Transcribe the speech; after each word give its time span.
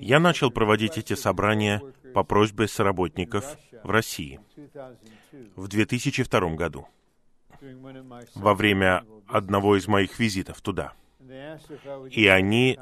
Я 0.00 0.20
начал 0.20 0.50
проводить 0.50 0.98
эти 0.98 1.14
собрания 1.14 1.82
по 2.14 2.24
просьбе 2.24 2.68
соработников 2.68 3.56
в 3.82 3.90
России 3.90 4.40
в 5.56 5.68
2002 5.68 6.54
году, 6.54 6.86
во 8.34 8.54
время 8.54 9.04
одного 9.26 9.76
из 9.76 9.88
моих 9.88 10.18
визитов 10.18 10.60
туда. 10.60 10.94
И 12.10 12.26
они 12.26 12.78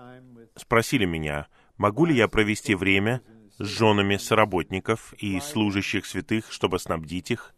спросили 0.54 1.04
меня, 1.04 1.48
могу 1.76 2.04
ли 2.04 2.14
я 2.14 2.28
провести 2.28 2.74
время 2.74 3.22
с 3.58 3.64
женами 3.64 4.16
соработников 4.16 5.14
и 5.14 5.40
служащих 5.40 6.04
святых, 6.06 6.52
чтобы 6.52 6.78
снабдить 6.78 7.30
их. 7.30 7.54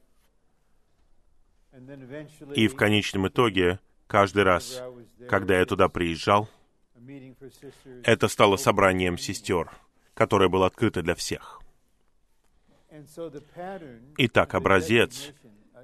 И 2.54 2.68
в 2.68 2.74
конечном 2.74 3.28
итоге, 3.28 3.80
каждый 4.06 4.42
раз, 4.44 4.82
когда 5.28 5.58
я 5.58 5.66
туда 5.66 5.88
приезжал, 5.88 6.48
это 8.04 8.28
стало 8.28 8.56
собранием 8.56 9.18
сестер, 9.18 9.70
которое 10.14 10.48
было 10.48 10.66
открыто 10.66 11.02
для 11.02 11.14
всех. 11.14 11.60
Итак, 14.16 14.54
образец 14.54 15.32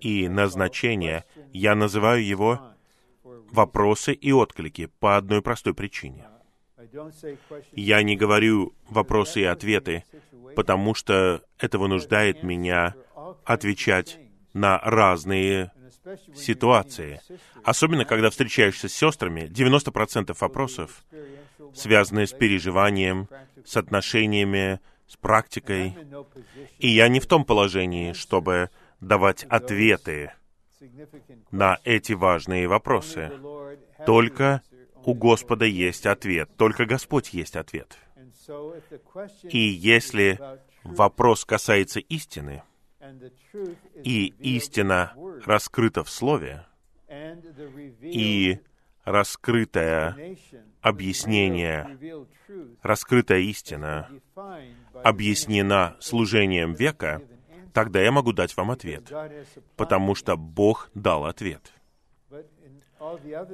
и 0.01 0.29
назначение, 0.29 1.25
я 1.53 1.75
называю 1.75 2.25
его 2.25 2.61
вопросы 3.23 4.13
и 4.13 4.33
отклики 4.33 4.87
по 4.99 5.17
одной 5.17 5.43
простой 5.43 5.75
причине. 5.75 6.27
Я 7.73 8.03
не 8.03 8.17
говорю 8.17 8.75
вопросы 8.89 9.41
и 9.41 9.45
ответы, 9.45 10.05
потому 10.57 10.95
что 10.95 11.43
это 11.59 11.79
вынуждает 11.79 12.43
меня 12.43 12.95
отвечать 13.45 14.19
на 14.53 14.79
разные 14.79 15.73
ситуации. 16.35 17.21
Особенно, 17.63 18.05
когда 18.05 18.31
встречаешься 18.31 18.89
с 18.89 18.95
сестрами, 18.95 19.43
90% 19.43 20.37
вопросов 20.39 21.05
связаны 21.75 22.27
с 22.27 22.33
переживанием, 22.33 23.29
с 23.65 23.77
отношениями, 23.77 24.81
с 25.07 25.17
практикой. 25.17 25.97
И 26.79 26.89
я 26.89 27.09
не 27.09 27.21
в 27.21 27.27
том 27.27 27.45
положении, 27.45 28.13
чтобы 28.13 28.71
давать 29.01 29.45
ответы 29.45 30.33
на 31.51 31.79
эти 31.85 32.13
важные 32.13 32.69
вопросы. 32.69 33.33
Только 34.07 34.63
у 35.05 35.15
Господа 35.15 35.65
есть 35.65 36.07
ответ, 36.07 36.51
только 36.57 36.85
Господь 36.87 37.31
есть 37.33 37.57
ответ. 37.57 37.99
И 39.45 39.59
если 39.59 40.39
вопрос 40.83 41.45
касается 41.45 42.01
истины, 42.01 42.63
и 44.03 44.27
истина 44.39 45.15
раскрыта 45.45 46.05
в 46.05 46.11
Слове, 46.11 46.67
и 48.01 48.61
раскрытое 49.05 50.37
объяснение, 50.81 51.99
раскрытая 52.83 53.41
истина 53.41 54.09
объяснена 55.03 55.97
служением 56.01 56.73
века, 56.73 57.23
тогда 57.73 58.01
я 58.01 58.11
могу 58.13 58.33
дать 58.33 58.57
вам 58.57 58.71
ответ, 58.71 59.13
потому 59.77 60.15
что 60.15 60.37
Бог 60.37 60.91
дал 60.95 61.27
ответ. 61.27 61.73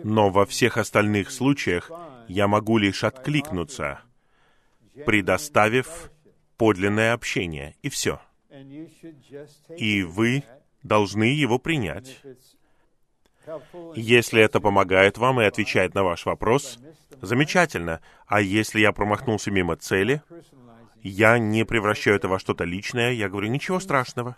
Но 0.04 0.30
во 0.30 0.46
всех 0.46 0.76
остальных 0.76 1.30
случаях 1.30 1.90
я 2.28 2.46
могу 2.46 2.78
лишь 2.78 3.02
откликнуться, 3.02 4.00
предоставив 5.06 6.12
подлинное 6.56 7.14
общение, 7.14 7.74
и 7.82 7.88
все. 7.88 8.20
И 9.76 10.02
вы 10.02 10.44
должны 10.82 11.24
его 11.24 11.58
принять. 11.58 12.20
Если 13.94 14.42
это 14.42 14.60
помогает 14.60 15.18
вам 15.18 15.40
и 15.40 15.44
отвечает 15.44 15.94
на 15.94 16.02
ваш 16.02 16.26
вопрос, 16.26 16.78
замечательно. 17.20 18.00
А 18.26 18.40
если 18.40 18.80
я 18.80 18.92
промахнулся 18.92 19.50
мимо 19.50 19.76
цели, 19.76 20.22
я 21.02 21.38
не 21.38 21.64
превращаю 21.64 22.16
это 22.16 22.28
во 22.28 22.38
что-то 22.38 22.64
личное, 22.64 23.12
я 23.12 23.28
говорю, 23.28 23.48
ничего 23.48 23.80
страшного. 23.80 24.36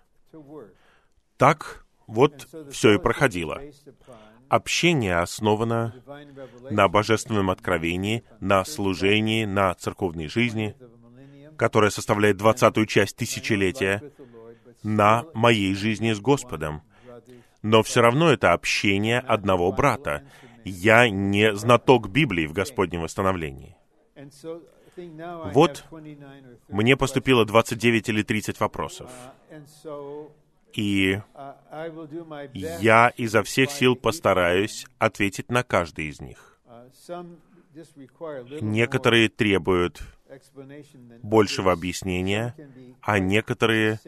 Так 1.36 1.84
вот 2.06 2.48
все 2.70 2.94
и 2.94 2.98
проходило. 2.98 3.60
Общение 4.48 5.16
основано 5.16 5.94
на 6.70 6.88
божественном 6.88 7.50
откровении, 7.50 8.22
на 8.40 8.64
служении, 8.64 9.44
на 9.44 9.74
церковной 9.74 10.28
жизни, 10.28 10.76
которая 11.62 11.90
составляет 11.90 12.38
двадцатую 12.38 12.86
часть 12.86 13.14
тысячелетия, 13.14 14.02
на 14.82 15.24
моей 15.32 15.76
жизни 15.76 16.12
с 16.12 16.18
Господом. 16.18 16.82
Но 17.62 17.84
все 17.84 18.00
равно 18.00 18.32
это 18.32 18.52
общение 18.52 19.20
одного 19.20 19.70
брата. 19.70 20.26
Я 20.64 21.08
не 21.08 21.54
знаток 21.54 22.08
Библии 22.08 22.46
в 22.46 22.52
Господнем 22.52 23.02
восстановлении. 23.02 23.76
Вот 25.54 25.84
мне 26.66 26.96
поступило 26.96 27.44
29 27.44 28.08
или 28.08 28.22
30 28.24 28.58
вопросов. 28.58 29.12
И 30.72 31.20
я 32.64 33.12
изо 33.16 33.44
всех 33.44 33.70
сил 33.70 33.94
постараюсь 33.94 34.84
ответить 34.98 35.48
на 35.48 35.62
каждый 35.62 36.06
из 36.06 36.20
них. 36.20 36.58
Некоторые 38.60 39.28
требуют 39.28 40.02
большего 41.22 41.72
объяснения, 41.72 42.54
а 43.00 43.18
некоторые 43.18 44.00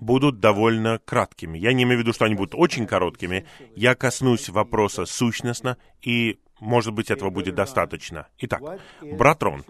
будут 0.00 0.40
довольно 0.40 0.98
краткими. 0.98 1.58
Я 1.58 1.72
не 1.72 1.84
имею 1.84 1.98
в 1.98 2.00
виду, 2.02 2.12
что 2.12 2.24
они 2.24 2.34
будут 2.34 2.54
очень 2.54 2.86
короткими. 2.86 3.46
Я 3.76 3.94
коснусь 3.94 4.48
вопроса 4.48 5.04
сущностно, 5.04 5.78
и, 6.00 6.40
может 6.60 6.92
быть, 6.92 7.10
этого 7.10 7.30
будет 7.30 7.54
достаточно. 7.54 8.26
Итак, 8.38 8.62
брат 9.00 9.42
Рон, 9.42 9.64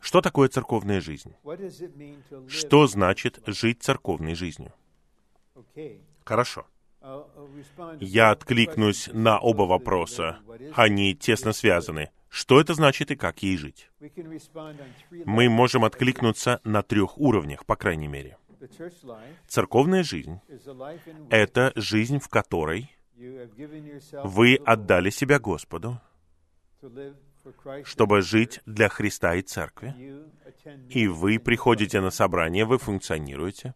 что 0.00 0.20
такое 0.20 0.48
церковная 0.48 1.00
жизнь? 1.00 1.34
Что 2.48 2.86
значит 2.86 3.40
жить 3.46 3.82
церковной 3.82 4.34
жизнью? 4.34 4.72
Хорошо. 6.24 6.66
Я 8.00 8.30
откликнусь 8.30 9.08
на 9.12 9.38
оба 9.38 9.62
вопроса. 9.62 10.38
Они 10.74 11.14
тесно 11.14 11.52
связаны. 11.52 12.10
Что 12.28 12.60
это 12.60 12.74
значит 12.74 13.10
и 13.10 13.16
как 13.16 13.42
ей 13.42 13.56
жить? 13.56 13.90
Мы 15.10 15.48
можем 15.48 15.84
откликнуться 15.84 16.60
на 16.64 16.82
трех 16.82 17.18
уровнях, 17.18 17.64
по 17.64 17.76
крайней 17.76 18.08
мере. 18.08 18.36
Церковная 19.46 20.02
жизнь— 20.02 20.40
это 21.30 21.72
жизнь, 21.76 22.18
в 22.18 22.28
которой 22.28 22.94
вы 24.24 24.56
отдали 24.56 25.10
себя 25.10 25.38
Господу, 25.38 26.00
чтобы 27.84 28.22
жить 28.22 28.60
для 28.66 28.88
Христа 28.88 29.34
и 29.34 29.42
Церкви, 29.42 29.94
и 30.90 31.06
вы 31.06 31.38
приходите 31.38 32.00
на 32.00 32.10
собрание, 32.10 32.64
вы 32.64 32.78
функционируете, 32.78 33.74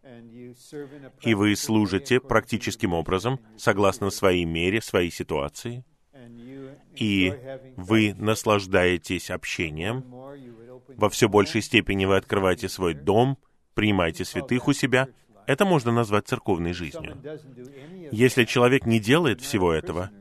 и 1.21 1.33
вы 1.33 1.55
служите 1.55 2.19
практическим 2.19 2.93
образом, 2.93 3.39
согласно 3.57 4.09
своей 4.09 4.45
мере, 4.45 4.81
своей 4.81 5.11
ситуации, 5.11 5.85
и 6.95 7.33
вы 7.75 8.13
наслаждаетесь 8.13 9.29
общением, 9.29 10.03
во 10.95 11.09
все 11.09 11.27
большей 11.27 11.61
степени 11.61 12.05
вы 12.05 12.17
открываете 12.17 12.69
свой 12.69 12.93
дом, 12.93 13.37
принимаете 13.73 14.25
святых 14.25 14.67
у 14.67 14.73
себя, 14.73 15.07
это 15.47 15.65
можно 15.65 15.91
назвать 15.91 16.27
церковной 16.27 16.73
жизнью. 16.73 17.17
Если 18.11 18.45
человек 18.45 18.85
не 18.85 18.99
делает 18.99 19.41
всего 19.41 19.73
этого, 19.73 20.11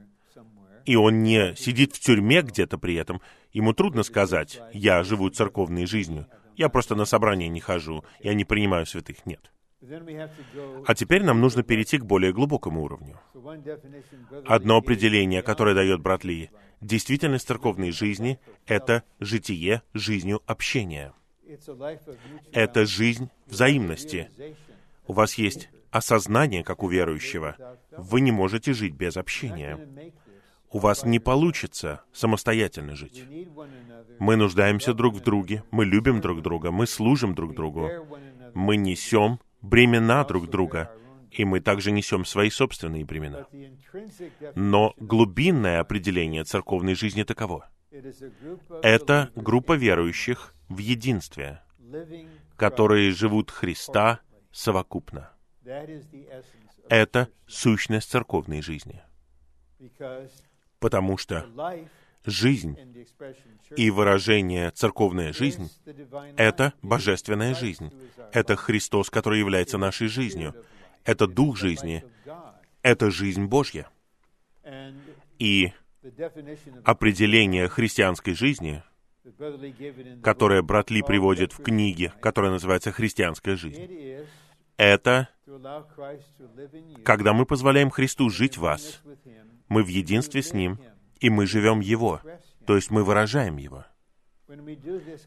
и 0.84 0.96
он 0.96 1.22
не 1.22 1.54
сидит 1.56 1.94
в 1.94 2.00
тюрьме 2.00 2.42
где-то 2.42 2.78
при 2.78 2.94
этом, 2.94 3.20
ему 3.52 3.72
трудно 3.72 4.02
сказать, 4.02 4.60
я 4.72 5.02
живу 5.04 5.28
церковной 5.28 5.86
жизнью, 5.86 6.26
я 6.56 6.68
просто 6.68 6.94
на 6.94 7.04
собрание 7.04 7.48
не 7.48 7.60
хожу, 7.60 8.04
я 8.20 8.34
не 8.34 8.44
принимаю 8.44 8.86
святых. 8.86 9.24
Нет. 9.26 9.52
А 10.86 10.94
теперь 10.94 11.24
нам 11.24 11.40
нужно 11.40 11.62
перейти 11.62 11.98
к 11.98 12.04
более 12.04 12.32
глубокому 12.32 12.82
уровню. 12.82 13.18
Одно 14.46 14.76
определение, 14.76 15.42
которое 15.42 15.74
дает 15.74 16.00
брат 16.00 16.24
Ли, 16.24 16.50
действительность 16.80 17.46
церковной 17.46 17.90
жизни— 17.90 18.38
это 18.66 19.02
житие 19.18 19.82
жизнью 19.92 20.40
общения. 20.46 21.12
Это 22.52 22.86
жизнь 22.86 23.28
взаимности. 23.46 24.30
У 25.06 25.12
вас 25.12 25.34
есть 25.34 25.68
осознание, 25.90 26.62
как 26.62 26.82
у 26.82 26.88
верующего. 26.88 27.56
Вы 27.90 28.20
не 28.20 28.30
можете 28.30 28.72
жить 28.72 28.94
без 28.94 29.16
общения. 29.16 29.78
У 30.70 30.78
вас 30.78 31.04
не 31.04 31.18
получится 31.18 32.02
самостоятельно 32.12 32.94
жить. 32.94 33.24
Мы 34.18 34.36
нуждаемся 34.36 34.94
друг 34.94 35.16
в 35.16 35.20
друге, 35.20 35.64
мы 35.70 35.84
любим 35.84 36.20
друг 36.20 36.40
друга, 36.40 36.70
мы 36.70 36.86
служим 36.86 37.34
друг 37.34 37.54
другу, 37.54 37.90
мы 38.54 38.76
несем 38.76 39.38
бремена 39.62 40.24
друг 40.24 40.50
друга, 40.50 40.90
и 41.30 41.44
мы 41.44 41.60
также 41.60 41.92
несем 41.92 42.24
свои 42.24 42.50
собственные 42.50 43.04
бремена. 43.04 43.46
Но 44.54 44.94
глубинное 44.98 45.80
определение 45.80 46.44
церковной 46.44 46.94
жизни 46.94 47.22
таково. 47.22 47.70
Это 48.82 49.30
группа 49.34 49.74
верующих 49.74 50.54
в 50.68 50.78
единстве, 50.78 51.62
которые 52.56 53.10
живут 53.12 53.50
Христа 53.50 54.20
совокупно. 54.50 55.30
Это 56.88 57.28
сущность 57.46 58.10
церковной 58.10 58.60
жизни. 58.62 59.02
Потому 60.78 61.16
что 61.16 61.46
жизнь 62.24 62.76
и 63.76 63.90
выражение 63.90 64.70
«церковная 64.70 65.32
жизнь»— 65.32 65.70
это 66.36 66.72
божественная 66.82 67.54
жизнь. 67.54 67.92
Это 68.32 68.56
Христос, 68.56 69.10
который 69.10 69.38
является 69.38 69.78
нашей 69.78 70.08
жизнью. 70.08 70.54
Это 71.04 71.26
Дух 71.26 71.56
жизни. 71.56 72.04
Это 72.82 73.10
жизнь 73.10 73.46
Божья. 73.46 73.88
И 75.38 75.72
определение 76.84 77.68
христианской 77.68 78.34
жизни, 78.34 78.82
которое 80.22 80.62
брат 80.62 80.90
Ли 80.90 81.02
приводит 81.02 81.52
в 81.52 81.62
книге, 81.62 82.12
которая 82.20 82.52
называется 82.52 82.90
«Христианская 82.92 83.56
жизнь», 83.56 84.26
это 84.76 85.28
когда 87.04 87.32
мы 87.32 87.46
позволяем 87.46 87.90
Христу 87.90 88.30
жить 88.30 88.56
в 88.56 88.62
вас, 88.62 89.00
мы 89.68 89.82
в 89.84 89.88
единстве 89.88 90.42
с 90.42 90.52
Ним, 90.52 90.78
и 91.22 91.30
мы 91.30 91.46
живем 91.46 91.80
Его, 91.80 92.20
то 92.66 92.76
есть 92.76 92.90
мы 92.90 93.04
выражаем 93.04 93.56
Его. 93.56 93.86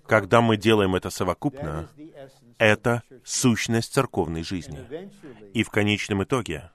Когда 0.05 0.41
мы 0.41 0.57
делаем 0.57 0.93
это 0.93 1.09
совокупно, 1.09 1.89
это 2.59 3.01
сущность 3.23 3.93
церковной 3.93 4.43
жизни. 4.43 4.85
И 5.53 5.63
в 5.63 5.69
конечном 5.69 6.23
итоге, 6.23 6.69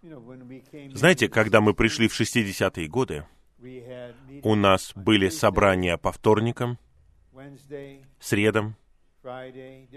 знаете, 0.95 1.29
когда 1.29 1.61
мы 1.61 1.75
пришли 1.75 2.09
в 2.09 2.19
60-е 2.19 2.89
годы, 2.89 3.27
у 4.43 4.55
нас 4.55 4.93
были 4.95 5.29
собрания 5.29 5.97
по 5.99 6.11
вторникам, 6.13 6.79
средам, 8.19 8.75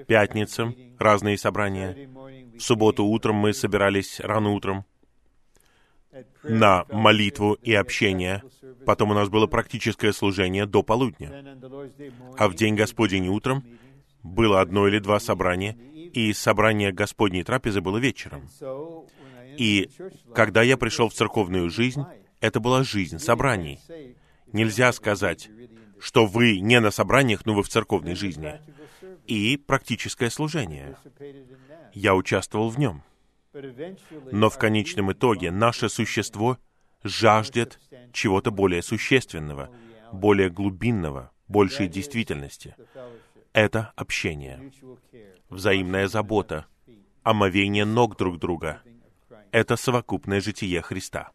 пятницам, 0.06 0.75
разные 1.00 1.38
собрания. 1.38 2.10
В 2.58 2.60
субботу 2.60 3.06
утром 3.06 3.38
мы 3.38 3.54
собирались 3.54 4.20
рано 4.20 4.52
утром 4.52 4.86
на 6.44 6.86
молитву 6.89 7.54
и 7.62 7.74
общение. 7.74 8.44
Потом 8.86 9.12
у 9.12 9.13
нас 9.13 9.30
было 9.30 9.48
практическое 9.48 10.13
служение 10.13 10.65
до 10.65 10.83
полудня. 10.83 11.57
А 12.38 12.48
в 12.48 12.56
день 12.56 12.75
Господень 12.75 13.27
утром 13.27 13.63
было 14.24 14.62
одно 14.62 14.88
или 14.88 15.00
два 15.00 15.19
собрания, 15.19 15.77
и 16.13 16.33
собрание 16.33 16.92
Господней 16.92 17.44
трапезы 17.44 17.81
было 17.81 17.98
вечером. 17.98 18.50
И 19.57 19.89
когда 20.33 20.62
я 20.63 20.77
пришел 20.77 21.10
в 21.10 21.13
церковную 21.13 21.69
жизнь, 21.69 22.04
это 22.39 22.60
была 22.60 22.83
жизнь 22.83 23.19
собраний. 23.19 23.80
Нельзя 24.51 24.92
сказать, 24.92 25.50
что 26.00 26.25
вы 26.25 26.60
не 26.60 26.80
на 26.80 26.92
собраниях, 26.92 27.45
но 27.45 27.54
вы 27.54 27.63
в 27.63 27.69
церковной 27.69 28.15
жизни. 28.15 28.60
И 29.25 29.57
практическое 29.57 30.30
служение. 30.30 30.98
Я 31.94 32.15
участвовал 32.15 32.69
в 32.69 32.77
нем. 32.77 33.04
Но 34.31 34.50
в 34.50 34.57
конечном 34.57 35.11
итоге 35.11 35.51
наше 35.51 35.89
существо 35.89 36.57
жаждет 37.03 37.79
чего-то 38.11 38.51
более 38.51 38.81
существенного, 38.81 39.69
более 40.11 40.50
глубинного, 40.50 41.31
большей 41.47 41.88
действительности. 41.88 42.75
Это 43.51 43.94
общение, 43.95 44.71
взаимная 45.50 46.07
забота, 46.07 46.65
омовение 47.21 47.85
ног 47.85 48.17
друг 48.17 48.39
друга. 48.39 48.81
Это 49.51 49.75
совокупное 49.75 50.41
житие 50.41 50.81
Христа. 50.81 51.31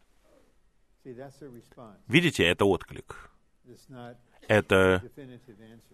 Видите, 2.08 2.44
это 2.44 2.64
отклик. 2.64 3.30
Это 4.48 5.02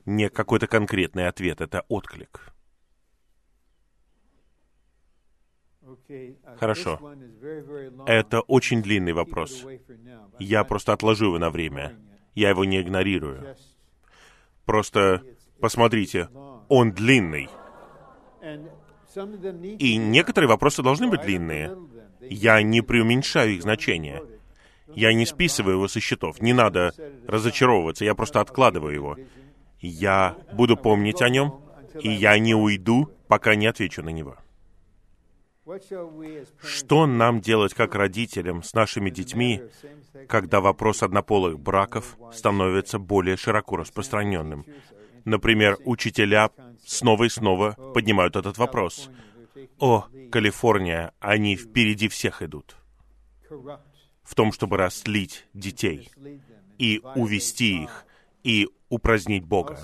не 0.06 0.30
какой-то 0.30 0.66
конкретный 0.66 1.28
ответ, 1.28 1.60
это 1.60 1.84
отклик. 1.88 2.53
Хорошо. 6.58 7.00
Это 8.06 8.40
очень 8.40 8.82
длинный 8.82 9.12
вопрос. 9.12 9.64
Я 10.38 10.64
просто 10.64 10.92
отложу 10.92 11.26
его 11.26 11.38
на 11.38 11.50
время. 11.50 11.96
Я 12.34 12.50
его 12.50 12.64
не 12.64 12.81
игнорирую. 12.81 13.56
Просто 14.64 15.22
посмотрите, 15.60 16.28
он 16.69 16.92
длинный. 16.92 17.48
И 19.78 19.96
некоторые 19.96 20.48
вопросы 20.48 20.82
должны 20.82 21.08
быть 21.08 21.22
длинные. 21.22 21.76
Я 22.20 22.62
не 22.62 22.81
преуменьшаю 22.81 23.54
их 23.54 23.62
значение. 23.62 24.22
Я 24.94 25.12
не 25.12 25.26
списываю 25.26 25.76
его 25.76 25.88
со 25.88 26.00
счетов. 26.00 26.40
Не 26.40 26.52
надо 26.52 26.92
разочаровываться, 27.26 28.04
я 28.04 28.14
просто 28.14 28.40
откладываю 28.40 28.94
его. 28.94 29.16
Я 29.81 30.36
буду 30.52 30.76
помнить 30.76 31.20
о 31.20 31.28
нем, 31.28 31.60
и 32.00 32.10
я 32.10 32.38
не 32.38 32.54
уйду, 32.54 33.10
пока 33.28 33.54
не 33.54 33.66
отвечу 33.66 34.02
на 34.02 34.10
него. 34.10 34.36
Что 36.61 37.06
нам 37.06 37.40
делать 37.40 37.75
как 37.75 37.94
родителям 37.94 38.62
с 38.62 38.75
нашими 38.75 39.11
детьми, 39.11 39.62
когда 40.28 40.61
вопрос 40.61 41.02
однополых 41.02 41.58
браков 41.58 42.19
становится 42.32 42.99
более 42.99 43.37
широко 43.37 43.76
распространенным? 43.76 44.66
Например, 45.25 45.78
учителя 45.84 46.50
снова 46.84 47.25
и 47.25 47.28
снова 47.28 47.72
поднимают 47.94 48.37
этот 48.37 48.58
вопрос. 48.58 49.08
О, 49.78 50.06
Калифорния, 50.31 51.12
они 51.20 51.56
впереди 51.56 52.08
всех 52.08 52.43
идут 52.43 52.76
в 54.22 54.34
том, 54.34 54.52
чтобы 54.52 54.76
растлить 54.76 55.46
детей 55.52 56.10
и 56.78 57.00
увести 57.14 57.84
их, 57.84 58.05
и 58.43 58.69
упразднить 58.88 59.44
Бога. 59.44 59.78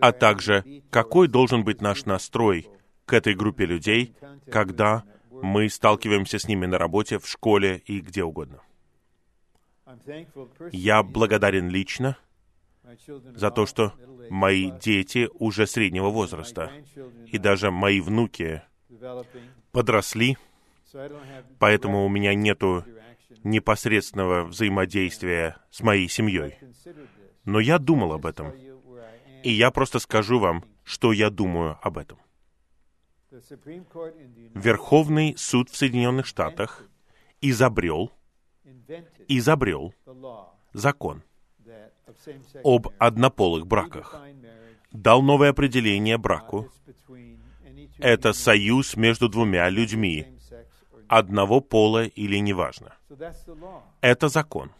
А 0.00 0.12
также, 0.12 0.82
какой 0.90 1.28
должен 1.28 1.64
быть 1.64 1.80
наш 1.80 2.04
настрой 2.04 2.68
к 3.06 3.12
этой 3.12 3.34
группе 3.34 3.66
людей, 3.66 4.14
когда 4.50 5.04
мы 5.30 5.68
сталкиваемся 5.68 6.38
с 6.38 6.46
ними 6.46 6.66
на 6.66 6.78
работе, 6.78 7.18
в 7.18 7.28
школе 7.28 7.82
и 7.86 8.00
где 8.00 8.22
угодно. 8.22 8.60
Я 10.72 11.02
благодарен 11.02 11.68
лично 11.68 12.16
за 13.34 13.50
то, 13.50 13.66
что 13.66 13.92
мои 14.30 14.70
дети 14.70 15.28
уже 15.34 15.66
среднего 15.66 16.08
возраста, 16.10 16.70
и 17.26 17.38
даже 17.38 17.70
мои 17.70 18.00
внуки 18.00 18.62
подросли, 19.72 20.36
поэтому 21.58 22.04
у 22.04 22.08
меня 22.08 22.34
нету 22.34 22.84
непосредственного 23.44 24.44
взаимодействия 24.44 25.56
с 25.70 25.80
моей 25.80 26.08
семьей. 26.08 26.58
Но 27.44 27.60
я 27.60 27.78
думал 27.78 28.12
об 28.12 28.26
этом. 28.26 28.52
И 29.42 29.50
я 29.50 29.70
просто 29.72 29.98
скажу 29.98 30.38
вам, 30.38 30.64
что 30.84 31.12
я 31.12 31.30
думаю 31.30 31.78
об 31.82 31.98
этом. 31.98 32.18
Верховный 34.54 35.34
суд 35.38 35.70
в 35.70 35.76
Соединенных 35.76 36.26
Штатах 36.26 36.84
изобрел, 37.40 38.12
изобрел 39.26 39.94
закон 40.74 41.22
об 42.62 42.88
однополых 42.98 43.66
браках, 43.66 44.14
дал 44.90 45.22
новое 45.22 45.50
определение 45.50 46.18
браку. 46.18 46.70
Это 47.98 48.34
союз 48.34 48.96
между 48.96 49.30
двумя 49.30 49.70
людьми, 49.70 50.26
одного 51.08 51.60
пола 51.60 52.04
или 52.04 52.36
неважно. 52.36 52.96
Это 54.02 54.28
закон. 54.28 54.72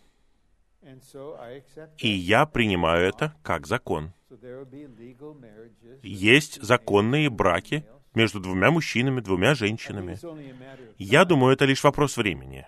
И 1.97 2.09
я 2.09 2.45
принимаю 2.45 3.09
это 3.09 3.35
как 3.43 3.67
закон. 3.67 4.13
Есть 6.03 6.63
законные 6.63 7.31
браки 7.31 7.87
между 8.15 8.41
двумя 8.41 8.71
мужчинами, 8.71 9.21
двумя 9.21 9.55
женщинами. 9.55 10.19
Я 10.99 11.25
думаю, 11.25 11.53
это 11.55 11.65
лишь 11.65 11.83
вопрос 11.83 12.17
времени. 12.17 12.67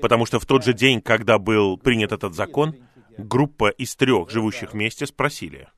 Потому 0.00 0.26
что 0.26 0.40
в 0.40 0.46
тот 0.46 0.64
же 0.64 0.72
день, 0.72 1.00
когда 1.00 1.38
был 1.38 1.76
принят 1.76 2.12
этот 2.12 2.34
закон, 2.34 2.76
группа 3.16 3.68
из 3.68 3.94
трех 3.94 4.30
живущих 4.30 4.72
вместе 4.72 5.06
спросили, 5.06 5.68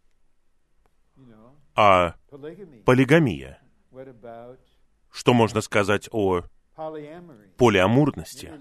а 1.74 2.14
полигамия? 2.84 3.58
Что 5.10 5.34
можно 5.34 5.60
сказать 5.60 6.08
о 6.12 6.44
полиамурности? 7.56 8.52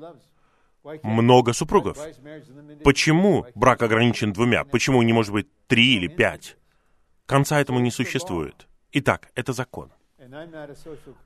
Много 1.02 1.54
супругов. 1.54 1.98
Почему 2.84 3.46
брак 3.56 3.82
ограничен 3.82 4.34
двумя? 4.34 4.66
Почему 4.66 5.02
не 5.02 5.14
может 5.14 5.32
быть 5.32 5.48
три 5.68 5.96
или 5.96 6.08
пять? 6.08 6.58
Конца 7.26 7.62
этому 7.62 7.80
не 7.80 7.90
существует. 7.90 8.68
Итак, 8.94 9.30
это 9.34 9.54
закон. 9.54 9.92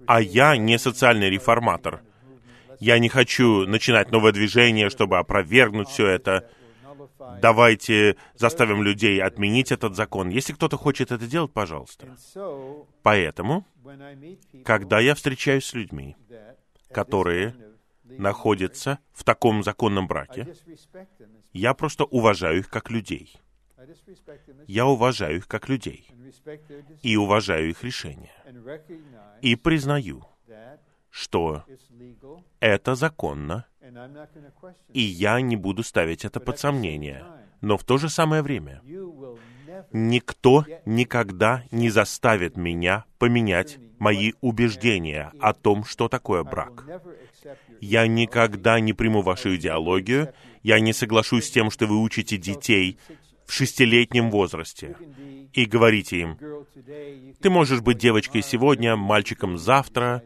А 0.08 0.22
я 0.22 0.58
не 0.58 0.80
социальный 0.80 1.30
реформатор. 1.30 2.02
Я 2.80 2.98
не 3.00 3.10
хочу 3.10 3.66
начинать 3.68 4.12
новое 4.12 4.32
движение, 4.32 4.90
чтобы 4.90 5.18
опровергнуть 5.18 5.90
все 5.90 6.08
это. 6.08 6.50
Давайте 7.42 8.16
заставим 8.36 8.84
людей 8.84 9.22
отменить 9.22 9.72
этот 9.72 9.96
закон. 9.96 10.30
Если 10.30 10.54
кто-то 10.54 10.78
хочет 10.78 11.12
это 11.12 11.28
делать, 11.28 11.52
пожалуйста. 11.52 12.08
Поэтому, 13.04 13.66
когда 14.64 15.00
я 15.00 15.14
встречаюсь 15.14 15.66
с 15.66 15.74
людьми, 15.74 16.16
которые 16.92 17.54
находятся 18.04 19.00
в 19.12 19.24
таком 19.26 19.64
законном 19.64 20.08
браке, 20.08 20.56
я 21.52 21.74
просто 21.74 22.06
уважаю 22.06 22.60
их 22.60 22.70
как 22.70 22.90
людей. 22.90 23.36
Я 24.68 24.86
уважаю 24.86 25.38
их 25.38 25.48
как 25.48 25.70
людей 25.70 26.10
и 27.02 27.16
уважаю 27.16 27.70
их 27.70 27.84
решения. 27.84 28.32
И 29.42 29.56
признаю, 29.56 30.26
что 31.10 31.64
это 32.60 32.96
законно, 32.96 33.66
и 34.94 35.02
я 35.02 35.42
не 35.42 35.56
буду 35.56 35.84
ставить 35.84 36.26
это 36.26 36.40
под 36.40 36.60
сомнение. 36.60 37.26
Но 37.62 37.78
в 37.78 37.84
то 37.84 37.98
же 37.98 38.10
самое 38.10 38.42
время 38.42 38.82
никто 39.92 40.66
никогда 40.86 41.64
не 41.72 41.90
заставит 41.90 42.58
меня 42.58 43.06
поменять 43.18 43.80
мои 44.00 44.34
убеждения 44.42 45.32
о 45.40 45.54
том, 45.54 45.84
что 45.84 46.08
такое 46.08 46.44
брак. 46.44 46.86
Я 47.82 48.08
никогда 48.08 48.80
не 48.80 48.94
приму 48.94 49.22
вашу 49.22 49.56
идеологию, 49.56 50.34
я 50.64 50.80
не 50.80 50.94
соглашусь 50.94 51.48
с 51.48 51.52
тем, 51.52 51.72
что 51.72 51.88
вы 51.88 52.02
учите 52.02 52.38
детей 52.38 53.00
в 53.48 53.54
шестилетнем 53.54 54.30
возрасте 54.30 54.96
и 55.54 55.66
говорите 55.66 56.20
им, 56.20 56.38
ты 57.42 57.50
можешь 57.50 57.82
быть 57.82 57.98
девочкой 57.98 58.44
сегодня, 58.44 58.96
мальчиком 58.96 59.58
завтра. 59.58 60.24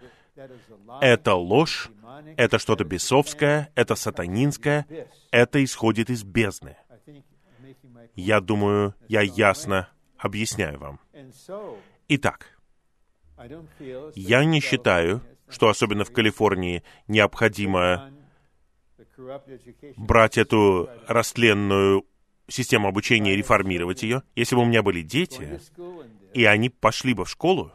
Это 0.99 1.35
ложь, 1.35 1.91
это 2.35 2.59
что-то 2.59 2.83
бесовское, 2.83 3.71
это 3.75 3.95
сатанинское, 3.95 4.87
это 5.29 5.63
исходит 5.63 6.09
из 6.09 6.23
бездны. 6.23 6.75
Я 8.15 8.41
думаю, 8.41 8.95
я 9.07 9.21
ясно 9.21 9.87
объясняю 10.17 10.79
вам. 10.79 10.99
Итак, 12.07 12.59
я 14.15 14.43
не 14.43 14.59
считаю, 14.59 15.21
что 15.47 15.69
особенно 15.69 16.03
в 16.03 16.11
Калифорнии 16.11 16.83
необходимо 17.07 18.11
брать 19.95 20.37
эту 20.37 20.89
растленную 21.07 22.05
систему 22.51 22.87
обучения 22.87 23.33
и 23.33 23.37
реформировать 23.37 24.03
ее. 24.03 24.23
Если 24.35 24.55
бы 24.55 24.61
у 24.61 24.65
меня 24.65 24.83
были 24.83 25.01
дети, 25.01 25.59
и 26.33 26.45
они 26.45 26.69
пошли 26.69 27.13
бы 27.13 27.25
в 27.25 27.29
школу, 27.29 27.71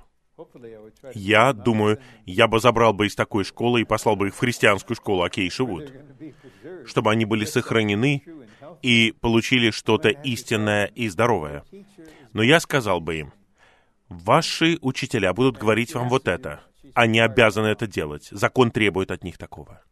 я 1.14 1.52
думаю, 1.52 1.98
я 2.26 2.46
бы 2.46 2.60
забрал 2.60 2.92
бы 2.92 3.06
из 3.06 3.14
такой 3.14 3.44
школы 3.44 3.80
и 3.80 3.84
послал 3.84 4.16
бы 4.16 4.28
их 4.28 4.34
в 4.34 4.38
христианскую 4.38 4.96
школу 4.96 5.22
Акейши 5.22 5.64
Вуд, 5.64 5.92
чтобы 6.84 7.10
они 7.10 7.24
были 7.24 7.44
сохранены 7.44 8.22
и 8.82 9.14
получили 9.20 9.70
что-то 9.70 10.10
истинное 10.10 10.86
и 10.86 11.08
здоровое. 11.08 11.64
Но 12.32 12.42
я 12.42 12.60
сказал 12.60 13.00
бы 13.00 13.16
им, 13.16 13.32
ваши 14.08 14.78
учителя 14.82 15.32
будут 15.32 15.56
говорить 15.56 15.94
вам 15.94 16.08
вот 16.08 16.28
это. 16.28 16.60
Они 16.94 17.18
обязаны 17.18 17.68
это 17.68 17.86
делать. 17.86 18.28
Закон 18.30 18.70
требует 18.70 19.10
от 19.10 19.24
них 19.24 19.38
такого. 19.38 19.82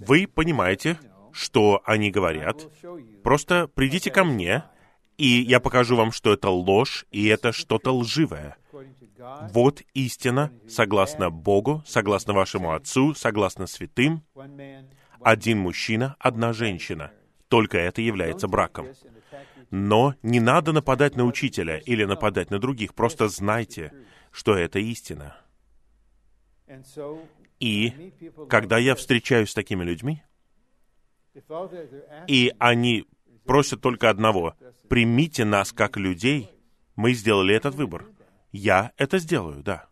Вы 0.00 0.26
понимаете, 0.26 0.98
что 1.32 1.82
они 1.84 2.10
говорят. 2.10 2.66
Просто 3.22 3.68
придите 3.68 4.10
ко 4.10 4.24
мне, 4.24 4.64
и 5.18 5.26
я 5.26 5.60
покажу 5.60 5.96
вам, 5.96 6.12
что 6.12 6.32
это 6.32 6.50
ложь, 6.50 7.06
и 7.10 7.26
это 7.26 7.52
что-то 7.52 7.94
лживое. 7.94 8.56
Вот 9.52 9.82
истина, 9.94 10.52
согласно 10.68 11.30
Богу, 11.30 11.82
согласно 11.86 12.34
вашему 12.34 12.72
Отцу, 12.72 13.14
согласно 13.14 13.66
святым. 13.66 14.22
Один 15.20 15.58
мужчина, 15.58 16.16
одна 16.18 16.52
женщина. 16.52 17.12
Только 17.48 17.78
это 17.78 18.02
является 18.02 18.48
браком. 18.48 18.88
Но 19.70 20.14
не 20.22 20.40
надо 20.40 20.72
нападать 20.72 21.16
на 21.16 21.24
учителя 21.24 21.78
или 21.78 22.04
нападать 22.04 22.50
на 22.50 22.58
других. 22.58 22.94
Просто 22.94 23.28
знайте, 23.28 23.92
что 24.30 24.54
это 24.54 24.78
истина. 24.78 25.36
И 27.60 28.12
когда 28.48 28.78
я 28.78 28.94
встречаюсь 28.94 29.50
с 29.50 29.54
такими 29.54 29.82
людьми, 29.84 30.22
и 32.26 32.52
они 32.58 33.06
просят 33.44 33.80
только 33.80 34.10
одного, 34.10 34.54
примите 34.88 35.44
нас 35.44 35.72
как 35.72 35.96
людей, 35.96 36.50
мы 36.96 37.12
сделали 37.12 37.54
этот 37.54 37.74
выбор. 37.74 38.06
Я 38.52 38.92
это 38.96 39.18
сделаю, 39.18 39.62
да. 39.62 39.86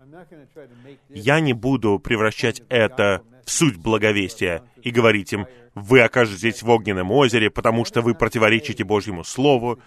Я 1.09 1.41
не 1.41 1.53
буду 1.53 1.99
превращать 1.99 2.63
это 2.69 3.23
в 3.45 3.51
суть 3.51 3.77
благовестия 3.77 4.63
и 4.83 4.91
говорить 4.91 5.33
им, 5.33 5.47
вы 5.75 6.01
окажетесь 6.01 6.63
в 6.63 6.71
огненном 6.71 7.11
озере, 7.11 7.51
потому 7.51 7.85
что 7.85 8.01
вы 8.01 8.15
противоречите 8.15 8.85
Божьему 8.85 9.25
Слову. 9.25 9.81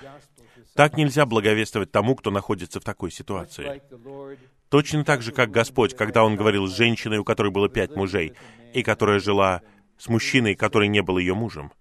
Так 0.75 0.95
нельзя 0.97 1.25
благовествовать 1.25 1.91
тому, 1.91 2.15
кто 2.15 2.29
находится 2.29 2.79
в 2.79 2.83
такой 2.83 3.09
ситуации. 3.09 3.81
Точно 4.69 5.05
так 5.05 5.21
же, 5.21 5.31
как 5.31 5.51
Господь, 5.51 5.95
когда 5.95 6.23
Он 6.23 6.35
говорил 6.35 6.67
с 6.67 6.75
женщиной, 6.75 7.19
у 7.19 7.23
которой 7.23 7.51
было 7.51 7.69
пять 7.69 7.95
мужей, 7.95 8.33
и 8.73 8.83
которая 8.83 9.19
жила 9.19 9.61
с 9.97 10.09
мужчиной, 10.09 10.55
который 10.55 10.87
не 10.87 11.01
был 11.01 11.17
ее 11.17 11.33
мужем. 11.33 11.71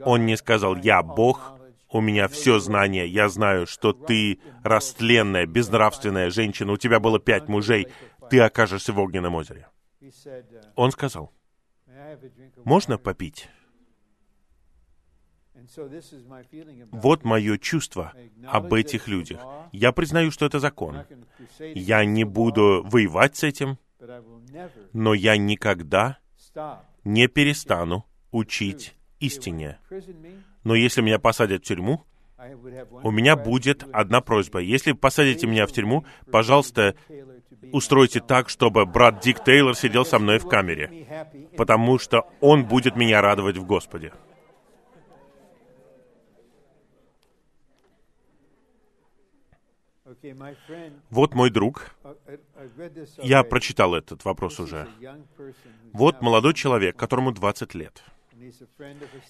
Он 0.00 0.26
не 0.26 0.36
сказал, 0.36 0.76
«Я 0.76 1.02
Бог, 1.02 1.54
у 1.90 2.00
меня 2.00 2.28
все 2.28 2.58
знание, 2.58 3.06
я 3.06 3.28
знаю, 3.28 3.66
что 3.66 3.92
ты 3.92 4.40
растленная, 4.62 5.46
безнравственная 5.46 6.30
женщина, 6.30 6.72
у 6.72 6.76
тебя 6.76 6.98
было 6.98 7.18
пять 7.18 7.48
мужей, 7.48 7.88
ты 8.30 8.40
окажешься 8.40 8.92
в 8.92 8.98
огненном 8.98 9.34
озере». 9.34 9.68
Он 10.74 10.90
сказал, 10.90 11.32
«Можно 12.64 12.98
попить?» 12.98 13.48
Вот 16.92 17.24
мое 17.24 17.58
чувство 17.58 18.12
об 18.46 18.72
этих 18.74 19.08
людях. 19.08 19.40
Я 19.72 19.92
признаю, 19.92 20.30
что 20.30 20.46
это 20.46 20.60
закон. 20.60 21.04
Я 21.58 22.04
не 22.04 22.24
буду 22.24 22.82
воевать 22.84 23.36
с 23.36 23.42
этим, 23.42 23.78
но 24.92 25.14
я 25.14 25.36
никогда 25.36 26.18
не 27.04 27.28
перестану 27.28 28.06
учить 28.30 28.94
истине. 29.20 29.78
Но 30.64 30.74
если 30.74 31.02
меня 31.02 31.18
посадят 31.18 31.62
в 31.62 31.66
тюрьму, 31.66 32.04
у 33.02 33.10
меня 33.10 33.36
будет 33.36 33.84
одна 33.92 34.20
просьба. 34.20 34.58
Если 34.60 34.92
посадите 34.92 35.46
меня 35.46 35.66
в 35.66 35.72
тюрьму, 35.72 36.04
пожалуйста, 36.30 36.94
устройте 37.72 38.20
так, 38.20 38.48
чтобы 38.48 38.84
брат 38.86 39.20
Дик 39.20 39.42
Тейлор 39.42 39.76
сидел 39.76 40.04
со 40.04 40.18
мной 40.18 40.38
в 40.38 40.46
камере, 40.48 41.06
потому 41.56 41.98
что 41.98 42.28
он 42.40 42.66
будет 42.66 42.96
меня 42.96 43.20
радовать 43.20 43.56
в 43.56 43.64
Господе. 43.64 44.12
Вот 51.10 51.34
мой 51.34 51.50
друг. 51.50 51.96
Я 53.22 53.42
прочитал 53.42 53.94
этот 53.94 54.24
вопрос 54.24 54.60
уже. 54.60 54.86
Вот 55.92 56.20
молодой 56.20 56.52
человек, 56.54 56.96
которому 56.96 57.32
20 57.32 57.74
лет. 57.74 58.02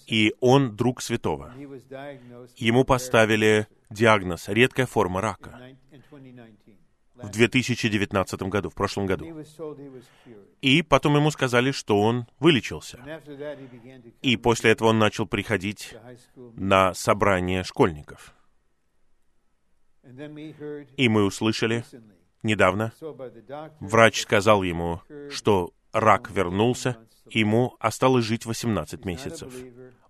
И 0.06 0.34
он 0.40 0.74
друг 0.74 1.00
святого. 1.00 1.52
Ему 2.56 2.84
поставили 2.84 3.68
диагноз 3.90 4.48
«редкая 4.48 4.86
форма 4.86 5.20
рака» 5.20 5.60
в 7.14 7.30
2019 7.30 8.42
году, 8.42 8.70
в 8.70 8.74
прошлом 8.74 9.06
году. 9.06 9.26
И 10.60 10.82
потом 10.82 11.16
ему 11.16 11.30
сказали, 11.30 11.70
что 11.70 12.00
он 12.00 12.26
вылечился. 12.40 12.98
И 14.22 14.36
после 14.36 14.72
этого 14.72 14.88
он 14.88 14.98
начал 14.98 15.26
приходить 15.26 15.94
на 16.56 16.92
собрание 16.94 17.62
школьников. 17.62 18.34
И 20.96 21.08
мы 21.08 21.24
услышали 21.24 21.84
недавно, 22.42 22.92
врач 23.80 24.22
сказал 24.22 24.62
ему, 24.62 25.00
что 25.30 25.72
рак 25.92 26.30
вернулся, 26.30 26.98
ему 27.30 27.76
осталось 27.80 28.24
жить 28.24 28.46
18 28.46 29.04
месяцев. 29.04 29.52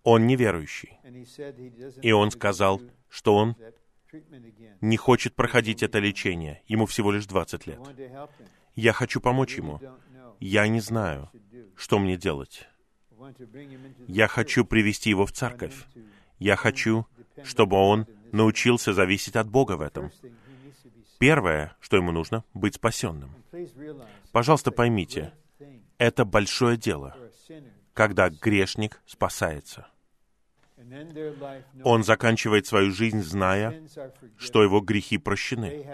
Он 0.03 0.27
неверующий. 0.27 0.99
И 2.03 2.13
он 2.13 2.31
сказал, 2.31 2.81
что 3.09 3.35
он 3.37 3.57
не 4.81 4.97
хочет 4.97 5.35
проходить 5.35 5.83
это 5.83 5.99
лечение. 5.99 6.63
Ему 6.67 6.87
всего 6.87 7.11
лишь 7.13 7.27
20 7.27 7.67
лет. 7.67 7.81
Я 8.75 8.93
хочу 8.93 9.21
помочь 9.21 9.57
ему. 9.57 9.81
Я 10.41 10.67
не 10.69 10.81
знаю, 10.81 11.31
что 11.77 11.99
мне 11.99 12.17
делать. 12.17 12.69
Я 14.09 14.29
хочу 14.29 14.65
привести 14.65 15.11
его 15.11 15.25
в 15.25 15.33
церковь. 15.33 15.87
Я 16.39 16.57
хочу, 16.57 17.07
чтобы 17.43 17.77
он 17.77 18.07
научился 18.35 18.93
зависеть 18.93 19.37
от 19.37 19.49
Бога 19.49 19.76
в 19.76 19.81
этом. 19.81 20.11
Первое, 21.19 21.75
что 21.81 21.97
ему 21.97 22.12
нужно, 22.12 22.45
быть 22.53 22.75
спасенным. 22.75 23.31
Пожалуйста, 24.33 24.71
поймите, 24.71 25.33
это 25.97 26.25
большое 26.25 26.76
дело, 26.76 27.17
когда 27.95 28.29
грешник 28.29 29.00
спасается. 29.07 29.87
Он 31.83 32.03
заканчивает 32.03 32.67
свою 32.67 32.91
жизнь, 32.91 33.23
зная, 33.23 33.83
что 34.37 34.62
его 34.62 34.81
грехи 34.81 35.19
прощены. 35.19 35.87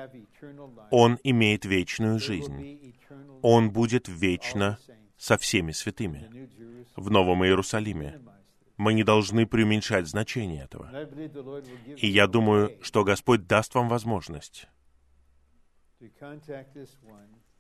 Он 0.91 1.19
имеет 1.23 1.65
вечную 1.65 2.19
жизнь. 2.19 2.97
Он 3.43 3.71
будет 3.71 4.09
вечно 4.09 4.79
со 5.17 5.37
всеми 5.37 5.73
святыми 5.73 6.49
в 6.97 7.11
Новом 7.11 7.45
Иерусалиме. 7.45 8.21
Мы 8.81 8.95
не 8.95 9.05
должны 9.05 9.47
преуменьшать 9.47 10.07
значение 10.07 10.65
этого. 10.65 10.91
И 11.99 12.07
я 12.07 12.27
думаю, 12.27 12.79
что 12.81 13.05
Господь 13.05 13.47
даст 13.47 13.75
вам 13.75 13.91
возможность 13.91 14.69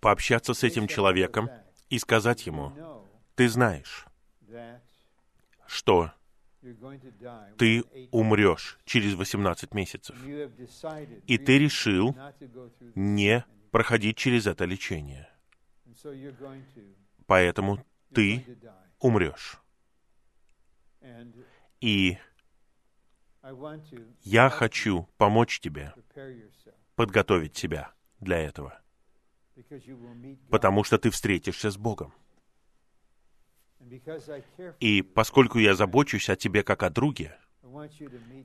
пообщаться 0.00 0.54
с 0.54 0.64
этим 0.64 0.86
человеком 0.86 1.50
и 1.90 1.98
сказать 1.98 2.46
ему, 2.46 2.72
ты 3.34 3.50
знаешь, 3.50 4.06
что 5.66 6.10
ты 7.58 7.84
умрешь 8.12 8.78
через 8.86 9.12
18 9.12 9.74
месяцев. 9.74 10.16
И 11.26 11.36
ты 11.36 11.58
решил 11.58 12.16
не 12.94 13.44
проходить 13.70 14.16
через 14.16 14.46
это 14.46 14.64
лечение. 14.64 15.28
Поэтому 17.26 17.84
ты 18.14 18.58
умрешь. 18.98 19.59
И 21.80 22.19
Я 24.23 24.50
хочу 24.50 25.09
помочь 25.16 25.61
тебе 25.61 25.95
подготовить 26.95 27.57
себя 27.57 27.92
для 28.19 28.38
этого, 28.38 28.78
потому 30.50 30.85
что 30.85 30.99
ты 30.99 31.11
встретишься 31.11 31.71
с 31.71 31.78
Богом. 31.78 32.12
И 34.78 35.00
поскольку 35.02 35.59
я 35.59 35.75
забочусь 35.75 36.28
о 36.28 36.37
тебе 36.37 36.62
как 36.62 36.83
о 36.83 36.90
друге, 36.90 37.38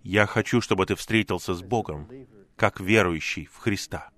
я 0.03 0.25
хочу, 0.25 0.61
чтобы 0.61 0.85
ты 0.85 0.95
встретился 0.95 1.53
с 1.53 1.61
Богом, 1.61 2.09
как 2.55 2.79
верующий 2.79 3.45
в 3.47 3.57
Христа. 3.57 4.11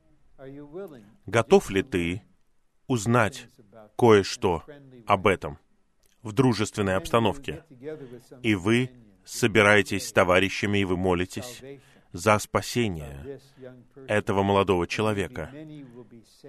Готов 1.25 1.70
ли 1.72 1.82
ты 1.82 2.22
узнать 2.86 3.50
кое-что 3.98 4.63
об 5.08 5.25
этом 5.25 5.58
в 6.27 6.34
дружественной 6.34 6.96
обстановке? 6.96 7.63
И 8.43 8.55
вы 8.55 8.91
собираетесь 9.24 10.07
с 10.07 10.12
товарищами, 10.12 10.79
и 10.79 10.86
вы 10.86 10.98
молитесь 10.98 11.62
за 12.12 12.38
спасение 12.39 13.39
этого 14.07 14.43
молодого 14.43 14.88
человека. 14.88 15.51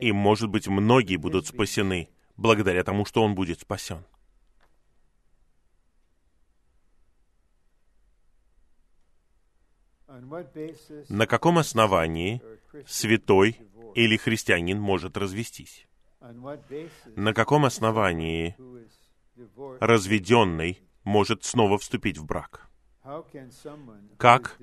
И, 0.00 0.12
может 0.12 0.50
быть, 0.50 0.68
многие 0.68 1.16
будут 1.16 1.46
спасены 1.46 2.08
благодаря 2.36 2.82
тому, 2.84 3.04
что 3.04 3.22
он 3.22 3.34
будет 3.34 3.60
спасен. 3.60 4.04
На 11.08 11.26
каком 11.26 11.58
основании 11.58 12.42
святой 12.86 13.60
или 13.94 14.16
христианин 14.16 14.80
может 14.80 15.16
развестись? 15.16 15.86
На 17.16 17.32
каком 17.32 17.64
основании 17.64 18.56
разведенный 19.80 20.80
может 21.04 21.44
снова 21.44 21.78
вступить 21.78 22.18
в 22.18 22.24
брак? 22.24 22.68
Как 24.18 24.58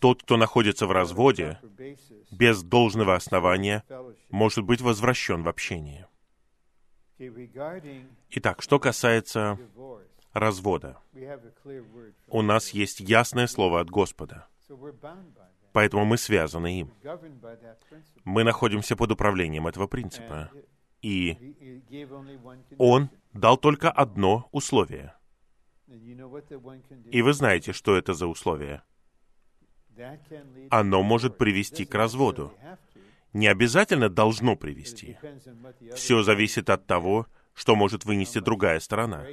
тот, 0.00 0.22
кто 0.22 0.36
находится 0.36 0.86
в 0.86 0.92
разводе, 0.92 1.60
без 2.32 2.62
должного 2.62 3.14
основания, 3.14 3.84
может 4.30 4.64
быть 4.64 4.80
возвращен 4.80 5.42
в 5.42 5.48
общение? 5.48 6.08
Итак, 8.30 8.62
что 8.62 8.80
касается 8.80 9.58
развода, 10.32 10.98
у 12.26 12.42
нас 12.42 12.70
есть 12.70 13.00
ясное 13.00 13.46
слово 13.46 13.80
от 13.80 13.90
Господа. 13.90 14.48
Поэтому 15.72 16.04
мы 16.04 16.18
связаны 16.18 16.80
им. 16.80 16.92
Мы 18.24 18.44
находимся 18.44 18.96
под 18.96 19.12
управлением 19.12 19.66
этого 19.66 19.86
принципа. 19.86 20.50
И 21.02 21.36
Он 22.78 23.10
дал 23.34 23.58
только 23.58 23.90
одно 23.90 24.48
условие. 24.52 25.14
И 27.10 27.22
вы 27.22 27.32
знаете, 27.32 27.72
что 27.72 27.96
это 27.96 28.14
за 28.14 28.26
условие. 28.26 28.82
Оно 30.70 31.02
может 31.02 31.36
привести 31.36 31.84
к 31.84 31.94
разводу. 31.94 32.52
Не 33.32 33.48
обязательно 33.48 34.08
должно 34.08 34.56
привести. 34.56 35.18
Все 35.94 36.22
зависит 36.22 36.70
от 36.70 36.86
того, 36.86 37.26
что 37.52 37.74
может 37.76 38.04
вынести 38.04 38.38
другая 38.38 38.80
сторона. 38.80 39.24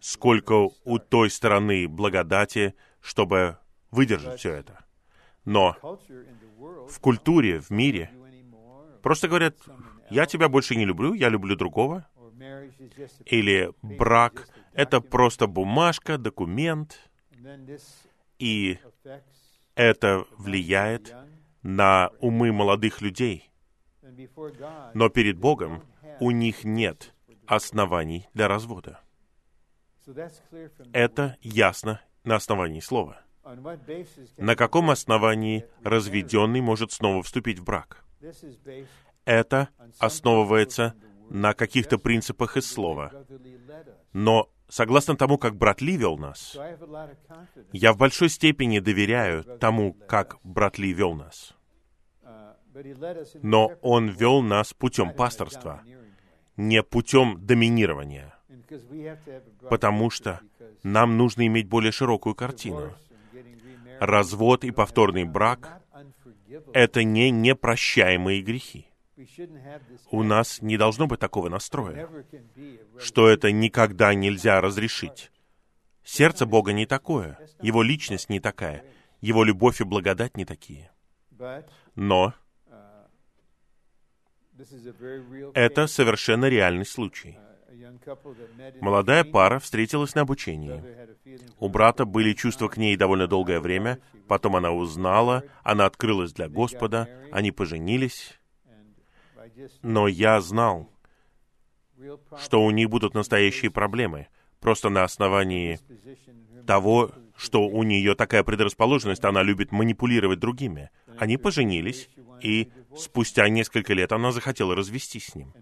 Сколько 0.00 0.70
у 0.84 0.98
той 0.98 1.30
стороны 1.30 1.86
благодати, 1.86 2.74
чтобы 3.00 3.58
выдержать 3.90 4.38
все 4.38 4.54
это. 4.54 4.84
Но 5.44 5.76
в 6.88 7.00
культуре, 7.00 7.60
в 7.60 7.70
мире, 7.70 8.10
просто 9.02 9.28
говорят, 9.28 9.56
я 10.10 10.26
тебя 10.26 10.48
больше 10.48 10.74
не 10.76 10.84
люблю, 10.84 11.12
я 11.14 11.28
люблю 11.28 11.56
другого. 11.56 12.06
Или 13.26 13.72
брак— 13.82 14.48
это 14.72 15.00
просто 15.00 15.46
бумажка, 15.46 16.18
документ. 16.18 17.10
И 18.38 18.78
это 19.74 20.24
влияет 20.38 21.14
на 21.62 22.10
умы 22.20 22.52
молодых 22.52 23.00
людей. 23.00 23.50
Но 24.94 25.08
перед 25.08 25.38
Богом 25.38 25.82
у 26.20 26.30
них 26.30 26.64
нет 26.64 27.14
оснований 27.46 28.28
для 28.34 28.48
развода. 28.48 29.00
Это 30.92 31.36
ясно 31.42 32.00
на 32.24 32.36
основании 32.36 32.80
слова. 32.80 33.22
На 34.36 34.56
каком 34.56 34.90
основании 34.90 35.66
разведенный 35.82 36.60
может 36.60 36.92
снова 36.92 37.22
вступить 37.22 37.58
в 37.58 37.64
брак? 37.64 38.04
Это 39.24 39.68
основывается 39.98 40.94
на 41.30 41.54
каких-то 41.54 41.98
принципах 41.98 42.56
из 42.56 42.70
слова. 42.70 43.12
Но 44.12 44.50
согласно 44.68 45.16
тому, 45.16 45.38
как 45.38 45.56
брат 45.56 45.80
Ли 45.80 45.96
вел 45.96 46.18
нас, 46.18 46.58
я 47.72 47.92
в 47.92 47.96
большой 47.96 48.28
степени 48.28 48.80
доверяю 48.80 49.44
тому, 49.58 49.94
как 49.94 50.36
брат 50.44 50.78
Ли 50.78 50.92
вел 50.92 51.14
нас. 51.14 51.54
Но 53.42 53.72
он 53.80 54.08
вел 54.08 54.42
нас 54.42 54.74
путем 54.74 55.14
пасторства, 55.14 55.82
не 56.56 56.82
путем 56.82 57.38
доминирования, 57.44 58.34
потому 59.68 60.10
что 60.10 60.40
нам 60.82 61.16
нужно 61.16 61.46
иметь 61.46 61.68
более 61.68 61.92
широкую 61.92 62.34
картину 62.34 62.92
развод 64.00 64.64
и 64.64 64.70
повторный 64.70 65.24
брак— 65.24 65.82
это 66.72 67.04
не 67.04 67.30
непрощаемые 67.30 68.42
грехи. 68.42 68.89
У 70.10 70.22
нас 70.22 70.62
не 70.62 70.76
должно 70.76 71.06
быть 71.06 71.20
такого 71.20 71.48
настроя, 71.48 72.08
что 72.98 73.28
это 73.28 73.52
никогда 73.52 74.14
нельзя 74.14 74.60
разрешить. 74.60 75.30
Сердце 76.04 76.46
Бога 76.46 76.72
не 76.72 76.86
такое, 76.86 77.38
Его 77.60 77.82
личность 77.82 78.30
не 78.30 78.40
такая, 78.40 78.84
Его 79.20 79.44
любовь 79.44 79.80
и 79.80 79.84
благодать 79.84 80.36
не 80.36 80.44
такие. 80.44 80.90
Но 81.94 82.34
это 85.54 85.86
совершенно 85.86 86.46
реальный 86.46 86.86
случай. 86.86 87.38
Молодая 88.80 89.24
пара 89.24 89.58
встретилась 89.58 90.14
на 90.14 90.22
обучении. 90.22 90.82
У 91.58 91.68
брата 91.68 92.04
были 92.04 92.32
чувства 92.32 92.68
к 92.68 92.76
ней 92.76 92.96
довольно 92.96 93.26
долгое 93.26 93.60
время, 93.60 94.00
потом 94.28 94.56
она 94.56 94.72
узнала, 94.72 95.44
она 95.62 95.86
открылась 95.86 96.32
для 96.32 96.48
Господа, 96.48 97.08
они 97.32 97.52
поженились. 97.52 98.39
Но 99.82 100.08
я 100.08 100.40
знал, 100.40 100.90
что 102.38 102.62
у 102.64 102.70
них 102.70 102.88
будут 102.88 103.14
настоящие 103.14 103.70
проблемы, 103.70 104.28
просто 104.60 104.88
на 104.88 105.04
основании 105.04 105.78
того, 106.66 107.12
что 107.36 107.66
у 107.66 107.82
нее 107.82 108.14
такая 108.14 108.44
предрасположенность, 108.44 109.24
она 109.24 109.42
любит 109.42 109.72
манипулировать 109.72 110.38
другими. 110.38 110.90
Они 111.18 111.36
поженились, 111.36 112.08
и 112.42 112.70
спустя 112.96 113.48
несколько 113.48 113.94
лет 113.94 114.12
она 114.12 114.32
захотела 114.32 114.74
развестись 114.74 115.28
с 115.28 115.34
ним. 115.34 115.52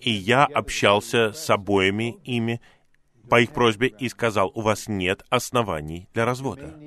И 0.00 0.10
я 0.10 0.46
общался 0.46 1.32
с 1.32 1.50
обоими 1.50 2.18
ими 2.24 2.60
по 3.28 3.40
их 3.40 3.52
просьбе 3.52 3.88
и 3.88 4.08
сказал, 4.08 4.50
у 4.54 4.60
вас 4.60 4.88
нет 4.88 5.24
оснований 5.28 6.08
для 6.14 6.24
развода. 6.24 6.78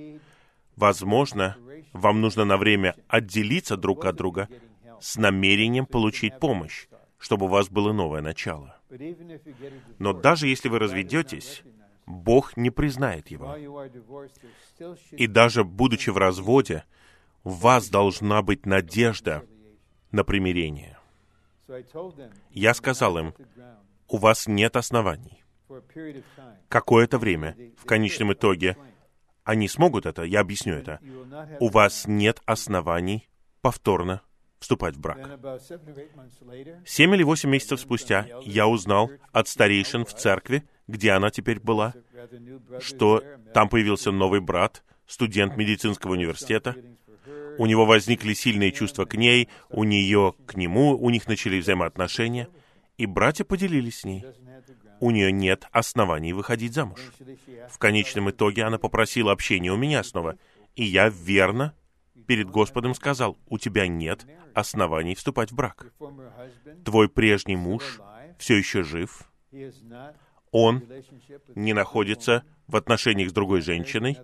Возможно, 0.76 1.58
вам 1.94 2.22
нужно 2.22 2.46
на 2.46 2.58
время 2.58 2.96
отделиться 3.08 3.78
друг 3.78 4.06
от 4.06 4.16
друга 4.16 4.48
с 5.02 5.16
намерением 5.18 5.86
получить 5.86 6.40
помощь, 6.40 6.88
чтобы 7.18 7.46
у 7.46 7.50
вас 7.50 7.70
было 7.70 7.92
новое 7.92 8.22
начало. 8.22 8.80
Но 10.00 10.14
даже 10.14 10.48
если 10.48 10.70
вы 10.70 10.80
разведетесь, 10.80 11.64
Бог 12.06 12.56
не 12.56 12.70
признает 12.70 13.30
его. 13.30 13.56
И 15.12 15.28
даже 15.28 15.64
будучи 15.64 16.10
в 16.10 16.18
разводе, 16.18 16.86
у 17.44 17.50
вас 17.50 17.90
должна 17.90 18.42
быть 18.42 18.66
надежда 18.66 19.46
на 20.12 20.24
примирение. 20.24 20.98
Я 22.52 22.74
сказал 22.74 23.18
им, 23.18 23.34
у 24.08 24.18
вас 24.18 24.48
нет 24.48 24.78
оснований. 24.78 25.44
Какое-то 26.70 27.18
время, 27.18 27.58
в 27.78 27.86
конечном 27.86 28.32
итоге, 28.34 28.78
они 29.44 29.68
смогут 29.68 30.06
это, 30.06 30.24
я 30.24 30.40
объясню 30.42 30.76
это. 30.76 31.00
У 31.60 31.70
вас 31.70 32.08
нет 32.08 32.42
оснований 32.46 33.28
повторно 33.62 34.22
вступать 34.60 34.96
в 34.96 35.00
брак. 35.00 35.39
Семь 36.86 37.15
или 37.15 37.24
восемь 37.24 37.50
месяцев 37.50 37.80
спустя 37.80 38.28
я 38.43 38.67
узнал 38.67 39.12
от 39.32 39.48
старейшин 39.48 40.06
в 40.06 40.13
церкви, 40.13 40.63
где 40.88 41.12
она 41.12 41.30
теперь 41.30 41.60
была, 41.60 41.93
что 42.80 43.24
там 43.54 43.70
появился 43.70 44.12
новый 44.12 44.39
брат, 44.39 44.84
студент 45.06 45.58
медицинского 45.58 46.13
университета, 46.13 46.76
у 47.58 47.65
него 47.65 47.86
возникли 47.86 48.34
сильные 48.34 48.72
чувства 48.72 49.06
к 49.06 49.15
ней, 49.15 49.50
у 49.70 49.84
нее 49.84 50.34
к 50.46 50.56
нему, 50.56 50.98
у 50.98 51.10
них 51.10 51.28
начали 51.28 51.60
взаимоотношения, 51.60 52.50
и 52.98 53.06
братья 53.06 53.43
поделились 53.43 54.00
с 54.00 54.06
ней. 54.06 54.26
У 55.00 55.12
нее 55.12 55.32
нет 55.32 55.67
оснований 55.72 56.34
выходить 56.34 56.74
замуж. 56.74 57.00
В 57.70 57.78
конечном 57.78 58.32
итоге 58.32 58.63
она 58.63 58.78
попросила 58.78 59.32
общения 59.32 59.72
у 59.72 59.78
меня 59.78 60.04
снова, 60.04 60.38
и 60.76 60.84
я 60.84 61.10
верно 61.10 61.74
перед 62.26 62.50
Господом 62.50 62.94
сказал, 62.94 63.38
у 63.48 63.58
тебя 63.58 63.88
нет 63.88 64.26
оснований 64.54 65.16
вступать 65.16 65.52
в 65.52 65.56
брак. 65.56 65.86
Твой 66.84 67.10
прежний 67.10 67.56
муж 67.56 68.00
все 68.38 68.58
еще 68.58 68.84
жив, 68.84 69.30
он 70.52 70.84
не 71.56 71.74
находится 71.74 72.44
в 72.68 72.76
отношениях 72.76 73.30
с 73.30 73.34
другой 73.34 73.62
женщиной, 73.62 74.18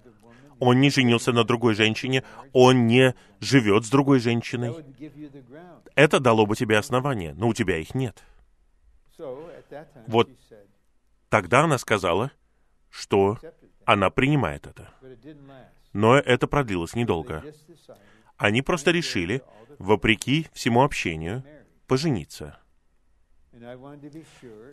он 0.60 0.80
не 0.80 0.90
женился 0.90 1.32
на 1.32 1.44
другой 1.44 1.76
женщине, 1.76 2.24
он 2.54 2.88
не 2.88 3.16
живет 3.40 3.86
с 3.86 3.90
другой 3.90 4.20
женщиной. 4.20 4.74
Это 5.96 6.20
дало 6.20 6.46
бы 6.46 6.56
тебе 6.56 6.78
основания, 6.78 7.34
но 7.34 7.48
у 7.48 7.54
тебя 7.54 7.78
их 7.78 7.94
нет. 7.96 8.24
Вот 10.08 10.30
тогда 11.30 11.62
она 11.62 11.78
сказала, 11.78 12.32
что 12.90 13.38
она 13.86 14.10
принимает 14.10 14.68
это. 14.68 14.90
Но 15.94 16.16
это 16.18 16.48
продлилось 16.48 16.96
недолго. 16.96 17.44
Они 18.38 18.62
просто 18.62 18.92
решили, 18.92 19.44
вопреки 19.78 20.48
всему 20.52 20.84
общению, 20.84 21.44
пожениться. 21.88 22.60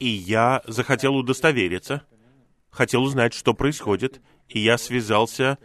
И 0.01 0.07
я 0.07 0.63
захотел 0.67 1.15
удостовериться, 1.17 2.03
хотел 2.71 3.03
узнать, 3.03 3.35
что 3.35 3.53
происходит, 3.53 4.21
и 4.49 4.59
я 4.59 4.79
связался 4.79 5.59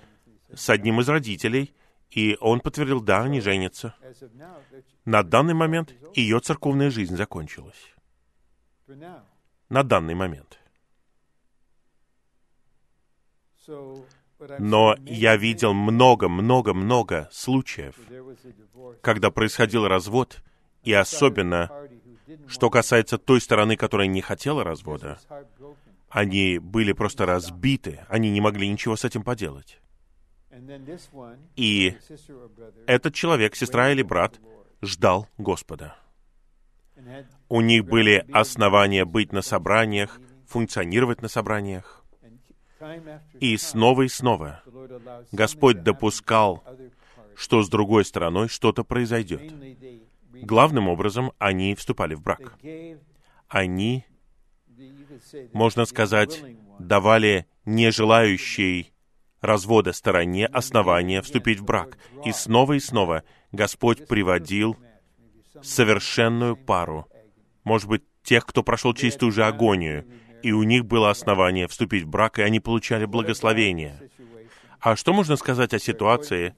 с 0.54 0.70
одним 0.70 1.00
из 1.00 1.08
родителей, 1.08 1.74
и 2.12 2.38
он 2.41 2.60
подтвердил, 2.60 3.02
да, 3.02 3.24
они 3.24 3.39
женятся. 3.39 3.96
На 5.06 5.24
данный 5.24 5.54
момент 5.54 5.94
ее 6.13 6.39
церковная 6.39 6.89
жизнь 6.89 7.15
закончилась. 7.15 7.94
На 9.70 9.84
данный 9.84 10.15
момент. 10.15 10.60
Но 14.60 14.95
я 15.06 15.38
видел 15.38 15.74
много-много-много 15.74 17.30
случаев, 17.32 17.95
когда 19.02 19.32
происходил 19.32 19.88
развод, 19.88 20.43
и 20.84 20.93
особенно, 20.93 21.71
что 22.48 22.69
касается 22.69 23.17
той 23.17 23.41
стороны, 23.41 23.76
которая 23.78 24.08
не 24.08 24.21
хотела 24.21 24.63
развода, 24.63 25.19
они 26.10 26.60
были 26.60 26.93
просто 26.93 27.26
разбиты, 27.26 28.06
они 28.10 28.30
не 28.30 28.41
могли 28.41 28.67
ничего 28.69 28.95
с 28.95 29.04
этим 29.06 29.24
поделать. 29.24 29.80
И 31.56 31.98
этот 32.88 33.13
человек, 33.13 33.56
сестра 33.56 33.91
или 33.91 34.02
брат, 34.02 34.39
ждал 34.82 35.28
Господа. 35.38 35.95
У 37.50 37.62
них 37.62 37.86
были 37.86 38.26
основания 38.32 39.06
быть 39.06 39.34
на 39.34 39.41
собраниях, 39.41 40.19
функционировать 40.48 41.21
на 41.21 41.28
собраниях. 41.28 42.05
И 43.39 43.58
снова 43.58 44.04
и 44.04 44.08
снова 44.08 44.62
Господь 45.32 45.84
допускал, 45.84 46.63
что 47.36 47.63
с 47.63 47.69
другой 47.69 48.06
стороной 48.06 48.48
что-то 48.48 48.84
произойдет. 48.84 49.54
Главным 50.34 50.88
образом, 50.88 51.32
они 51.38 51.76
вступали 51.76 52.13
в 52.13 52.21
брак. 52.21 52.58
Они, 53.48 54.06
можно 55.54 55.86
сказать, 55.86 56.43
давали 56.80 57.48
нежелающей 57.65 58.93
развода 59.41 59.93
стороне 59.93 60.48
основания 60.48 61.21
вступить 61.21 61.60
в 61.60 61.65
брак. 61.65 61.98
И 62.26 62.32
снова 62.32 62.74
и 62.74 62.80
снова 62.80 63.24
Господь 63.52 64.08
приводил 64.08 64.78
совершенную 65.62 66.58
пару, 66.58 67.08
может 67.63 67.88
быть, 67.88 68.04
тех, 68.24 68.45
кто 68.45 68.63
прошел 68.63 68.93
чистую 68.93 69.32
же 69.32 69.45
агонию, 69.45 70.06
и 70.45 70.51
у 70.51 70.62
них 70.62 70.86
было 70.86 71.10
основание 71.10 71.67
вступить 71.67 72.03
в 72.03 72.08
брак, 72.08 72.38
и 72.38 72.43
они 72.43 72.60
получали 72.60 73.05
благословение. 73.05 74.12
А 74.79 74.95
что 74.95 75.12
можно 75.12 75.38
сказать 75.38 75.73
о 75.73 75.79
ситуации, 75.79 76.53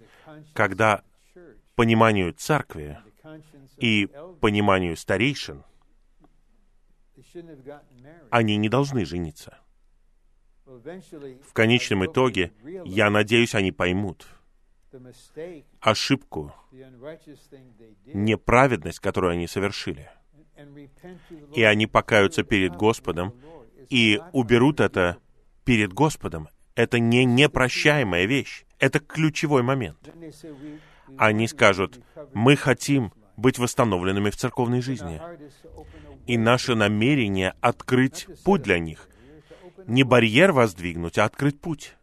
когда 0.54 1.04
пониманию 1.76 2.34
церкви 2.34 3.00
и 3.78 4.10
пониманию 4.41 4.97
старейшин 4.97 5.63
они 8.30 8.58
не 8.58 8.67
должны 8.67 9.06
жениться? 9.06 9.58
В 10.65 11.54
конечном 11.54 12.06
итоге, 12.06 12.52
я 12.84 13.10
надеюсь, 13.10 13.56
они 13.56 13.71
поймут 13.71 14.28
ошибку, 15.80 16.54
неправедность, 18.13 19.00
которую 19.00 19.32
они 19.32 19.47
совершили. 19.47 20.12
И 21.56 21.63
они 21.63 21.88
покаются 21.88 22.43
перед 22.43 22.76
Господом 22.76 23.34
и 23.89 24.19
уберут 24.34 24.80
это 24.80 25.17
перед 25.63 25.93
Господом. 25.93 26.50
Это 26.76 27.00
не 27.00 27.26
непрощаемая 27.26 28.26
вещь. 28.26 28.65
Это 28.80 29.00
ключевой 29.00 29.63
момент. 29.63 29.97
Они 31.17 31.47
скажут, 31.47 32.00
мы 32.34 32.56
хотим 32.56 33.13
быть 33.38 33.60
восстановленными 33.60 34.30
в 34.30 34.36
церковной 34.36 34.82
жизни. 34.82 35.21
И 36.26 36.38
наше 36.38 36.76
намерение 36.76 37.54
открыть 37.62 38.28
путь 38.43 38.62
для 38.62 38.80
них. 38.80 39.08
Не 39.88 40.04
барьер 40.04 40.52
воздвигнуть, 40.52 41.17
а 41.17 41.26
открыть 41.26 41.60
путь. 41.62 41.95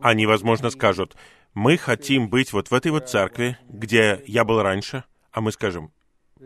Они, 0.00 0.26
возможно, 0.26 0.70
скажут, 0.70 1.16
мы 1.54 1.76
хотим 1.76 2.28
быть 2.28 2.52
вот 2.52 2.70
в 2.70 2.74
этой 2.74 2.90
вот 2.90 3.08
церкви, 3.08 3.56
где 3.68 4.22
я 4.26 4.44
был 4.44 4.60
раньше, 4.62 5.04
а 5.32 5.40
мы 5.40 5.52
скажем, 5.52 5.92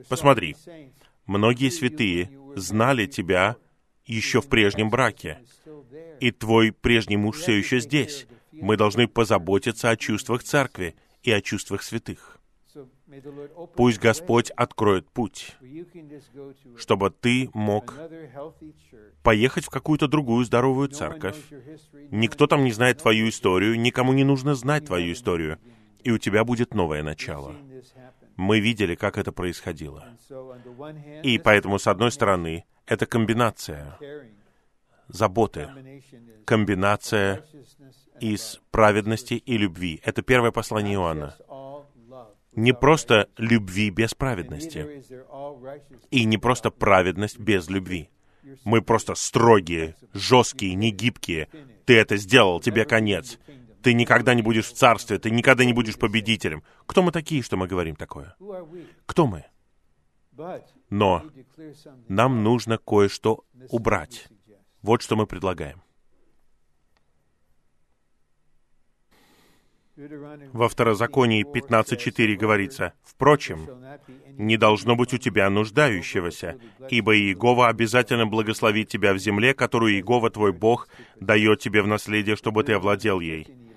посмотри, 0.08 0.56
многие 1.26 1.70
святые 1.70 2.30
знали 2.56 3.06
тебя 3.06 3.56
еще 4.14 4.40
в 4.40 4.48
прежнем 4.48 4.90
браке, 4.90 5.38
и 6.20 6.30
твой 6.30 6.72
прежний 6.72 7.16
муж 7.16 7.36
все 7.36 7.52
еще 7.52 7.80
здесь. 7.80 8.26
Мы 8.52 8.76
должны 8.76 9.06
позаботиться 9.06 9.90
о 9.90 9.96
чувствах 9.96 10.42
церкви 10.42 10.96
и 11.22 11.30
о 11.30 11.40
чувствах 11.40 11.82
святых. 11.82 12.38
Пусть 13.74 13.98
Господь 13.98 14.50
откроет 14.50 15.10
путь, 15.10 15.56
чтобы 16.76 17.10
ты 17.10 17.50
мог 17.54 17.94
поехать 19.22 19.64
в 19.64 19.70
какую-то 19.70 20.08
другую 20.08 20.44
здоровую 20.44 20.88
церковь. 20.88 21.36
Никто 22.10 22.46
там 22.46 22.64
не 22.64 22.72
знает 22.72 22.98
твою 22.98 23.28
историю, 23.28 23.80
никому 23.80 24.12
не 24.12 24.24
нужно 24.24 24.54
знать 24.54 24.86
твою 24.86 25.12
историю, 25.12 25.58
и 26.02 26.10
у 26.10 26.18
тебя 26.18 26.44
будет 26.44 26.74
новое 26.74 27.02
начало. 27.02 27.56
Мы 28.38 28.60
видели, 28.60 28.94
как 28.94 29.18
это 29.18 29.32
происходило. 29.32 30.16
И 31.22 31.38
поэтому, 31.38 31.78
с 31.78 31.86
одной 31.86 32.10
стороны, 32.10 32.64
это 32.86 33.04
комбинация 33.04 33.98
заботы, 35.08 35.68
комбинация 36.46 37.44
из 38.20 38.60
праведности 38.70 39.34
и 39.34 39.58
любви. 39.58 40.00
Это 40.02 40.22
первое 40.22 40.52
послание 40.52 40.94
Иоанна 40.94 41.36
не 42.58 42.72
просто 42.72 43.28
любви 43.36 43.90
без 43.90 44.14
праведности, 44.14 45.04
и 46.10 46.24
не 46.24 46.38
просто 46.38 46.70
праведность 46.70 47.38
без 47.38 47.68
любви. 47.68 48.10
Мы 48.64 48.82
просто 48.82 49.14
строгие, 49.14 49.94
жесткие, 50.12 50.74
негибкие. 50.74 51.48
Ты 51.84 51.98
это 51.98 52.16
сделал, 52.16 52.60
тебе 52.60 52.84
конец. 52.84 53.38
Ты 53.88 53.94
никогда 53.94 54.34
не 54.34 54.42
будешь 54.42 54.66
в 54.66 54.74
царстве, 54.74 55.18
ты 55.18 55.30
никогда 55.30 55.64
не 55.64 55.72
будешь 55.72 55.96
победителем. 55.96 56.62
Кто 56.84 57.02
мы 57.02 57.10
такие, 57.10 57.42
что 57.42 57.56
мы 57.56 57.66
говорим 57.66 57.96
такое? 57.96 58.36
Кто 59.06 59.26
мы? 59.26 59.46
Но 60.90 61.22
нам 62.06 62.42
нужно 62.42 62.76
кое-что 62.76 63.46
убрать. 63.70 64.28
Вот 64.82 65.00
что 65.00 65.16
мы 65.16 65.26
предлагаем. 65.26 65.80
Во 70.52 70.68
Второзаконии 70.68 71.46
15.4 71.50 72.36
говорится, 72.36 72.92
«Впрочем, 73.02 73.70
не 74.36 74.58
должно 74.58 74.96
быть 74.96 75.14
у 75.14 75.16
тебя 75.16 75.48
нуждающегося, 75.48 76.60
ибо 76.90 77.16
Иегова 77.16 77.68
обязательно 77.68 78.26
благословит 78.26 78.90
тебя 78.90 79.14
в 79.14 79.18
земле, 79.18 79.54
которую 79.54 79.94
Иегова 79.94 80.28
твой 80.28 80.52
Бог 80.52 80.90
дает 81.18 81.60
тебе 81.60 81.80
в 81.80 81.86
наследие, 81.86 82.36
чтобы 82.36 82.64
ты 82.64 82.74
овладел 82.74 83.20
ей». 83.20 83.67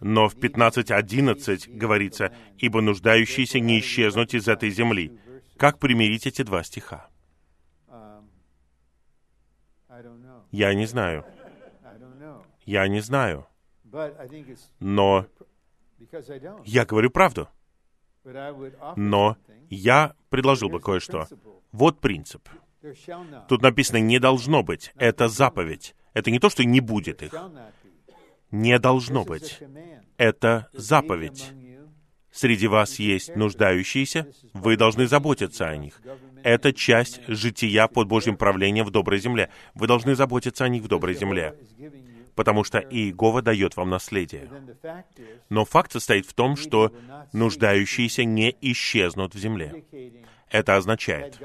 Но 0.00 0.28
в 0.28 0.36
15.11 0.36 1.76
говорится, 1.76 2.34
«Ибо 2.58 2.80
нуждающиеся 2.80 3.60
не 3.60 3.80
исчезнут 3.80 4.34
из 4.34 4.48
этой 4.48 4.70
земли». 4.70 5.18
Как 5.56 5.78
примирить 5.78 6.26
эти 6.26 6.42
два 6.42 6.62
стиха? 6.62 7.08
Я 10.50 10.74
не 10.74 10.86
знаю. 10.86 11.24
Я 12.64 12.88
не 12.88 13.00
знаю. 13.00 13.46
Но 14.80 15.26
я 16.64 16.84
говорю 16.84 17.10
правду. 17.10 17.48
Но 18.96 19.36
я 19.70 20.14
предложил 20.28 20.68
бы 20.68 20.80
кое-что. 20.80 21.26
Вот 21.72 22.00
принцип. 22.00 22.48
Тут 23.48 23.62
написано 23.62 23.98
«не 23.98 24.18
должно 24.18 24.62
быть». 24.62 24.92
Это 24.96 25.28
заповедь. 25.28 25.94
Это 26.12 26.30
не 26.30 26.38
то, 26.38 26.50
что 26.50 26.64
не 26.64 26.80
будет 26.80 27.22
их. 27.22 27.32
Не 28.56 28.78
должно 28.78 29.24
быть. 29.24 29.58
Это 30.16 30.68
заповедь. 30.72 31.52
Среди 32.32 32.66
вас 32.66 32.98
есть 32.98 33.34
нуждающиеся, 33.34 34.26
вы 34.52 34.76
должны 34.76 35.06
заботиться 35.06 35.68
о 35.68 35.76
них. 35.76 36.00
Это 36.42 36.72
часть 36.72 37.20
жития 37.28 37.86
под 37.86 38.08
Божьим 38.08 38.36
правлением 38.36 38.84
в 38.84 38.90
доброй 38.90 39.18
земле. 39.18 39.50
Вы 39.74 39.86
должны 39.86 40.14
заботиться 40.14 40.64
о 40.64 40.68
них 40.68 40.82
в 40.82 40.88
доброй 40.88 41.14
земле 41.14 41.54
потому 42.36 42.64
что 42.64 42.78
Иегова 42.78 43.42
дает 43.42 43.76
вам 43.76 43.88
наследие. 43.90 44.48
Но 45.48 45.64
факт 45.64 45.92
состоит 45.92 46.26
в 46.26 46.34
том, 46.34 46.54
что 46.56 46.92
нуждающиеся 47.32 48.24
не 48.24 48.54
исчезнут 48.60 49.34
в 49.34 49.38
земле. 49.38 49.84
Это 50.50 50.76
означает, 50.76 51.40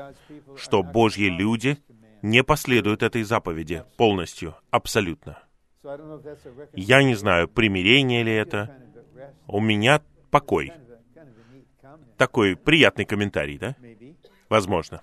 что 0.58 0.84
Божьи 0.84 1.30
люди 1.30 1.78
не 2.22 2.44
последуют 2.44 3.02
этой 3.04 3.24
заповеди 3.24 3.84
полностью, 3.98 4.56
абсолютно. 4.70 5.40
Я 6.74 7.04
не 7.04 7.16
знаю, 7.16 7.48
примирение 7.48 8.24
ли 8.24 8.34
это. 8.34 8.78
У 9.48 9.60
меня 9.60 10.02
покой. 10.30 10.72
Такой 12.18 12.56
приятный 12.56 13.06
комментарий, 13.06 13.58
да? 13.58 13.76
Возможно. 14.50 15.02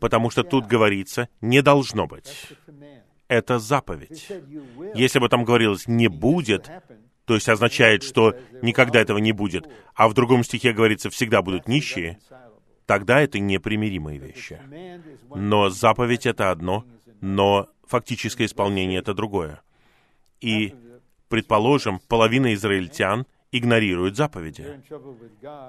Потому 0.00 0.30
что 0.30 0.42
тут 0.42 0.66
говорится 0.66 1.28
«не 1.40 1.62
должно 1.62 2.06
быть». 2.06 2.52
Это 3.28 3.58
заповедь. 3.58 4.28
Если 4.94 5.18
бы 5.18 5.28
там 5.28 5.44
говорилось 5.44 5.88
«не 5.88 6.08
будет», 6.08 6.70
то 7.24 7.34
есть 7.34 7.48
означает, 7.48 8.02
что 8.02 8.36
никогда 8.62 9.00
этого 9.00 9.18
не 9.18 9.32
будет, 9.32 9.68
а 9.94 10.08
в 10.08 10.14
другом 10.14 10.44
стихе 10.44 10.72
говорится 10.72 11.10
«всегда 11.10 11.42
будут 11.42 11.66
нищие», 11.66 12.18
тогда 12.84 13.20
это 13.20 13.38
непримиримые 13.38 14.18
вещи. 14.18 14.60
Но 15.34 15.70
заповедь— 15.70 16.26
это 16.26 16.50
одно, 16.50 16.84
но 17.20 17.68
фактическое 17.86 18.46
исполнение— 18.46 18.98
это 19.00 19.14
другое. 19.14 19.62
И, 20.40 20.74
предположим, 21.28 22.00
половина 22.08 22.54
израильтян 22.54 23.26
игнорирует 23.52 24.16
заповеди, 24.16 24.80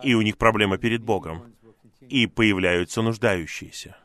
и 0.03 0.13
у 0.13 0.21
них 0.21 0.37
проблема 0.37 0.77
перед 0.77 1.01
Богом, 1.03 1.53
и 2.01 2.27
появляются 2.27 3.01
нуждающиеся. 3.01 3.97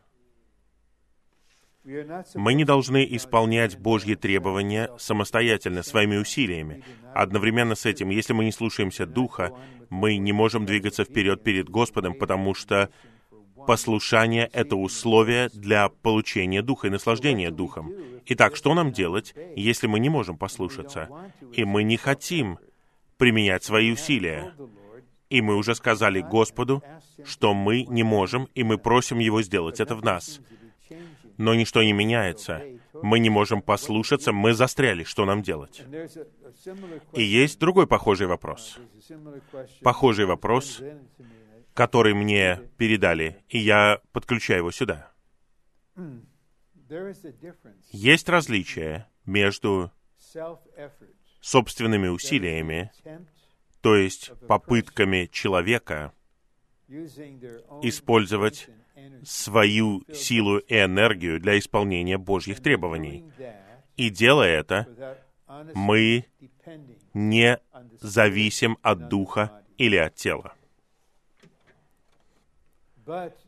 Мы 2.34 2.54
не 2.54 2.64
должны 2.64 3.04
исполнять 3.10 3.76
Божьи 3.76 4.14
требования 4.14 4.90
самостоятельно, 4.98 5.82
своими 5.82 6.16
усилиями. 6.16 6.84
Одновременно 7.12 7.74
с 7.74 7.86
этим, 7.86 8.10
если 8.10 8.32
мы 8.32 8.44
не 8.44 8.52
слушаемся 8.52 9.04
Духа, 9.04 9.52
мы 9.90 10.16
не 10.16 10.32
можем 10.32 10.64
двигаться 10.64 11.04
вперед 11.04 11.42
перед 11.42 11.68
Господом, 11.68 12.14
потому 12.14 12.54
что 12.54 12.88
послушание— 13.66 14.48
это 14.52 14.76
условие 14.76 15.48
для 15.50 15.88
получения 15.88 16.62
Духа 16.62 16.86
и 16.86 16.90
наслаждения 16.90 17.50
Духом. 17.50 17.92
Итак, 18.26 18.56
что 18.56 18.74
нам 18.74 18.92
делать, 18.92 19.34
если 19.56 19.86
мы 19.86 19.98
не 20.00 20.08
можем 20.08 20.36
послушаться, 20.36 21.08
и 21.52 21.64
мы 21.64 21.82
не 21.82 21.96
хотим 21.96 22.58
применять 23.16 23.64
свои 23.64 23.92
усилия? 23.92 24.54
И 25.30 25.40
мы 25.40 25.56
уже 25.56 25.74
сказали 25.74 26.20
Господу, 26.20 26.82
что 27.24 27.54
мы 27.54 27.84
не 27.84 28.02
можем, 28.02 28.48
и 28.54 28.62
мы 28.64 28.78
просим 28.78 29.18
Его 29.18 29.42
сделать 29.42 29.80
это 29.80 29.94
в 29.94 30.04
нас 30.04 30.40
но 31.36 31.54
ничто 31.54 31.82
не 31.82 31.92
меняется. 31.92 32.62
Мы 33.02 33.18
не 33.18 33.30
можем 33.30 33.62
послушаться, 33.62 34.32
мы 34.32 34.54
застряли, 34.54 35.04
что 35.04 35.24
нам 35.24 35.42
делать? 35.42 35.82
И 37.14 37.22
есть 37.22 37.58
другой 37.58 37.86
похожий 37.86 38.26
вопрос. 38.26 38.78
Похожий 39.82 40.24
вопрос, 40.24 40.80
который 41.74 42.14
мне 42.14 42.60
передали, 42.76 43.44
и 43.48 43.58
я 43.58 44.00
подключаю 44.12 44.60
его 44.60 44.70
сюда. 44.70 45.10
Есть 47.90 48.28
различие 48.28 49.08
между 49.24 49.90
собственными 51.40 52.08
усилиями, 52.08 52.90
то 53.80 53.96
есть 53.96 54.32
попытками 54.46 55.28
человека 55.32 56.12
использовать 57.82 58.68
свою 59.24 60.04
силу 60.12 60.58
и 60.58 60.74
энергию 60.74 61.40
для 61.40 61.58
исполнения 61.58 62.18
Божьих 62.18 62.60
требований. 62.60 63.24
И 63.96 64.10
делая 64.10 64.60
это, 64.60 65.18
мы 65.74 66.26
не 67.14 67.58
зависим 68.00 68.78
от 68.82 69.08
духа 69.08 69.62
или 69.78 69.96
от 69.96 70.14
тела. 70.14 70.54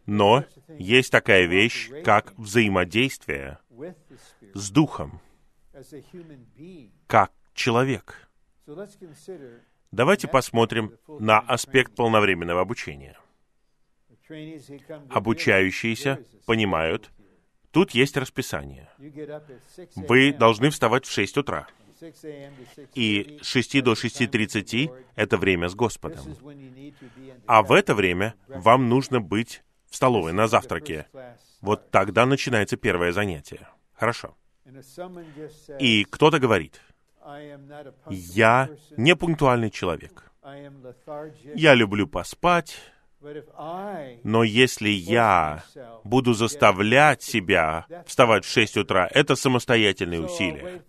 Но 0.07 0.45
есть 0.69 1.11
такая 1.11 1.47
вещь, 1.47 1.91
как 2.05 2.37
взаимодействие 2.39 3.59
с 4.55 4.71
духом, 4.71 5.21
как 7.07 7.33
человек. 7.55 8.29
Давайте 9.93 10.29
посмотрим 10.29 10.99
на 11.07 11.39
аспект 11.39 11.95
полновременного 11.95 12.61
обучения 12.61 13.17
обучающиеся 15.11 16.25
понимают, 16.47 17.11
тут 17.71 17.91
есть 17.93 18.17
расписание. 18.17 18.91
Вы 19.97 20.33
должны 20.33 20.71
вставать 20.71 21.05
в 21.05 21.13
6 21.13 21.39
утра. 21.39 21.67
И 22.95 23.39
с 23.43 23.47
6 23.47 23.83
до 23.83 23.93
6.30— 23.93 24.91
это 25.17 25.37
время 25.37 25.69
с 25.69 25.75
Господом. 25.75 26.37
А 27.47 27.63
в 27.63 27.73
это 27.73 27.95
время 27.95 28.35
вам 28.49 28.89
нужно 28.89 29.21
быть 29.21 29.63
в 29.91 29.97
столовой 29.97 30.33
на 30.33 30.47
завтраке. 30.49 31.07
Вот 31.61 31.91
тогда 31.91 32.27
начинается 32.27 32.77
первое 32.77 33.13
занятие. 33.13 33.69
Хорошо. 33.95 34.37
И 35.79 36.05
кто-то 36.05 36.39
говорит, 36.39 36.81
я 38.11 38.69
не 38.97 39.17
пунктуальный 39.17 39.71
человек. 39.71 40.31
Я 41.55 41.75
люблю 41.75 42.07
поспать, 42.07 42.77
но 44.23 44.45
если 44.45 44.91
я 44.91 45.65
буду 46.05 46.35
заставлять 46.35 47.23
себя 47.23 47.87
вставать 48.07 48.45
в 48.45 48.51
6 48.51 48.77
утра, 48.77 49.09
это 49.11 49.37
самостоятельные 49.37 50.21
усилия. 50.21 50.83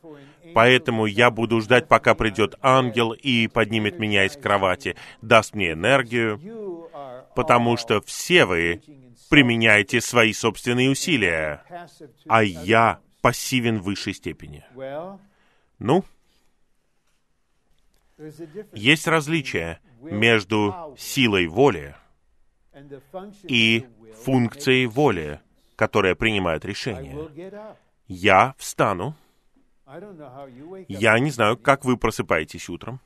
Поэтому 0.55 1.05
я 1.05 1.31
буду 1.31 1.59
ждать, 1.59 1.89
пока 1.89 2.15
придет 2.15 2.55
ангел 2.61 3.11
и 3.11 3.47
поднимет 3.49 3.99
меня 3.99 4.23
из 4.23 4.37
кровати, 4.37 4.95
даст 5.21 5.53
мне 5.53 5.73
энергию, 5.73 6.89
потому 7.35 7.75
что 7.75 7.99
все 7.99 8.45
вы 8.45 8.81
применяете 9.29 9.99
свои 9.99 10.31
собственные 10.31 10.91
усилия, 10.91 11.61
а 12.29 12.41
я 12.41 12.99
пассивен 13.21 13.79
в 13.79 13.83
высшей 13.83 14.13
степени. 14.13 14.63
Ну, 15.77 16.05
есть 18.71 19.07
различие 19.09 19.81
между 19.99 20.95
силой 20.97 21.47
воли 21.47 21.97
и 23.43 23.85
функцией 24.23 24.85
воли, 24.85 25.41
которая 25.75 26.15
принимает 26.15 26.63
решение. 26.63 27.29
Я 28.07 28.55
встану. 28.57 29.17
Я 30.87 31.19
не 31.19 31.29
знаю, 31.29 31.57
как 31.57 31.85
вы 31.85 31.97
просыпаетесь 31.97 32.69
утром. 32.69 32.99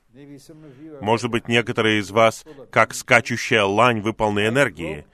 Может 1.01 1.29
быть, 1.29 1.47
некоторые 1.47 1.99
из 1.99 2.09
вас, 2.09 2.45
как 2.71 2.93
скачущая 2.93 3.63
лань, 3.63 3.99
вы 4.01 4.13
полны 4.13 4.47
энергии. 4.47 5.05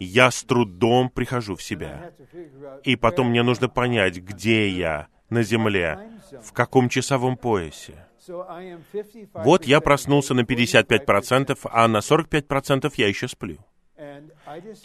Я 0.00 0.30
с 0.30 0.42
трудом 0.42 1.10
прихожу 1.10 1.54
в 1.54 1.62
себя. 1.62 2.12
И 2.82 2.96
потом 2.96 3.30
мне 3.30 3.42
нужно 3.42 3.68
понять, 3.68 4.16
где 4.16 4.68
я 4.68 5.06
на 5.30 5.42
земле, 5.42 6.10
в 6.42 6.52
каком 6.52 6.88
часовом 6.88 7.36
поясе. 7.36 8.06
Вот 9.34 9.64
я 9.64 9.80
проснулся 9.80 10.34
на 10.34 10.40
55%, 10.40 11.58
а 11.70 11.88
на 11.88 11.98
45% 11.98 12.92
я 12.96 13.08
еще 13.08 13.28
сплю. 13.28 13.58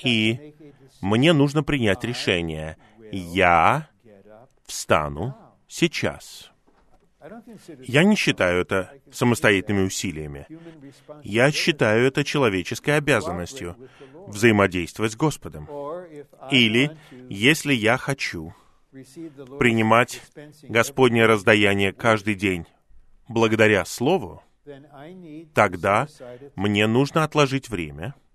И 0.03 0.55
мне 1.01 1.33
нужно 1.33 1.63
принять 1.63 2.03
решение. 2.03 2.77
Я 3.11 3.89
встану 4.65 5.35
сейчас. 5.67 6.51
Я 7.83 8.03
не 8.03 8.15
считаю 8.15 8.61
это 8.61 8.93
самостоятельными 9.11 9.85
усилиями. 9.85 10.47
Я 11.23 11.51
считаю 11.51 12.07
это 12.07 12.23
человеческой 12.23 12.97
обязанностью 12.97 13.75
взаимодействовать 14.27 15.13
с 15.13 15.15
Господом. 15.15 15.67
Или, 16.51 16.95
если 17.29 17.73
я 17.73 17.97
хочу 17.97 18.53
принимать 19.59 20.21
Господнее 20.63 21.25
раздаяние 21.25 21.91
каждый 21.91 22.35
день 22.35 22.65
благодаря 23.27 23.83
Слову, 23.83 24.43
тогда 25.53 26.07
мне 26.55 26.87
нужно 26.87 27.23
отложить 27.23 27.69
время— 27.69 28.15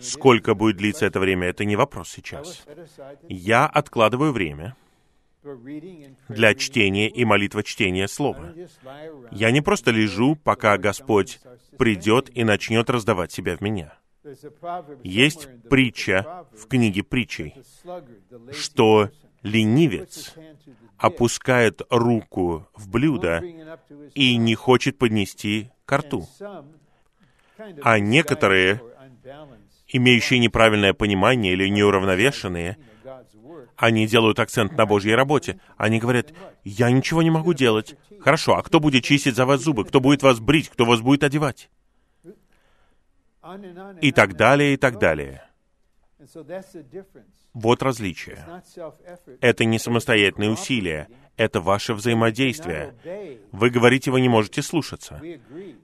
Сколько 0.00 0.54
будет 0.54 0.78
длиться 0.78 1.04
это 1.04 1.20
время, 1.20 1.48
это 1.48 1.64
не 1.64 1.76
вопрос 1.76 2.08
сейчас. 2.08 2.64
Я 3.28 3.66
откладываю 3.66 4.32
время 4.32 4.76
для 6.28 6.54
чтения 6.54 7.08
и 7.08 7.24
молитва 7.24 7.62
чтения 7.62 8.08
Слова. 8.08 8.54
Я 9.30 9.50
не 9.50 9.60
просто 9.60 9.90
лежу, 9.90 10.36
пока 10.36 10.76
Господь 10.78 11.40
придет 11.78 12.30
и 12.36 12.44
начнет 12.44 12.90
раздавать 12.90 13.32
себя 13.32 13.56
в 13.56 13.60
меня. 13.60 13.94
Есть 15.02 15.48
притча 15.68 16.46
в 16.52 16.66
книге 16.66 17.02
притчей, 17.04 17.54
что 18.52 19.10
ленивец 19.42 20.34
опускает 20.98 21.82
руку 21.90 22.66
в 22.74 22.88
блюдо 22.88 23.42
и 24.14 24.36
не 24.36 24.54
хочет 24.54 24.98
поднести 24.98 25.70
к 25.84 25.96
рту. 25.96 26.26
А 27.82 27.98
некоторые 27.98 28.80
имеющие 29.88 30.38
неправильное 30.40 30.92
понимание 30.92 31.52
или 31.52 31.68
неуравновешенные, 31.68 32.76
они 33.76 34.06
делают 34.06 34.38
акцент 34.38 34.72
на 34.72 34.86
Божьей 34.86 35.14
работе. 35.14 35.60
Они 35.76 35.98
говорят, 35.98 36.32
я 36.64 36.90
ничего 36.90 37.22
не 37.22 37.30
могу 37.30 37.52
делать. 37.52 37.96
Хорошо, 38.20 38.56
а 38.56 38.62
кто 38.62 38.80
будет 38.80 39.04
чистить 39.04 39.36
за 39.36 39.46
вас 39.46 39.60
зубы? 39.60 39.84
Кто 39.84 40.00
будет 40.00 40.22
вас 40.22 40.40
брить? 40.40 40.68
Кто 40.68 40.84
вас 40.84 41.00
будет 41.00 41.24
одевать? 41.24 41.70
И 44.00 44.12
так 44.12 44.36
далее, 44.36 44.74
и 44.74 44.76
так 44.76 44.98
далее. 44.98 45.42
Вот 47.52 47.82
различие. 47.82 48.44
Это 49.40 49.64
не 49.64 49.78
самостоятельные 49.78 50.50
усилия, 50.50 51.08
это 51.36 51.60
ваше 51.60 51.94
взаимодействие. 51.94 52.94
Вы 53.52 53.70
говорите, 53.70 54.10
вы 54.10 54.20
не 54.20 54.28
можете 54.28 54.62
слушаться. 54.62 55.20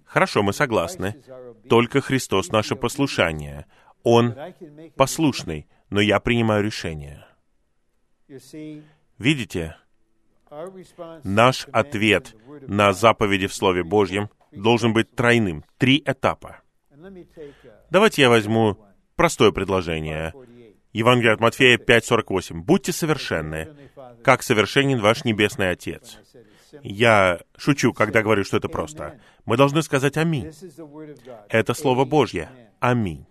Хорошо, 0.05 0.43
мы 0.43 0.53
согласны. 0.53 1.23
Только 1.69 2.01
Христос 2.01 2.49
наше 2.49 2.75
послушание. 2.75 3.67
Он 4.03 4.35
послушный, 4.97 5.69
но 5.91 6.01
я 6.01 6.19
принимаю 6.19 6.65
решение. 6.65 7.25
Видите, 9.19 9.77
наш 11.25 11.67
ответ 11.73 12.35
на 12.67 12.93
заповеди 12.93 13.47
в 13.47 13.55
Слове 13.55 13.85
Божьем 13.85 14.31
должен 14.51 14.93
быть 14.93 15.15
тройным. 15.15 15.65
Три 15.79 16.03
этапа. 16.05 16.61
Давайте 17.91 18.23
я 18.23 18.29
возьму 18.29 18.77
простое 19.17 19.51
предложение. 19.51 20.33
Евангелие 20.93 21.33
от 21.33 21.41
Матфея 21.41 21.79
5.48. 21.79 22.55
«Будьте 22.61 22.93
совершенны, 22.93 23.69
как 24.23 24.43
совершенен 24.43 25.01
ваш 25.01 25.25
Небесный 25.25 25.71
Отец». 25.71 26.19
Я 26.83 27.41
шучу, 27.57 27.93
когда 27.93 28.23
говорю, 28.23 28.45
что 28.45 28.57
это 28.57 28.69
просто. 28.69 29.21
Мы 29.45 29.57
должны 29.57 29.83
сказать 29.83 30.17
«Аминь». 30.17 30.51
Это 31.49 31.75
Слово 31.75 32.05
Божье. 32.05 32.49
Аминь. 32.81 33.27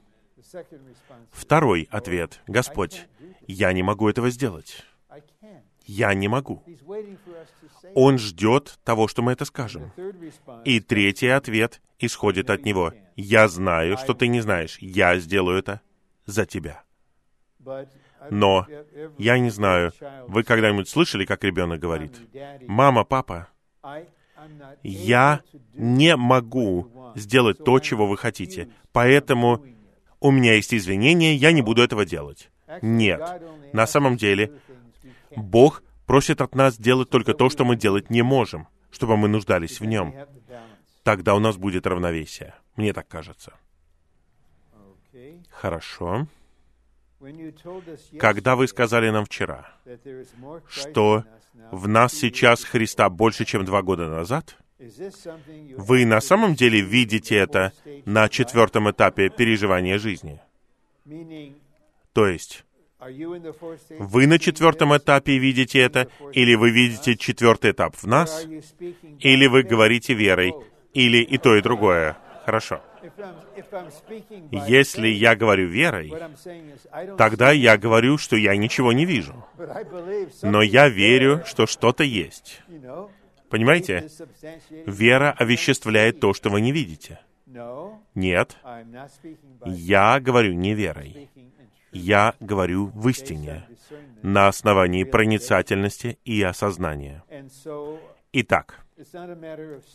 Второй 1.32 1.88
ответ. 1.92 2.42
Господь, 2.48 3.08
я 3.48 3.74
не 3.74 3.84
могу 3.84 4.10
этого 4.10 4.30
сделать. 4.30 4.84
Я 5.92 6.14
не 6.14 6.30
могу. 6.30 6.64
Он 7.96 8.18
ждет 8.18 8.80
того, 8.86 9.10
что 9.10 9.22
мы 9.22 9.34
это 9.34 9.44
скажем. 9.44 9.92
И 10.64 10.80
третий 10.80 11.28
ответ 11.28 11.82
исходит 12.00 12.50
от 12.50 12.64
него. 12.64 12.94
Я 13.18 13.50
знаю, 13.50 13.98
что 13.98 14.14
ты 14.14 14.30
не 14.30 14.40
знаешь. 14.40 14.78
Я 14.80 15.20
сделаю 15.20 15.60
это 15.60 15.82
за 16.26 16.46
тебя. 16.46 16.84
Но 18.30 18.66
я 19.18 19.38
не 19.38 19.50
знаю, 19.50 19.92
вы 20.30 20.44
когда-нибудь 20.44 20.88
слышали, 20.88 21.26
как 21.26 21.44
ребенок 21.44 21.82
говорит, 21.82 22.14
«Мама, 22.68 23.04
папа, 23.04 23.50
я 24.84 25.42
не 25.74 26.16
могу 26.16 27.14
сделать 27.16 27.58
то, 27.66 27.80
чего 27.80 28.08
вы 28.08 28.16
хотите, 28.16 28.70
поэтому 28.94 29.66
у 30.22 30.32
меня 30.32 30.54
есть 30.54 30.74
извинения, 30.74 31.36
я 31.36 31.52
не 31.52 31.62
буду 31.62 31.82
этого 31.82 32.06
делать». 32.06 32.50
Нет. 32.82 33.22
На 33.74 33.86
самом 33.86 34.16
деле, 34.16 34.54
Бог 35.36 35.84
просит 36.06 36.42
от 36.42 36.56
нас 36.56 36.78
делать 36.78 37.10
только 37.10 37.34
то, 37.34 37.50
что 37.50 37.66
мы 37.66 37.76
делать 37.76 38.10
не 38.10 38.22
можем, 38.22 38.68
чтобы 38.92 39.18
мы 39.18 39.28
нуждались 39.28 39.80
в 39.80 39.86
Нем. 39.86 40.14
Тогда 41.04 41.36
у 41.36 41.40
нас 41.40 41.58
будет 41.58 41.88
равновесие. 41.88 42.54
Мне 42.76 42.94
так 42.94 43.08
кажется. 43.08 43.54
Хорошо. 45.50 46.28
Когда 48.20 48.56
вы 48.56 48.68
сказали 48.68 49.10
нам 49.10 49.26
вчера, 49.26 49.70
что 50.68 51.24
в 51.72 51.88
нас 51.88 52.14
сейчас 52.14 52.64
Христа 52.64 53.10
больше, 53.10 53.46
чем 53.46 53.64
два 53.66 53.82
года 53.84 54.08
назад, 54.08 54.58
вы 55.78 56.06
на 56.06 56.22
самом 56.22 56.56
деле 56.56 56.82
видите 56.82 57.36
это 57.36 57.74
на 58.06 58.28
четвертом 58.30 58.90
этапе 58.90 59.30
переживания 59.30 60.00
жизни. 60.00 60.42
То 62.14 62.28
есть, 62.28 62.66
вы 64.00 64.28
на 64.28 64.38
четвертом 64.38 64.96
этапе 64.96 65.38
видите 65.38 65.80
это, 65.80 66.08
или 66.34 66.56
вы 66.56 66.70
видите 66.70 67.18
четвертый 67.18 67.72
этап 67.72 67.96
в 67.96 68.06
нас, 68.06 68.46
или 69.20 69.48
вы 69.48 69.64
говорите 69.64 70.14
верой, 70.14 70.54
или 70.94 71.18
и 71.18 71.38
то, 71.38 71.56
и 71.56 71.62
другое. 71.62 72.18
Хорошо. 72.46 72.82
Если 74.52 75.08
я 75.08 75.36
говорю 75.36 75.68
верой, 75.68 76.14
тогда 77.18 77.52
я 77.52 77.78
говорю, 77.78 78.18
что 78.18 78.36
я 78.36 78.56
ничего 78.56 78.94
не 78.94 79.06
вижу. 79.06 79.44
Но 80.44 80.62
я 80.62 80.88
верю, 80.88 81.44
что 81.46 81.66
что-то 81.66 82.04
есть. 82.04 82.62
Понимаете? 83.50 84.08
Вера 84.86 85.36
овеществляет 85.38 86.20
то, 86.20 86.34
что 86.34 86.50
вы 86.50 86.62
не 86.62 86.72
видите. 86.72 87.20
Нет, 88.16 88.58
я 89.66 90.20
говорю 90.20 90.54
не 90.54 90.74
верой. 90.74 91.30
Я 91.92 92.36
говорю 92.40 92.88
в 92.88 93.08
истине, 93.10 93.68
на 94.22 94.48
основании 94.48 95.04
проницательности 95.04 96.18
и 96.24 96.42
осознания. 96.42 97.24
Итак, 98.34 98.86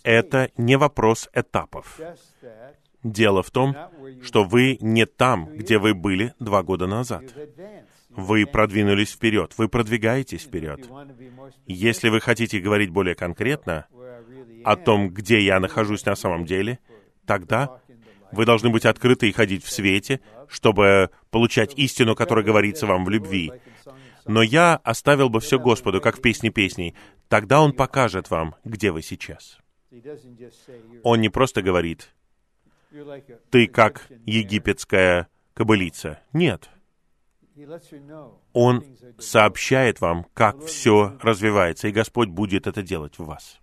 это 0.03 0.51
не 0.57 0.77
вопрос 0.77 1.31
этапов. 1.33 1.99
Дело 3.03 3.43
в 3.43 3.51
том, 3.51 3.77
что 4.23 4.45
вы 4.45 4.79
не 4.81 5.07
там, 5.07 5.47
где 5.55 5.79
вы 5.79 5.95
были 5.95 6.35
два 6.41 6.63
года 6.63 6.87
назад. 6.87 7.25
Вы 8.11 8.47
продвинулись 8.47 9.13
вперед, 9.13 9.53
вы 9.57 9.69
продвигаетесь 9.69 10.43
вперед. 10.43 10.89
Если 11.67 12.09
вы 12.09 12.21
хотите 12.21 12.59
говорить 12.61 12.91
более 12.91 13.15
конкретно 13.15 13.87
о 14.65 14.77
том, 14.77 15.11
где 15.11 15.41
я 15.41 15.61
нахожусь 15.61 16.05
на 16.05 16.17
самом 16.17 16.45
деле, 16.45 16.79
тогда 17.27 17.81
вы 18.33 18.45
должны 18.45 18.71
быть 18.71 18.87
открыты 18.87 19.29
и 19.29 19.33
ходить 19.33 19.65
в 19.65 19.71
свете, 19.71 20.21
чтобы 20.49 21.11
получать 21.31 21.75
истину, 21.77 22.15
которая 22.15 22.45
говорится 22.45 22.87
вам 22.87 23.05
в 23.05 23.11
любви. 23.11 23.53
Но 24.27 24.43
я 24.43 24.77
оставил 24.77 25.29
бы 25.29 25.41
все 25.41 25.59
Господу, 25.59 26.01
как 26.01 26.19
в 26.19 26.21
песне 26.21 26.51
песней. 26.51 26.95
Тогда 27.29 27.61
Он 27.61 27.73
покажет 27.73 28.31
вам, 28.31 28.55
где 28.65 28.91
вы 28.91 29.03
сейчас. 29.03 29.59
Он 31.03 31.21
не 31.21 31.29
просто 31.29 31.63
говорит, 31.63 32.13
ты 33.51 33.67
как 33.67 34.07
египетская 34.25 35.29
кобылица. 35.55 36.21
Нет. 36.33 36.69
Он 38.53 38.85
сообщает 39.19 40.01
вам, 40.01 40.27
как 40.35 40.63
все 40.65 41.17
развивается, 41.23 41.89
и 41.89 41.93
Господь 41.93 42.29
будет 42.29 42.67
это 42.67 42.83
делать 42.83 43.19
в 43.19 43.25
вас. 43.25 43.61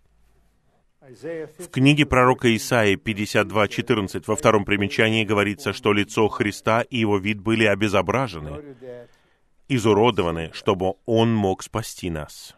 В 1.57 1.67
книге 1.69 2.05
пророка 2.05 2.55
Исаии 2.55 2.95
52.14 2.95 4.23
во 4.25 4.35
втором 4.37 4.63
примечании 4.63 5.25
говорится, 5.25 5.73
что 5.73 5.91
лицо 5.91 6.29
Христа 6.29 6.81
и 6.81 6.97
его 6.97 7.17
вид 7.17 7.41
были 7.41 7.65
обезображены, 7.65 8.77
изуродованы, 9.67 10.51
чтобы 10.53 10.93
Он 11.05 11.33
мог 11.33 11.61
спасти 11.61 12.09
нас. 12.09 12.55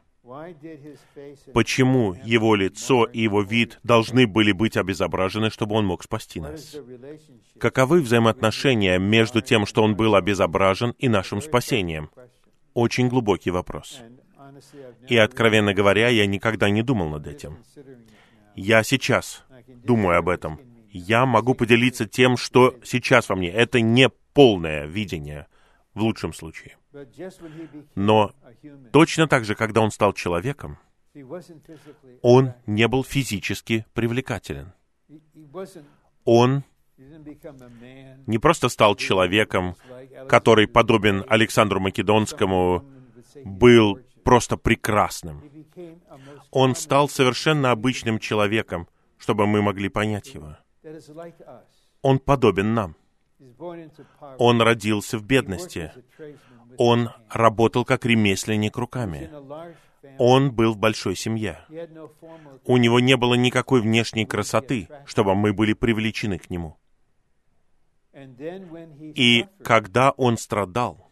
Почему 1.54 2.16
его 2.24 2.56
лицо 2.56 3.06
и 3.06 3.22
его 3.22 3.42
вид 3.42 3.80
должны 3.84 4.26
были 4.28 4.52
быть 4.52 4.76
обезображены, 4.76 5.52
чтобы 5.52 5.76
он 5.76 5.86
мог 5.86 6.04
спасти 6.04 6.40
нас? 6.40 6.76
Каковы 7.60 8.02
взаимоотношения 8.02 8.98
между 8.98 9.42
тем, 9.42 9.68
что 9.68 9.84
он 9.84 9.96
был 9.96 10.16
обезображен, 10.16 10.96
и 10.98 11.10
нашим 11.10 11.42
спасением? 11.42 12.10
Очень 12.74 13.08
глубокий 13.08 13.52
вопрос. 13.52 14.02
И, 15.08 15.16
откровенно 15.16 15.76
говоря, 15.76 16.10
я 16.10 16.26
никогда 16.26 16.72
не 16.72 16.82
думал 16.82 17.10
над 17.10 17.28
этим. 17.28 17.60
Я 18.56 18.84
сейчас 18.84 19.44
думаю 19.84 20.20
об 20.20 20.30
этом. 20.30 20.60
Я 20.90 21.26
могу 21.26 21.56
поделиться 21.56 22.06
тем, 22.06 22.38
что 22.38 22.76
сейчас 22.84 23.30
во 23.30 23.36
мне. 23.36 23.52
Это 23.52 23.82
не 23.82 24.10
полное 24.34 24.86
видение, 24.86 25.48
в 25.94 26.02
лучшем 26.02 26.34
случае. 26.34 26.78
Но 27.96 28.32
точно 28.92 29.28
так 29.28 29.46
же, 29.46 29.56
когда 29.56 29.82
он 29.82 29.92
стал 29.92 30.14
человеком, 30.14 30.78
он 32.22 32.54
не 32.66 32.88
был 32.88 33.04
физически 33.04 33.86
привлекателен. 33.94 34.74
Он 36.24 36.64
не 38.26 38.38
просто 38.38 38.70
стал 38.70 38.96
человеком, 38.96 39.76
который, 40.30 40.68
подобен 40.68 41.26
Александру 41.28 41.80
Македонскому, 41.80 42.86
был 43.44 44.00
просто 44.26 44.58
прекрасным. 44.58 45.42
Он 46.52 46.76
стал 46.76 47.08
совершенно 47.08 47.72
обычным 47.72 48.20
человеком, 48.20 48.88
чтобы 49.18 49.46
мы 49.46 49.62
могли 49.62 49.88
понять 49.88 50.34
его. 50.34 50.58
Он 52.02 52.20
подобен 52.20 52.74
нам. 52.74 52.96
Он 54.40 54.62
родился 54.62 55.18
в 55.18 55.24
бедности. 55.24 55.94
Он 56.78 57.12
работал 57.30 57.86
как 57.86 58.06
ремесленник 58.06 58.76
руками. 58.78 59.30
Он 60.18 60.52
был 60.52 60.74
в 60.74 60.78
большой 60.78 61.16
семье. 61.16 61.64
У 62.66 62.78
него 62.78 63.00
не 63.00 63.16
было 63.16 63.36
никакой 63.36 63.82
внешней 63.82 64.26
красоты, 64.26 64.90
чтобы 65.06 65.36
мы 65.36 65.54
были 65.54 65.74
привлечены 65.74 66.40
к 66.40 66.50
нему. 66.50 66.78
И 69.16 69.46
когда 69.64 70.12
он 70.12 70.38
страдал 70.38 71.12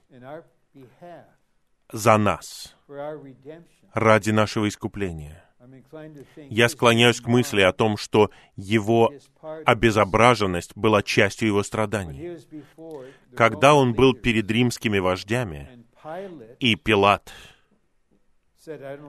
за 1.91 2.17
нас, 2.17 2.75
ради 3.93 4.31
нашего 4.31 4.67
искупления, 4.67 5.43
я 6.49 6.69
склоняюсь 6.69 7.21
к 7.21 7.27
мысли 7.27 7.61
о 7.61 7.71
том, 7.71 7.97
что 7.97 8.31
его 8.55 9.13
обезображенность 9.65 10.75
была 10.75 11.01
частью 11.01 11.49
его 11.49 11.63
страданий. 11.63 12.37
Когда 13.35 13.73
он 13.73 13.93
был 13.93 14.13
перед 14.13 14.49
римскими 14.51 14.99
вождями, 14.99 15.85
и 16.59 16.75
Пилат 16.75 17.31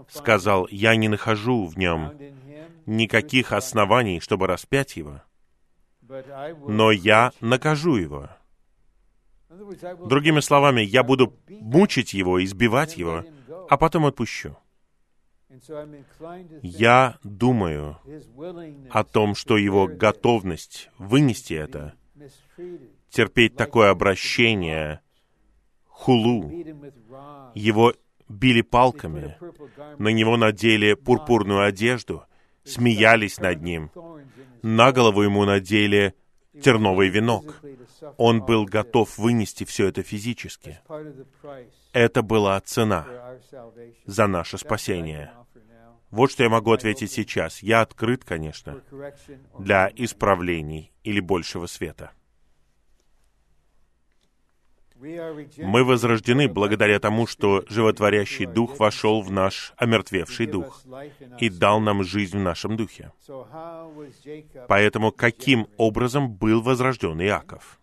сказал, 0.08 0.68
«Я 0.70 0.96
не 0.96 1.08
нахожу 1.08 1.66
в 1.66 1.76
нем 1.76 2.12
никаких 2.86 3.52
оснований, 3.52 4.20
чтобы 4.20 4.46
распять 4.46 4.96
его, 4.96 5.22
но 6.66 6.90
я 6.92 7.32
накажу 7.40 7.96
его». 7.96 8.30
Другими 10.06 10.40
словами, 10.40 10.80
я 10.80 11.02
буду 11.04 11.38
мучить 11.48 12.12
его, 12.12 12.42
избивать 12.42 12.96
его, 12.96 13.24
а 13.68 13.76
потом 13.76 14.06
отпущу. 14.06 14.56
Я 16.62 17.18
думаю 17.22 17.98
о 18.90 19.04
том, 19.04 19.34
что 19.34 19.56
его 19.56 19.86
готовность 19.86 20.90
вынести 20.98 21.54
это, 21.54 21.94
терпеть 23.10 23.56
такое 23.56 23.90
обращение, 23.90 25.00
хулу, 25.86 26.50
его 27.54 27.94
били 28.28 28.62
палками, 28.62 29.36
на 29.98 30.08
него 30.08 30.36
надели 30.36 30.94
пурпурную 30.94 31.64
одежду, 31.64 32.24
смеялись 32.64 33.38
над 33.38 33.62
ним, 33.62 33.90
на 34.62 34.92
голову 34.92 35.22
ему 35.22 35.44
надели 35.44 36.14
терновый 36.62 37.10
венок. 37.10 37.60
Он 38.16 38.44
был 38.44 38.64
готов 38.64 39.18
вынести 39.18 39.64
все 39.64 39.88
это 39.88 40.02
физически. 40.02 40.80
Это 41.94 42.22
была 42.22 42.60
цена 42.60 43.06
за 44.04 44.26
наше 44.26 44.58
спасение. 44.58 45.32
Вот 46.10 46.30
что 46.30 46.42
я 46.42 46.48
могу 46.48 46.72
ответить 46.72 47.12
сейчас. 47.12 47.62
Я 47.62 47.82
открыт, 47.82 48.24
конечно, 48.24 48.82
для 49.58 49.90
исправлений 49.94 50.92
или 51.04 51.20
большего 51.20 51.66
света. 51.66 52.10
Мы 54.96 55.84
возрождены 55.84 56.48
благодаря 56.48 56.98
тому, 56.98 57.26
что 57.26 57.64
животворящий 57.68 58.46
дух 58.46 58.80
вошел 58.80 59.22
в 59.22 59.30
наш 59.30 59.72
омертвевший 59.76 60.46
дух 60.46 60.82
и 61.38 61.48
дал 61.48 61.78
нам 61.78 62.02
жизнь 62.02 62.38
в 62.38 62.42
нашем 62.42 62.76
духе. 62.76 63.12
Поэтому 64.66 65.12
каким 65.12 65.68
образом 65.76 66.32
был 66.32 66.60
возрожден 66.60 67.20
Иаков? 67.20 67.80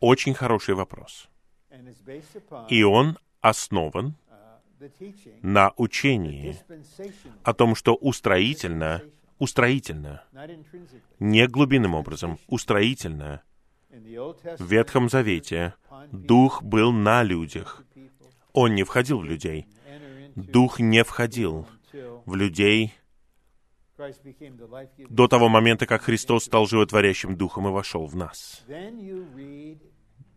Очень 0.00 0.34
хороший 0.34 0.74
вопрос. 0.74 1.28
И 2.68 2.82
он 2.82 3.18
основан 3.40 4.14
на 5.42 5.72
учении 5.76 6.56
о 7.44 7.52
том, 7.52 7.74
что 7.74 7.94
устроительно 7.94 9.02
устроительно, 9.40 10.22
не 11.18 11.48
глубинным 11.48 11.94
образом, 11.94 12.38
устроительно. 12.46 13.42
В 13.88 14.70
Ветхом 14.70 15.08
Завете 15.08 15.74
Дух 16.12 16.62
был 16.62 16.92
на 16.92 17.24
людях. 17.24 17.82
Он 18.52 18.74
не 18.74 18.84
входил 18.84 19.18
в 19.18 19.24
людей. 19.24 19.66
Дух 20.36 20.78
не 20.78 21.02
входил 21.02 21.66
в 22.24 22.34
людей 22.36 22.94
до 25.08 25.28
того 25.28 25.48
момента, 25.48 25.86
как 25.86 26.02
Христос 26.02 26.44
стал 26.44 26.66
животворящим 26.66 27.36
Духом 27.36 27.68
и 27.68 27.70
вошел 27.70 28.06
в 28.06 28.16
нас. 28.16 28.64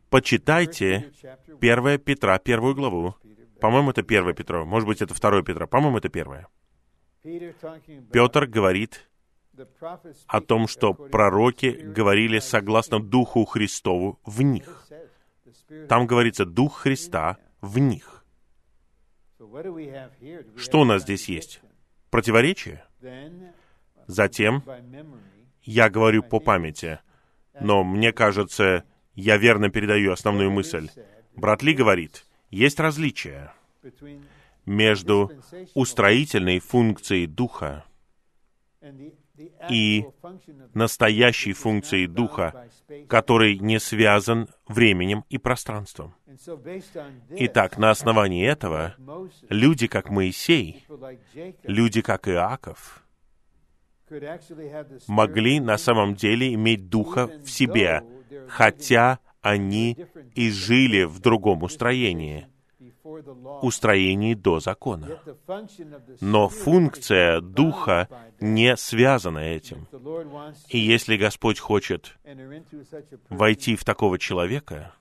Почитайте 0.10 1.12
1 1.60 2.00
Петра, 2.00 2.38
первую 2.40 2.76
главу. 2.76 3.16
По-моему, 3.60 3.92
это 3.92 4.02
1 4.02 4.36
Петра. 4.36 4.64
Может 4.66 4.88
быть, 4.88 5.02
это 5.02 5.14
2 5.14 5.42
Петра. 5.42 5.68
По-моему, 5.68 5.98
это 5.98 6.10
1. 6.10 6.48
Петр 8.12 8.46
говорит 8.46 9.10
о 10.28 10.42
том, 10.42 10.68
что 10.68 10.94
пророки 10.94 11.68
говорили 11.68 12.40
согласно 12.40 13.00
Духу 13.00 13.46
Христову 13.46 14.20
в 14.26 14.42
них. 14.42 14.88
Там 15.88 16.08
говорится 16.08 16.46
«Дух 16.46 16.80
Христа 16.80 17.38
в 17.62 17.80
них». 17.80 18.26
Что 20.58 20.82
у 20.82 20.86
нас 20.86 21.04
здесь 21.04 21.30
есть? 21.30 21.62
Противоречие? 22.10 22.86
Затем, 24.08 24.64
я 25.64 25.90
говорю 25.90 26.24
по 26.24 26.40
памяти, 26.40 27.00
но 27.60 27.84
мне 27.84 28.12
кажется, 28.12 28.84
я 29.16 29.38
верно 29.38 29.70
передаю 29.70 30.12
основную 30.12 30.52
мысль. 30.52 30.90
Брат 31.36 31.64
Ли 31.64 31.74
говорит, 31.74 32.26
есть 32.50 32.80
различия 32.80 33.54
между 34.66 35.32
устроительной 35.74 36.60
функцией 36.60 37.28
Духа 37.28 37.86
и 39.70 40.06
настоящей 40.74 41.54
функцией 41.54 42.08
Духа, 42.08 42.68
который 43.08 43.58
не 43.58 43.80
связан 43.80 44.50
временем 44.68 45.26
и 45.30 45.38
пространством. 45.38 46.16
Итак, 47.30 47.78
на 47.78 47.92
основании 47.92 48.46
этого 48.46 48.96
люди, 49.50 49.88
как 49.88 50.10
Моисей, 50.10 50.86
люди, 51.64 52.02
как 52.02 52.28
Иаков, 52.28 53.04
могли 55.08 55.60
на 55.60 55.78
самом 55.78 56.14
деле 56.14 56.54
иметь 56.54 56.90
Духа 56.90 57.28
в 57.28 57.50
себе, 57.50 58.04
хотя 58.48 59.20
они 59.42 59.98
и 60.36 60.52
жили 60.52 61.04
в 61.04 61.20
другом 61.20 61.64
устроении— 61.64 62.48
устроении 63.62 64.34
до 64.34 64.60
закона. 64.60 65.20
Но 66.22 66.50
функция 66.50 67.42
Духа 67.42 68.08
не 68.40 68.76
связана 68.78 69.40
этим. 69.40 69.88
И 70.70 70.78
если 70.78 71.18
Господь 71.18 71.60
хочет 71.60 72.18
войти 73.30 73.76
в 73.76 73.84
такого 73.84 74.20
человека 74.20 74.94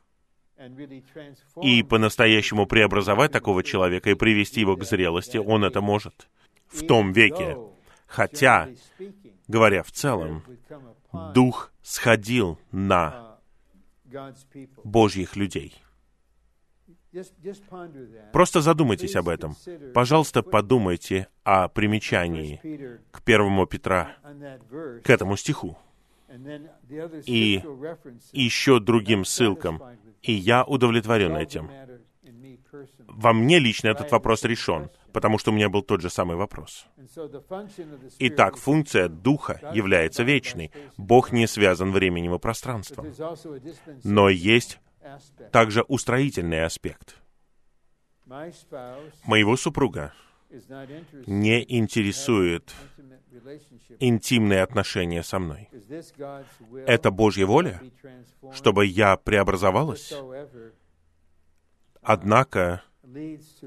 и 1.60 1.82
по-настоящему 1.82 2.66
преобразовать 2.66 3.32
такого 3.32 3.64
человека 3.64 4.10
и 4.10 4.14
привести 4.14 4.60
его 4.60 4.76
к 4.76 4.84
зрелости, 4.84 5.36
Он 5.36 5.64
это 5.64 5.80
может 5.80 6.28
в 6.68 6.86
том 6.86 7.12
веке. 7.12 7.56
Хотя, 8.06 8.68
говоря 9.48 9.82
в 9.82 9.90
целом, 9.90 10.44
Дух 11.34 11.72
сходил 11.82 12.58
на 12.70 13.38
Божьих 14.84 15.36
людей— 15.36 15.74
Просто 18.32 18.60
задумайтесь 18.60 19.16
об 19.16 19.28
этом. 19.28 19.54
Пожалуйста, 19.94 20.42
подумайте 20.42 21.28
о 21.44 21.68
примечании 21.68 22.60
к 23.10 23.22
первому 23.22 23.66
Петра, 23.66 24.16
к 25.04 25.10
этому 25.10 25.36
стиху, 25.36 25.76
и 27.26 27.62
еще 28.32 28.80
другим 28.80 29.24
ссылкам. 29.24 29.82
И 30.22 30.32
я 30.32 30.64
удовлетворен 30.64 31.36
этим. 31.36 31.70
Во 33.06 33.32
мне 33.32 33.58
лично 33.58 33.88
этот 33.88 34.10
вопрос 34.12 34.44
решен, 34.44 34.88
потому 35.12 35.38
что 35.38 35.50
у 35.50 35.54
меня 35.54 35.68
был 35.68 35.82
тот 35.82 36.00
же 36.00 36.08
самый 36.08 36.36
вопрос. 36.36 36.86
Итак, 38.18 38.56
функция 38.56 39.08
Духа 39.08 39.60
является 39.74 40.22
вечной. 40.22 40.70
Бог 40.96 41.32
не 41.32 41.46
связан 41.46 41.92
временем 41.92 42.34
и 42.34 42.38
пространством. 42.38 43.12
Но 44.04 44.30
есть 44.30 44.80
также 45.50 45.82
устроительный 45.82 46.64
аспект. 46.64 47.16
Моего 49.24 49.56
супруга 49.56 50.12
не 51.26 51.64
интересует 51.78 52.74
интимные 53.98 54.62
отношения 54.62 55.22
со 55.22 55.38
мной. 55.38 55.68
Это 56.86 57.10
Божья 57.10 57.46
воля, 57.46 57.80
чтобы 58.52 58.86
я 58.86 59.16
преобразовалась. 59.16 60.12
Однако 62.02 62.82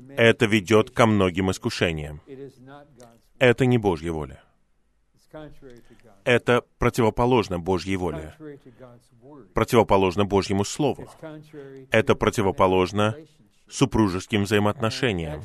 это 0.10 0.46
ведет 0.46 0.92
ко 0.92 1.06
многим 1.06 1.52
искушениям. 1.52 2.22
Это 3.40 3.66
не 3.66 3.78
Божья 3.78 4.12
воля. 4.12 4.45
Это 6.24 6.64
противоположно 6.78 7.60
Божьей 7.60 7.98
воле 7.98 8.36
противоположно 9.54 10.26
Божьему 10.26 10.64
Слову. 10.64 11.10
Это 11.92 12.16
противоположно 12.16 13.16
супружеским 13.68 14.44
взаимоотношениям. 14.44 15.42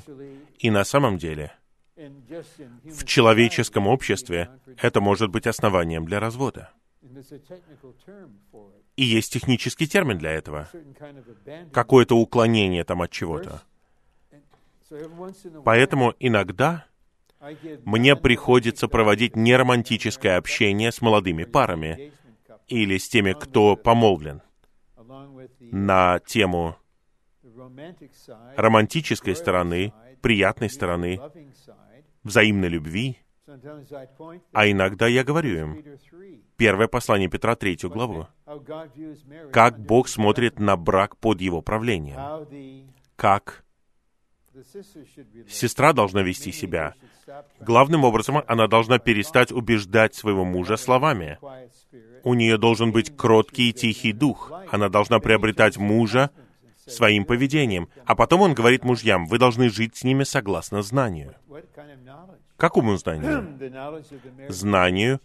И 0.58 0.70
на 0.70 0.84
самом 0.84 1.16
деле, 1.18 1.52
в 1.96 3.04
человеческом 3.04 3.86
обществе 3.86 4.50
это 4.78 5.00
может 5.00 5.30
быть 5.30 5.46
основанием 5.46 6.04
для 6.04 6.20
развода. 6.20 6.70
И 8.96 9.04
есть 9.04 9.32
технический 9.32 9.86
термин 9.86 10.18
для 10.18 10.32
этого. 10.32 10.68
Какое-то 11.72 12.16
уклонение 12.16 12.84
там 12.84 13.02
от 13.02 13.10
чего-то. 13.10 13.62
Поэтому 15.64 16.14
иногда 16.18 16.86
мне 17.84 18.16
приходится 18.16 18.88
проводить 18.88 19.36
неромантическое 19.36 20.36
общение 20.36 20.92
с 20.92 21.00
молодыми 21.00 21.44
парами, 21.44 22.12
или 22.68 22.98
с 22.98 23.08
теми, 23.08 23.32
кто 23.32 23.76
помолвлен, 23.76 24.42
на 25.58 26.20
тему 26.20 26.76
романтической 28.56 29.34
стороны, 29.34 29.92
приятной 30.22 30.70
стороны, 30.70 31.20
взаимной 32.22 32.68
любви, 32.68 33.18
а 34.52 34.70
иногда 34.70 35.08
я 35.08 35.24
говорю 35.24 35.58
им, 35.58 35.84
первое 36.56 36.86
послание 36.86 37.28
Петра, 37.28 37.56
третью 37.56 37.90
главу, 37.90 38.28
как 39.52 39.80
Бог 39.80 40.08
смотрит 40.08 40.60
на 40.60 40.76
брак 40.76 41.16
под 41.16 41.40
его 41.40 41.60
правлением, 41.60 42.46
как 43.16 43.64
Сестра 45.48 45.92
должна 45.92 46.22
вести 46.22 46.52
себя. 46.52 46.94
Главным 47.60 48.04
образом, 48.04 48.42
она 48.46 48.66
должна 48.66 48.98
перестать 48.98 49.52
убеждать 49.52 50.14
своего 50.14 50.44
мужа 50.44 50.76
словами. 50.76 51.38
У 52.22 52.34
нее 52.34 52.58
должен 52.58 52.92
быть 52.92 53.16
кроткий 53.16 53.70
и 53.70 53.72
тихий 53.72 54.12
дух. 54.12 54.52
Она 54.70 54.88
должна 54.88 55.20
приобретать 55.20 55.76
мужа 55.76 56.30
своим 56.86 57.24
поведением. 57.24 57.88
А 58.04 58.14
потом 58.14 58.42
он 58.42 58.54
говорит 58.54 58.84
мужьям, 58.84 59.26
вы 59.26 59.38
должны 59.38 59.70
жить 59.70 59.96
с 59.96 60.04
ними 60.04 60.24
согласно 60.24 60.82
знанию. 60.82 61.34
Какому 62.56 62.96
знанию? 62.96 63.58
Знанию 64.48 65.20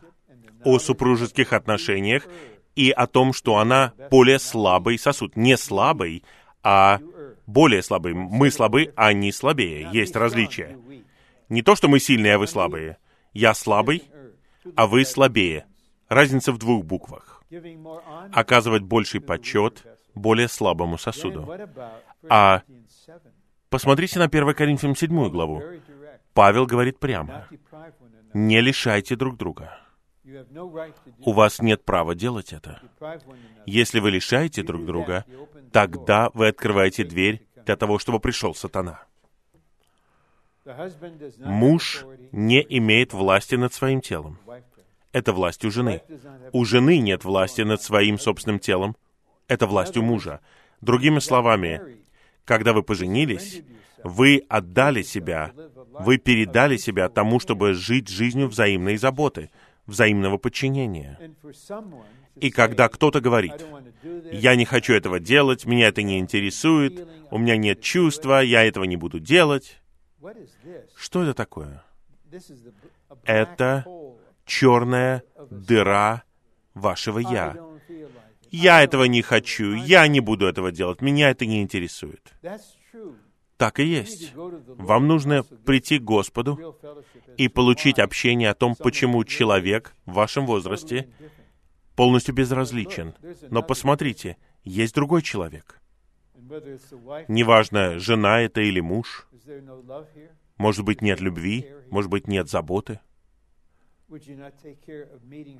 о 0.64 0.80
супружеских 0.80 1.54
отношениях 1.54 2.28
и 2.76 2.92
о 2.92 3.08
том, 3.08 3.34
что 3.34 3.58
она 3.58 3.94
более 4.10 4.40
слабый 4.40 4.98
сосуд. 4.98 5.36
Не 5.36 5.58
слабый, 5.58 6.24
а 6.64 7.00
более 7.48 7.84
слабый. 7.84 8.14
Мы 8.14 8.52
слабы, 8.52 8.94
а 8.96 9.08
они 9.08 9.32
слабее. 9.32 9.90
Есть 9.92 10.16
различия. 10.16 10.78
Не 11.50 11.62
то, 11.62 11.76
что 11.76 11.88
мы 11.88 12.00
сильные, 12.00 12.36
а 12.36 12.40
вы 12.40 12.48
слабые. 12.48 12.98
Я 13.34 13.54
слабый, 13.54 14.04
а 14.76 14.88
вы 14.88 15.06
слабее. 15.06 15.66
Разница 16.08 16.52
в 16.52 16.58
двух 16.58 16.86
буквах. 16.86 17.44
Оказывать 18.32 18.84
больший 18.84 19.22
почет 19.22 19.86
более 20.14 20.48
слабому 20.48 20.98
сосуду. 20.98 21.52
А 22.30 22.64
посмотрите 23.70 24.20
на 24.20 24.26
1 24.26 24.54
Коринфянам 24.54 24.96
7 24.96 25.30
главу. 25.30 25.62
Павел 26.34 26.66
говорит 26.66 27.00
прямо. 27.00 27.48
Не 28.34 28.62
лишайте 28.62 29.16
друг 29.16 29.38
друга. 29.38 29.78
У 31.20 31.32
вас 31.32 31.62
нет 31.62 31.86
права 31.86 32.16
делать 32.16 32.52
это. 32.52 32.82
Если 33.66 34.00
вы 34.00 34.12
лишаете 34.12 34.64
друг 34.64 34.86
друга, 34.86 35.24
тогда 35.76 36.30
вы 36.34 36.48
открываете 36.48 37.04
дверь 37.04 37.46
для 37.66 37.76
того, 37.76 38.00
чтобы 38.00 38.22
пришел 38.22 38.56
сатана. 38.56 39.04
Муж 41.40 42.06
не 42.32 42.66
имеет 42.70 43.12
власти 43.12 43.56
над 43.56 43.74
своим 43.74 44.00
телом. 44.00 44.40
Это 45.12 45.34
власть 45.34 45.66
у 45.66 45.72
жены. 45.72 46.02
У 46.54 46.64
жены 46.64 47.00
нет 47.00 47.26
власти 47.26 47.64
над 47.64 47.82
своим 47.82 48.18
собственным 48.18 48.60
телом. 48.60 48.96
Это 49.50 49.68
власть 49.68 49.98
у 49.98 50.02
мужа. 50.02 50.40
Другими 50.80 51.20
словами, 51.20 51.82
когда 52.46 52.72
вы 52.72 52.82
поженились, 52.82 53.62
вы 54.02 54.46
отдали 54.48 55.02
себя, 55.02 55.52
вы 56.00 56.18
передали 56.18 56.78
себя 56.78 57.10
тому, 57.10 57.42
чтобы 57.42 57.74
жить 57.74 58.08
жизнью 58.08 58.48
взаимной 58.48 58.96
заботы— 58.96 59.50
взаимного 59.86 60.38
подчинения. 60.38 61.20
И 62.36 62.50
когда 62.52 62.90
кто-то 62.90 63.22
говорит, 63.22 63.54
«Я 64.32 64.56
не 64.56 64.66
хочу 64.66 64.94
этого 64.94 65.20
делать, 65.20 65.66
меня 65.66 65.88
это 65.88 66.04
не 66.04 66.20
интересует, 66.20 67.08
у 67.32 67.38
меня 67.38 67.58
нет 67.58 67.82
чувства, 67.82 68.42
я 68.42 68.64
этого 68.64 68.84
не 68.84 68.98
буду 68.98 69.20
делать», 69.20 69.82
что 70.98 71.24
это 71.24 71.34
такое? 71.34 71.84
Это 73.24 73.86
черная 74.46 75.24
дыра 75.50 76.24
вашего 76.74 77.20
«я». 77.20 77.56
Я 78.52 78.84
этого 78.84 79.04
не 79.06 79.22
хочу, 79.22 79.74
я 79.74 80.08
не 80.08 80.22
буду 80.22 80.46
этого 80.46 80.72
делать, 80.72 81.02
меня 81.02 81.30
это 81.30 81.46
не 81.46 81.62
интересует. 81.62 82.32
Так 83.58 83.80
и 83.80 83.86
есть. 83.86 84.34
Вам 84.36 85.08
нужно 85.08 85.44
прийти 85.44 86.00
к 86.00 86.04
Господу 86.04 86.78
и 87.38 87.48
получить 87.48 88.00
общение 88.00 88.50
о 88.50 88.56
том, 88.56 88.76
почему 88.76 89.24
человек 89.24 89.96
в 90.06 90.14
вашем 90.14 90.46
возрасте 90.46 91.10
полностью 91.96 92.36
безразличен. 92.36 93.16
Но 93.50 93.64
посмотрите, 93.64 94.38
есть 94.64 94.94
другой 94.94 95.22
человек. 95.22 95.80
Неважно, 97.28 97.98
жена 97.98 98.42
это 98.42 98.62
или 98.62 98.82
муж. 98.82 99.28
Может 100.58 100.86
быть, 100.86 101.02
нет 101.02 101.22
любви, 101.22 101.68
может 101.90 102.12
быть, 102.12 102.28
нет 102.28 102.50
заботы. 102.50 103.00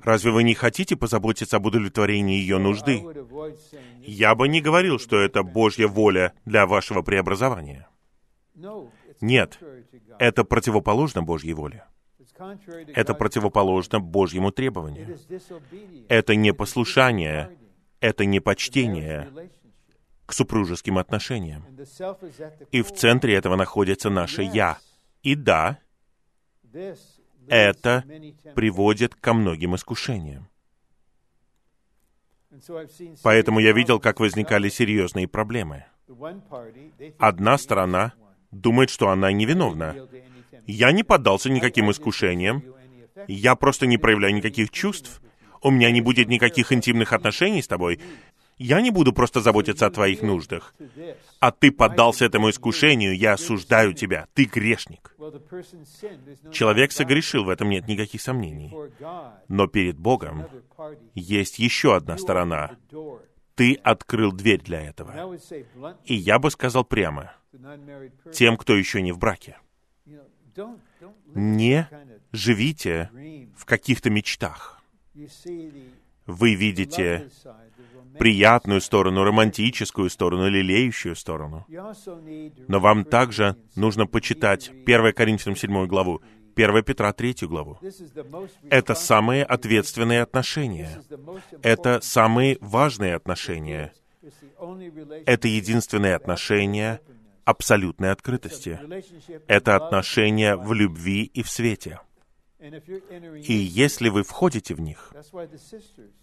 Разве 0.02 0.30
вы 0.30 0.42
не 0.44 0.54
хотите 0.54 0.96
позаботиться 0.96 1.56
об 1.56 1.66
удовлетворении 1.66 2.38
ее 2.38 2.58
нужды? 2.58 3.02
Я 4.02 4.34
бы 4.34 4.48
не 4.48 4.60
говорил, 4.60 4.98
что 4.98 5.18
это 5.18 5.42
Божья 5.42 5.88
воля 5.88 6.32
для 6.44 6.66
вашего 6.66 7.02
преобразования. 7.02 7.88
Нет, 9.20 9.58
это 10.18 10.44
противоположно 10.44 11.22
Божьей 11.22 11.54
воле. 11.54 11.84
Это 12.94 13.14
противоположно 13.14 13.98
Божьему 13.98 14.52
требованию. 14.52 15.18
Это 16.08 16.34
не 16.34 16.52
послушание, 16.52 17.56
это 18.00 18.24
не 18.24 18.40
почтение 18.40 19.50
к 20.26 20.32
супружеским 20.32 20.98
отношениям. 20.98 21.64
И 22.72 22.82
в 22.82 22.92
центре 22.92 23.34
этого 23.34 23.56
находится 23.56 24.10
наше 24.10 24.42
«я». 24.42 24.78
И 25.22 25.34
да, 25.34 25.78
это 27.48 28.04
приводит 28.54 29.14
ко 29.14 29.34
многим 29.34 29.74
искушениям. 29.74 30.48
Поэтому 33.22 33.60
я 33.60 33.72
видел, 33.72 34.00
как 34.00 34.20
возникали 34.20 34.68
серьезные 34.68 35.28
проблемы. 35.28 35.84
Одна 37.18 37.58
сторона 37.58 38.14
думает, 38.50 38.90
что 38.90 39.10
она 39.10 39.32
невиновна. 39.32 40.08
Я 40.66 40.92
не 40.92 41.02
поддался 41.02 41.50
никаким 41.50 41.90
искушениям. 41.90 42.62
Я 43.28 43.54
просто 43.54 43.86
не 43.86 43.98
проявляю 43.98 44.34
никаких 44.34 44.70
чувств. 44.70 45.20
У 45.62 45.70
меня 45.70 45.90
не 45.90 46.00
будет 46.00 46.28
никаких 46.28 46.72
интимных 46.72 47.12
отношений 47.12 47.62
с 47.62 47.66
тобой. 47.66 48.00
Я 48.58 48.80
не 48.80 48.90
буду 48.90 49.12
просто 49.12 49.40
заботиться 49.40 49.86
о 49.86 49.90
твоих 49.90 50.22
нуждах. 50.22 50.74
А 51.40 51.50
ты 51.50 51.70
поддался 51.70 52.24
этому 52.24 52.50
искушению, 52.50 53.16
я 53.16 53.34
осуждаю 53.34 53.92
тебя. 53.92 54.26
Ты 54.34 54.44
грешник. 54.44 55.14
Человек 56.52 56.92
согрешил, 56.92 57.44
в 57.44 57.50
этом 57.50 57.68
нет 57.68 57.86
никаких 57.86 58.20
сомнений. 58.22 58.72
Но 59.48 59.66
перед 59.66 59.98
Богом 59.98 60.46
есть 61.14 61.58
еще 61.58 61.94
одна 61.94 62.16
сторона. 62.16 62.76
Ты 63.54 63.74
открыл 63.74 64.32
дверь 64.32 64.62
для 64.62 64.80
этого. 64.82 65.38
И 66.04 66.14
я 66.14 66.38
бы 66.38 66.50
сказал 66.50 66.84
прямо, 66.84 67.32
тем, 68.32 68.56
кто 68.56 68.74
еще 68.74 69.02
не 69.02 69.12
в 69.12 69.18
браке, 69.18 69.58
не 71.34 71.88
живите 72.32 73.10
в 73.56 73.64
каких-то 73.66 74.10
мечтах. 74.10 74.82
Вы 76.26 76.54
видите 76.54 77.30
приятную 78.18 78.80
сторону, 78.80 79.24
романтическую 79.24 80.10
сторону, 80.10 80.48
лелеющую 80.48 81.16
сторону. 81.16 81.66
Но 82.68 82.80
вам 82.80 83.04
также 83.04 83.56
нужно 83.74 84.06
почитать 84.06 84.70
1 84.86 85.12
Коринфянам 85.12 85.56
7 85.56 85.86
главу, 85.86 86.22
1 86.56 86.82
Петра 86.82 87.12
3 87.12 87.34
главу. 87.42 87.78
Это 88.70 88.94
самые 88.94 89.44
ответственные 89.44 90.22
отношения. 90.22 91.02
Это 91.62 92.00
самые 92.00 92.58
важные 92.60 93.14
отношения. 93.14 93.92
Это 95.26 95.48
единственные 95.48 96.14
отношения 96.14 97.00
абсолютной 97.44 98.10
открытости. 98.10 98.78
Это 99.46 99.76
отношения 99.76 100.56
в 100.56 100.72
любви 100.72 101.30
и 101.32 101.42
в 101.42 101.50
свете. 101.50 102.00
И 102.58 103.52
если 103.52 104.08
вы 104.08 104.22
входите 104.22 104.74
в 104.74 104.80
них, 104.80 105.12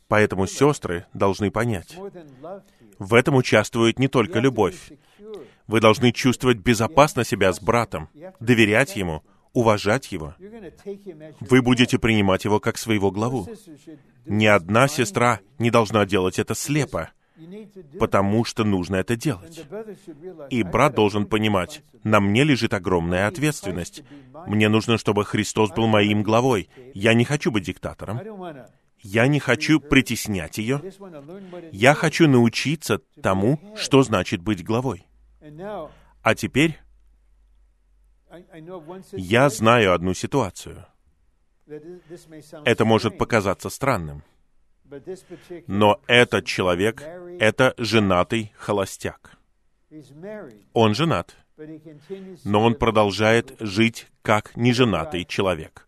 поэтому 0.07 0.47
сестры 0.47 1.05
должны 1.13 1.51
понять, 1.51 1.95
в 2.97 3.13
этом 3.13 3.35
участвует 3.35 3.99
не 3.99 4.07
только 4.07 4.39
любовь. 4.39 4.91
Вы 5.67 5.79
должны 5.79 6.11
чувствовать 6.11 6.57
безопасно 6.57 7.23
себя 7.23 7.53
с 7.53 7.61
братом, 7.61 8.09
доверять 8.39 8.95
ему, 8.95 9.23
уважать 9.53 10.11
его. 10.11 10.35
Вы 11.39 11.61
будете 11.61 11.99
принимать 11.99 12.45
его 12.45 12.59
как 12.59 12.77
своего 12.77 13.11
главу. 13.11 13.47
Ни 14.25 14.47
одна 14.47 14.87
сестра 14.87 15.39
не 15.59 15.69
должна 15.69 16.05
делать 16.05 16.39
это 16.39 16.55
слепо, 16.55 17.11
потому 17.99 18.45
что 18.45 18.63
нужно 18.63 18.97
это 18.97 19.15
делать. 19.15 19.65
И 20.49 20.63
брат 20.63 20.95
должен 20.95 21.25
понимать, 21.25 21.81
на 22.03 22.19
мне 22.19 22.43
лежит 22.43 22.73
огромная 22.73 23.27
ответственность. 23.27 24.03
Мне 24.47 24.69
нужно, 24.69 24.97
чтобы 24.97 25.25
Христос 25.25 25.71
был 25.71 25.87
моим 25.87 26.23
главой. 26.23 26.69
Я 26.93 27.13
не 27.13 27.25
хочу 27.25 27.51
быть 27.51 27.65
диктатором. 27.65 28.21
Я 28.99 29.27
не 29.27 29.39
хочу 29.39 29.79
притеснять 29.79 30.57
ее. 30.57 30.81
Я 31.71 31.93
хочу 31.93 32.27
научиться 32.27 32.99
тому, 33.21 33.59
что 33.75 34.01
значит 34.03 34.41
быть 34.41 34.63
главой. 34.63 35.05
А 36.21 36.35
теперь 36.35 36.79
я 39.11 39.49
знаю 39.49 39.93
одну 39.93 40.13
ситуацию. 40.13 40.85
Это 42.65 42.85
может 42.85 43.17
показаться 43.17 43.69
странным. 43.69 44.23
Но 45.67 45.99
этот 46.07 46.45
человек— 46.45 47.03
это 47.39 47.73
женатый 47.77 48.53
холостяк. 48.57 49.37
Он 50.73 50.95
женат, 50.95 51.35
но 52.43 52.63
он 52.63 52.75
продолжает 52.75 53.55
жить 53.59 54.07
как 54.21 54.55
неженатый 54.55 55.25
человек. 55.25 55.87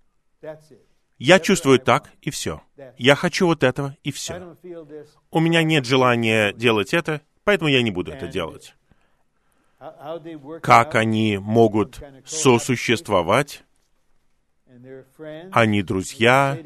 Я 1.17 1.39
чувствую 1.39 1.79
так, 1.79 2.11
и 2.21 2.29
все. 2.29 2.61
Я 2.97 3.15
хочу 3.15 3.47
вот 3.47 3.63
этого, 3.63 3.95
и 4.03 4.11
все. 4.11 4.55
У 5.31 5.39
меня 5.39 5.63
нет 5.63 5.85
желания 5.85 6.53
делать 6.53 6.93
это, 6.93 7.21
поэтому 7.43 7.69
я 7.69 7.81
не 7.81 7.91
буду 7.91 8.11
это 8.11 8.27
делать. 8.27 8.75
как 10.61 10.95
они 10.95 11.37
могут 11.37 12.01
сосуществовать, 12.25 13.63
они 15.51 15.81
друзья, 15.83 16.57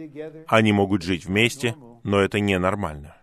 они 0.47 0.71
могут 0.71 1.03
жить 1.03 1.25
вместе, 1.25 1.75
но 2.09 2.19
это 2.21 2.39
ненормально. 2.39 3.15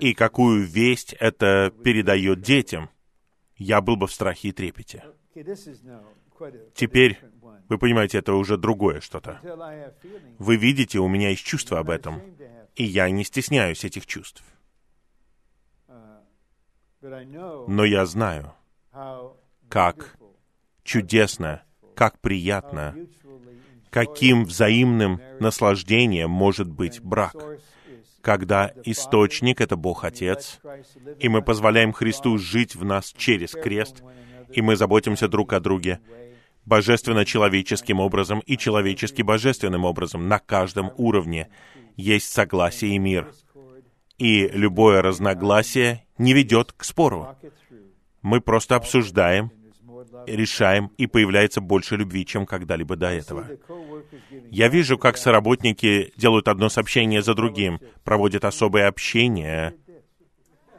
И 0.00 0.14
какую 0.14 0.64
весть 0.64 1.14
это 1.14 1.72
передает 1.82 2.40
детям? 2.40 2.88
Я 3.56 3.80
был 3.80 3.96
бы 3.96 4.06
в 4.06 4.12
страхе 4.12 4.48
и 4.48 4.52
трепете. 4.52 5.04
Теперь, 6.74 7.18
вы 7.68 7.78
понимаете, 7.78 8.18
это 8.18 8.34
уже 8.34 8.56
другое 8.56 9.00
что-то. 9.00 9.40
Вы 10.38 10.56
видите, 10.56 10.98
у 10.98 11.08
меня 11.08 11.30
есть 11.30 11.44
чувство 11.44 11.80
об 11.80 11.90
этом, 11.90 12.22
и 12.76 12.84
я 12.84 13.10
не 13.10 13.24
стесняюсь 13.24 13.84
этих 13.84 14.06
чувств. 14.06 14.44
Но 17.00 17.84
я 17.84 18.06
знаю, 18.06 18.54
как 19.68 20.16
чудесно, 20.82 21.62
как 21.94 22.18
приятно, 22.20 22.96
каким 23.94 24.44
взаимным 24.44 25.20
наслаждением 25.38 26.28
может 26.28 26.68
быть 26.68 27.00
брак, 27.00 27.36
когда 28.22 28.72
источник— 28.82 29.60
это 29.60 29.76
Бог 29.76 30.02
Отец, 30.02 30.58
и 31.20 31.28
мы 31.28 31.42
позволяем 31.42 31.92
Христу 31.92 32.36
жить 32.36 32.74
в 32.74 32.84
нас 32.84 33.14
через 33.16 33.52
крест, 33.52 34.02
и 34.52 34.60
мы 34.62 34.74
заботимся 34.74 35.28
друг 35.28 35.52
о 35.52 35.60
друге 35.60 36.00
божественно-человеческим 36.64 38.00
образом 38.00 38.40
и 38.40 38.58
человечески-божественным 38.58 39.84
образом 39.84 40.26
на 40.26 40.40
каждом 40.40 40.90
уровне. 40.96 41.48
Есть 41.94 42.32
согласие 42.32 42.96
и 42.96 42.98
мир. 42.98 43.32
И 44.18 44.48
любое 44.48 45.02
разногласие 45.02 46.04
не 46.18 46.32
ведет 46.32 46.72
к 46.72 46.82
спору. 46.82 47.28
Мы 48.22 48.40
просто 48.40 48.74
обсуждаем, 48.74 49.52
решаем, 50.26 50.90
и 50.98 51.06
появляется 51.06 51.60
больше 51.60 51.96
любви, 51.96 52.24
чем 52.26 52.46
когда-либо 52.46 52.96
до 52.96 53.08
этого. 53.08 53.46
Я 54.50 54.68
вижу, 54.68 54.98
как 54.98 55.16
соработники 55.16 56.12
делают 56.16 56.48
одно 56.48 56.68
сообщение 56.68 57.22
за 57.22 57.34
другим, 57.34 57.80
проводят 58.04 58.44
особое 58.44 58.88
общение. 58.88 59.74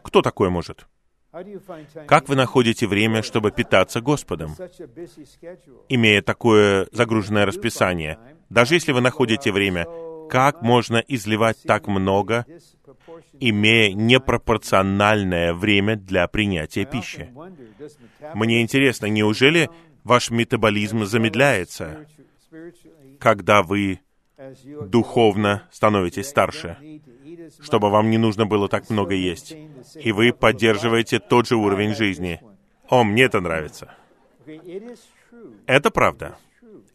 Кто 0.04 0.22
такое 0.22 0.50
может? 0.50 0.88
Как 2.08 2.30
вы 2.30 2.36
находите 2.36 2.88
время, 2.88 3.22
чтобы 3.22 3.52
питаться 3.52 4.00
Господом, 4.00 4.56
имея 5.90 6.22
такое 6.22 6.88
загруженное 6.94 7.46
расписание? 7.46 8.18
Даже 8.50 8.76
если 8.76 8.94
вы 8.94 9.02
находите 9.02 9.52
время, 9.52 9.86
как 10.30 10.62
можно 10.62 10.98
изливать 10.98 11.58
так 11.64 11.88
много, 11.88 12.46
имея 13.40 13.94
непропорциональное 13.94 15.54
время 15.54 15.96
для 15.96 16.28
принятия 16.28 16.86
пищи? 16.86 17.30
Мне 18.34 18.62
интересно, 18.62 19.08
неужели 19.08 19.70
ваш 20.04 20.30
метаболизм 20.30 21.06
замедляется, 21.06 22.06
когда 23.20 23.62
вы 23.62 24.00
духовно 24.88 25.68
становитесь 25.72 26.28
старше, 26.28 26.78
чтобы 27.62 27.90
вам 27.90 28.10
не 28.10 28.18
нужно 28.18 28.46
было 28.46 28.68
так 28.68 28.90
много 28.90 29.14
есть, 29.14 29.56
и 29.96 30.12
вы 30.12 30.34
поддерживаете 30.34 31.20
тот 31.20 31.48
же 31.48 31.56
уровень 31.56 31.96
жизни. 31.96 32.42
О, 32.90 33.04
мне 33.04 33.24
это 33.24 33.40
нравится. 33.40 33.96
Это 35.66 35.92
правда. 35.92 36.38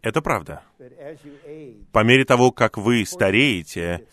Это 0.03 0.23
правда. 0.23 0.63
По 1.93 2.05
мере 2.05 2.25
того, 2.25 2.53
как 2.53 2.79
вы 2.79 3.05
стареете, 3.05 4.07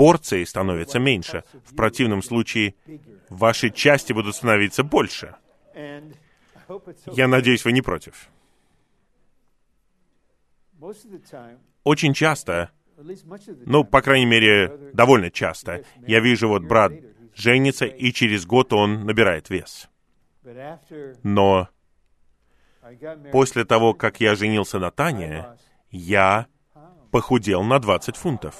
порции 0.00 0.44
становятся 0.44 0.98
меньше. 0.98 1.44
В 1.62 1.76
противном 1.76 2.22
случае 2.22 2.74
ваши 3.28 3.68
части 3.68 4.14
будут 4.14 4.34
становиться 4.34 4.82
больше. 4.82 5.34
Я 7.12 7.28
надеюсь, 7.28 7.66
вы 7.66 7.72
не 7.72 7.82
против. 7.82 8.30
Очень 11.84 12.14
часто, 12.14 12.70
ну, 13.66 13.84
по 13.84 14.00
крайней 14.00 14.24
мере, 14.24 14.72
довольно 14.94 15.30
часто, 15.30 15.84
я 16.06 16.20
вижу, 16.20 16.48
вот 16.48 16.62
брат 16.62 16.92
женится, 17.34 17.84
и 17.84 18.10
через 18.12 18.46
год 18.46 18.72
он 18.72 19.04
набирает 19.04 19.50
вес. 19.50 19.90
Но 21.22 21.68
после 23.32 23.66
того, 23.66 23.92
как 23.92 24.18
я 24.20 24.34
женился 24.34 24.78
на 24.78 24.90
Тане, 24.90 25.46
я 25.90 26.46
похудел 27.10 27.62
на 27.64 27.78
20 27.78 28.16
фунтов, 28.16 28.56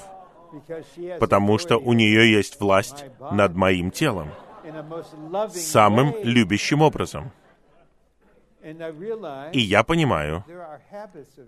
потому 1.19 1.59
что 1.59 1.77
у 1.79 1.93
нее 1.93 2.33
есть 2.33 2.61
власть 2.61 3.05
над 3.33 3.55
моим 3.55 3.91
телом 3.91 4.31
самым 5.53 6.15
любящим 6.23 6.83
образом. 6.83 7.33
И 8.63 9.61
я 9.61 9.83
понимаю, 9.85 10.45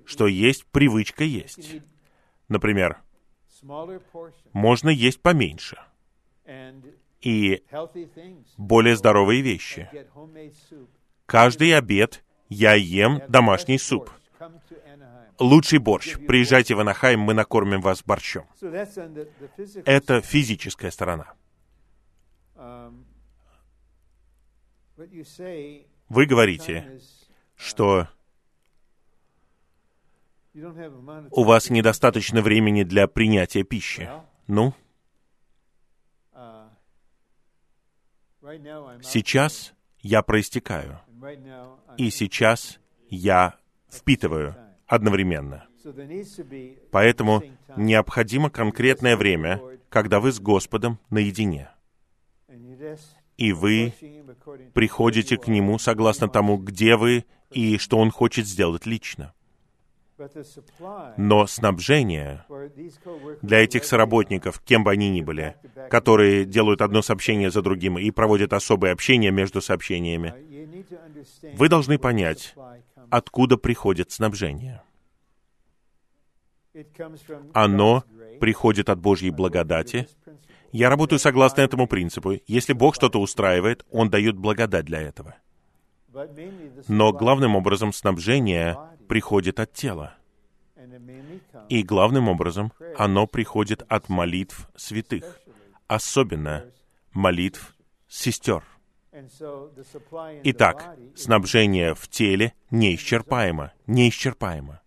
что 0.07 0.27
есть 0.27 0.65
привычка 0.67 1.25
есть. 1.25 1.83
Например, 2.49 2.99
можно 4.53 4.89
есть 4.89 5.21
поменьше 5.21 5.79
и 7.21 7.63
более 8.57 8.97
здоровые 8.97 9.43
вещи. 9.43 9.89
Каждый 11.27 11.77
обед 11.77 12.25
я 12.49 12.75
ем 12.75 13.23
домашний 13.29 13.79
суп. 13.79 14.11
Лучший 15.39 15.79
борщ. 15.79 16.17
Приезжайте 16.27 16.75
в 16.75 16.81
Анахайм, 16.81 17.21
мы 17.21 17.35
накормим 17.35 17.81
вас 17.81 18.03
борщом. 18.03 18.47
Это 19.85 20.21
физическая 20.21 20.91
сторона. 20.91 21.33
Вы 26.09 26.27
говорите, 26.27 27.01
что 27.57 28.09
у 31.31 31.45
вас 31.45 31.71
недостаточно 31.71 32.43
времени 32.43 32.83
для 32.83 33.07
принятия 33.07 33.65
пищи. 33.65 34.09
Ну? 34.47 34.75
Сейчас 39.03 39.73
я 40.01 40.23
проистекаю, 40.23 41.01
и 41.97 42.11
сейчас 42.11 42.81
я 43.09 43.57
впитываю 43.93 44.57
одновременно. 44.87 45.67
Поэтому 46.91 47.43
необходимо 47.77 48.51
конкретное 48.51 49.17
время, 49.17 49.61
когда 49.89 50.21
вы 50.21 50.33
с 50.33 50.41
Господом 50.41 50.99
наедине. 51.11 51.71
И 53.37 53.53
вы 53.53 53.93
приходите 54.75 55.37
к 55.37 55.49
Нему 55.49 55.79
согласно 55.79 56.29
тому, 56.29 56.59
где 56.59 56.97
вы 56.97 57.25
и 57.51 57.79
что 57.79 57.99
Он 57.99 58.11
хочет 58.11 58.47
сделать 58.47 58.87
лично. 58.87 59.35
Но 61.17 61.47
снабжение 61.47 62.45
для 63.41 63.65
этих 63.65 63.85
соработников, 63.85 64.61
кем 64.61 64.85
бы 64.85 64.93
они 64.93 65.11
ни 65.11 65.23
были, 65.23 65.57
которые 65.91 66.45
делают 66.45 66.83
одно 66.83 67.03
сообщение 67.03 67.51
за 67.51 67.63
другим 67.63 67.99
и 67.99 68.11
проводят 68.11 68.53
особое 68.53 68.93
общение 68.93 69.33
между 69.33 69.61
сообщениями, 69.61 70.35
вы 71.57 71.69
должны 71.69 71.99
понять, 71.99 72.55
откуда 73.13 73.59
приходит 73.59 74.11
снабжение. 74.11 74.83
Оно 77.53 78.05
приходит 78.41 78.89
от 78.89 78.99
Божьей 79.01 79.31
благодати. 79.31 80.09
Я 80.73 80.89
работаю 80.89 81.19
согласно 81.19 81.61
этому 81.61 81.87
принципу. 81.87 82.41
Если 82.47 82.73
Бог 82.73 82.95
что-то 82.95 83.21
устраивает, 83.21 83.85
Он 83.91 84.09
дает 84.09 84.39
благодать 84.39 84.87
для 84.87 85.03
этого. 85.03 85.35
Но 86.89 87.13
главным 87.13 87.55
образом 87.55 87.93
снабжение 87.93 88.79
приходит 89.09 89.61
от 89.61 89.75
тела. 89.75 90.15
И 91.69 91.83
главным 91.83 92.31
образом 92.31 92.73
оно 92.97 93.27
приходит 93.27 93.83
от 93.89 94.09
молитв 94.09 94.71
святых, 94.75 95.39
особенно 95.87 96.65
молитв 97.13 97.77
сестер. 98.09 98.65
Итак, 100.45 100.97
снабжение 101.15 101.95
в 101.95 102.09
теле 102.09 102.55
неисчерпаемо, 102.71 103.73
неисчерпаемо. 103.87 104.81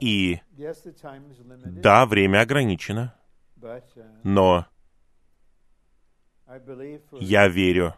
И 0.00 0.40
да, 1.64 2.06
время 2.06 2.40
ограничено, 2.40 3.14
но 4.22 4.66
я 7.20 7.48
верю, 7.48 7.94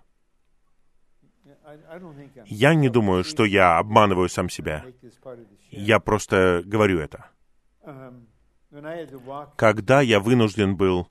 я 2.47 2.75
не 2.75 2.89
думаю, 2.89 3.25
что 3.25 3.45
я 3.45 3.79
обманываю 3.79 4.29
сам 4.29 4.49
себя. 4.49 4.85
Я 5.71 6.01
просто 6.01 6.63
говорю 6.65 7.01
это. 7.01 7.27
Когда 9.57 10.01
я 10.01 10.21
вынужден 10.21 10.77
был 10.77 11.09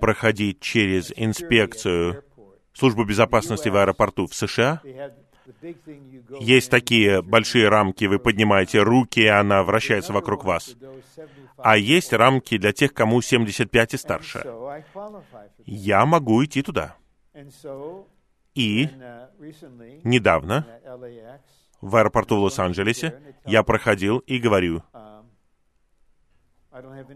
проходить 0.00 0.60
через 0.60 1.12
инспекцию 1.14 2.24
службы 2.72 3.04
безопасности 3.04 3.68
в 3.68 3.76
аэропорту 3.76 4.26
в 4.26 4.34
США, 4.34 4.82
есть 6.40 6.70
такие 6.70 7.22
большие 7.22 7.68
рамки, 7.68 8.04
вы 8.04 8.18
поднимаете 8.18 8.82
руки, 8.82 9.20
и 9.20 9.26
она 9.26 9.62
вращается 9.62 10.12
вокруг 10.12 10.44
вас. 10.44 10.76
А 11.56 11.76
есть 11.76 12.12
рамки 12.12 12.56
для 12.56 12.72
тех, 12.72 12.94
кому 12.94 13.20
75 13.20 13.94
и 13.94 13.96
старше. 13.96 14.44
Я 15.66 16.06
могу 16.06 16.44
идти 16.44 16.62
туда. 16.62 16.96
И 18.54 18.88
недавно 20.04 20.66
в 21.80 21.96
аэропорту 21.96 22.36
в 22.36 22.42
Лос-Анджелесе 22.42 23.20
я 23.46 23.62
проходил 23.62 24.18
и 24.18 24.38
говорю, 24.38 24.82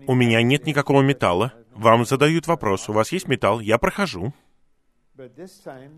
у 0.07 0.15
меня 0.15 0.43
нет 0.43 0.67
никакого 0.67 1.03
металла. 1.03 1.53
Вам 1.71 2.05
задают 2.05 2.47
вопрос, 2.47 2.89
у 2.89 2.93
вас 2.93 3.13
есть 3.13 3.29
металл? 3.29 3.61
Я 3.61 3.79
прохожу. 3.79 4.33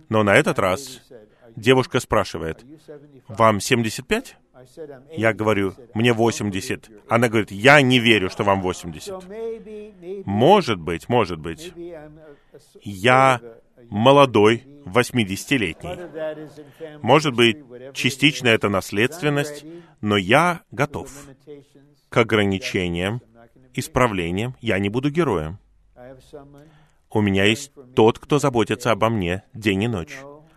Но 0.08 0.22
на 0.22 0.34
этот 0.34 0.58
раз 0.58 1.00
девушка 1.56 2.00
спрашивает, 2.00 2.64
вам 3.28 3.60
75? 3.60 4.36
Я 5.12 5.32
говорю, 5.32 5.74
мне 5.94 6.12
80. 6.12 6.90
Она 7.08 7.28
говорит, 7.28 7.50
я 7.50 7.80
не 7.80 7.98
верю, 7.98 8.30
что 8.30 8.44
вам 8.44 8.62
80. 8.62 10.26
Может 10.26 10.78
быть, 10.78 11.08
может 11.08 11.38
быть. 11.38 11.72
Я 12.82 13.40
молодой, 13.90 14.64
80-летний. 14.84 16.98
Может 17.02 17.34
быть, 17.34 17.58
частично 17.94 18.48
это 18.48 18.68
наследственность, 18.68 19.64
но 20.00 20.16
я 20.16 20.62
готов 20.70 21.10
к 22.08 22.16
ограничениям, 22.16 23.20
исправлениям. 23.74 24.56
Я 24.60 24.78
не 24.78 24.88
буду 24.88 25.10
героем. 25.10 25.58
У 27.10 27.20
меня 27.20 27.44
есть 27.44 27.72
тот, 27.94 28.18
кто 28.18 28.38
заботится 28.38 28.90
обо 28.90 29.08
мне 29.08 29.42
день 29.54 29.84
и 29.84 29.88
ночь. 29.88 30.16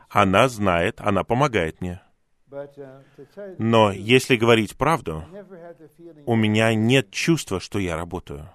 Она 0.10 0.48
знает, 0.48 1.00
она 1.00 1.24
помогает 1.24 1.82
мне. 1.82 2.02
Но 3.58 3.92
если 3.92 4.36
говорить 4.36 4.76
правду, 4.76 5.24
у 6.26 6.36
меня 6.36 6.74
нет 6.74 7.12
чувства, 7.12 7.60
что 7.60 7.80
я 7.80 7.96
работаю. 7.96 8.50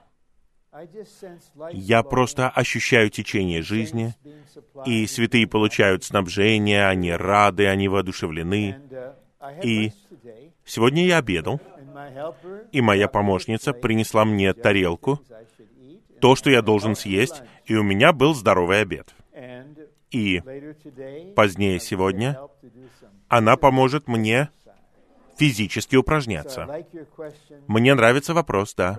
Я 1.72 2.03
просто 2.03 2.49
ощущаю 2.49 3.09
течение 3.11 3.62
жизни, 3.62 4.14
и 4.84 5.07
святые 5.07 5.47
получают 5.47 6.03
снабжение, 6.03 6.86
они 6.86 7.12
рады, 7.12 7.68
они 7.68 7.86
воодушевлены. 7.86 8.80
И 9.62 9.92
сегодня 10.64 11.07
я 11.07 11.18
обедал, 11.18 11.61
и 12.72 12.80
моя 12.80 13.07
помощница 13.07 13.72
принесла 13.72 14.24
мне 14.24 14.53
тарелку, 14.53 15.20
то, 16.20 16.34
что 16.34 16.51
я 16.51 16.62
должен 16.62 16.97
съесть, 16.97 17.42
и 17.66 17.74
у 17.74 17.82
меня 17.82 18.12
был 18.12 18.34
здоровый 18.34 18.80
обед. 18.80 19.14
И 20.10 20.40
позднее 21.34 21.80
сегодня 21.80 22.38
она 23.28 23.56
поможет 23.56 24.06
мне 24.06 24.50
физически 25.36 25.96
упражняться. 25.96 26.68
Мне 27.66 27.94
нравится 27.94 28.34
вопрос, 28.34 28.74
да. 28.74 28.98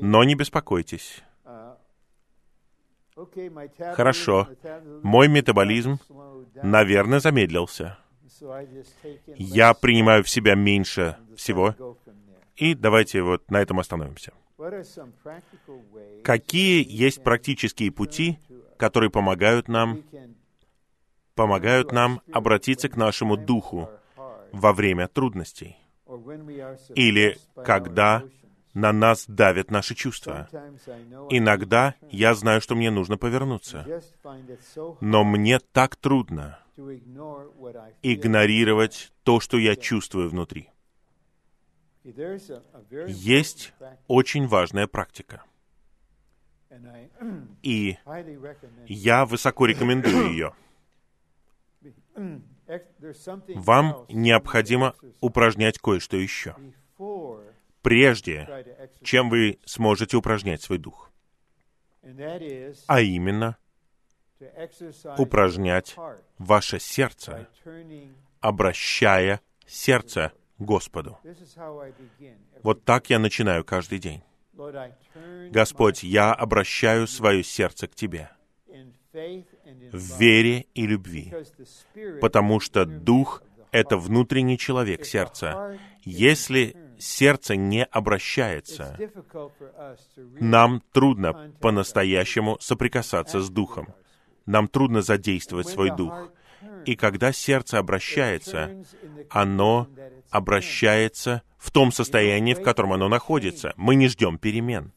Но 0.00 0.22
не 0.24 0.34
беспокойтесь. 0.34 1.22
Хорошо. 3.94 4.48
Мой 5.02 5.28
метаболизм, 5.28 5.98
наверное, 6.62 7.18
замедлился. 7.18 7.98
Я 9.36 9.74
принимаю 9.74 10.22
в 10.22 10.28
себя 10.28 10.54
меньше 10.54 11.16
всего. 11.36 11.74
И 12.54 12.74
давайте 12.74 13.22
вот 13.22 13.50
на 13.50 13.60
этом 13.60 13.80
остановимся. 13.80 14.32
Какие 16.24 16.84
есть 16.88 17.22
практические 17.22 17.92
пути, 17.92 18.38
которые 18.76 19.10
помогают 19.10 19.68
нам, 19.68 20.02
помогают 21.34 21.92
нам 21.92 22.20
обратиться 22.32 22.88
к 22.88 22.96
нашему 22.96 23.36
духу 23.36 23.88
во 24.52 24.72
время 24.72 25.06
трудностей? 25.06 25.76
Или 26.94 27.38
когда 27.64 28.24
на 28.74 28.92
нас 28.92 29.26
давят 29.26 29.70
наши 29.70 29.94
чувства. 29.94 30.48
Иногда 31.30 31.94
я 32.10 32.34
знаю, 32.34 32.60
что 32.60 32.74
мне 32.74 32.90
нужно 32.90 33.16
повернуться. 33.16 33.86
Но 35.00 35.24
мне 35.24 35.58
так 35.58 35.96
трудно 35.96 36.58
игнорировать 38.02 39.12
то, 39.24 39.40
что 39.40 39.58
я 39.58 39.76
чувствую 39.76 40.30
внутри. 40.30 40.70
Есть 43.06 43.72
очень 44.06 44.46
важная 44.46 44.86
практика. 44.86 45.42
И 47.62 47.98
я 48.86 49.26
высоко 49.26 49.66
рекомендую 49.66 50.30
ее. 50.30 50.54
Вам 53.54 54.06
необходимо 54.08 54.94
упражнять 55.20 55.78
кое-что 55.78 56.16
еще, 56.16 56.54
прежде 57.82 58.90
чем 59.02 59.30
вы 59.30 59.58
сможете 59.64 60.16
упражнять 60.16 60.62
свой 60.62 60.78
дух. 60.78 61.10
А 62.86 63.00
именно, 63.00 63.56
упражнять 65.16 65.96
ваше 66.38 66.78
сердце, 66.78 67.48
обращая 68.40 69.40
сердце 69.66 70.32
Господу. 70.58 71.18
Вот 72.62 72.84
так 72.84 73.10
я 73.10 73.18
начинаю 73.18 73.64
каждый 73.64 73.98
день. 73.98 74.22
Господь, 75.50 76.02
я 76.02 76.32
обращаю 76.32 77.06
свое 77.06 77.44
сердце 77.44 77.86
к 77.86 77.94
Тебе 77.94 78.30
в 79.12 80.18
вере 80.18 80.66
и 80.74 80.86
любви, 80.86 81.32
потому 82.20 82.60
что 82.60 82.84
Дух— 82.84 83.42
это 83.70 83.96
внутренний 83.96 84.58
человек 84.58 85.04
сердца. 85.04 85.78
Если 86.04 86.76
сердце 86.98 87.56
не 87.56 87.84
обращается, 87.84 88.98
нам 90.40 90.82
трудно 90.92 91.52
по-настоящему 91.60 92.58
соприкасаться 92.60 93.40
с 93.40 93.50
Духом. 93.50 93.94
Нам 94.46 94.68
трудно 94.68 95.02
задействовать 95.02 95.68
свой 95.68 95.94
Дух. 95.94 96.30
И 96.88 96.96
когда 96.96 97.32
сердце 97.32 97.78
обращается, 97.78 98.82
оно 99.28 99.88
обращается 100.30 101.42
в 101.58 101.70
том 101.70 101.92
состоянии, 101.92 102.54
в 102.54 102.62
котором 102.62 102.94
оно 102.94 103.08
находится. 103.10 103.74
Мы 103.76 103.94
не 103.94 104.08
ждем 104.08 104.38
перемен 104.38 104.94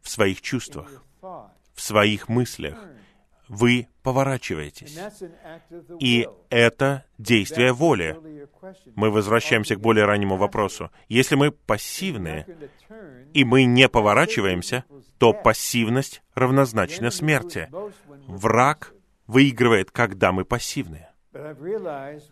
в 0.00 0.08
своих 0.08 0.40
чувствах, 0.40 1.04
в 1.20 1.82
своих 1.82 2.30
мыслях. 2.30 2.78
Вы 3.46 3.88
поворачиваетесь. 4.02 4.98
И 6.00 6.26
это 6.48 7.04
действие 7.18 7.74
воли. 7.74 8.16
Мы 8.96 9.10
возвращаемся 9.10 9.76
к 9.76 9.80
более 9.80 10.06
раннему 10.06 10.36
вопросу. 10.38 10.90
Если 11.08 11.34
мы 11.34 11.50
пассивны, 11.50 12.46
и 13.34 13.44
мы 13.44 13.64
не 13.64 13.86
поворачиваемся, 13.90 14.84
то 15.18 15.34
пассивность 15.34 16.22
равнозначна 16.34 17.10
смерти. 17.10 17.68
Враг 18.26 18.94
выигрывает, 19.26 19.90
когда 19.90 20.32
мы 20.32 20.46
пассивны. 20.46 21.04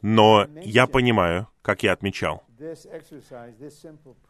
Но 0.02 0.46
я 0.62 0.86
понимаю, 0.86 1.48
как 1.62 1.82
я 1.82 1.92
отмечал, 1.92 2.42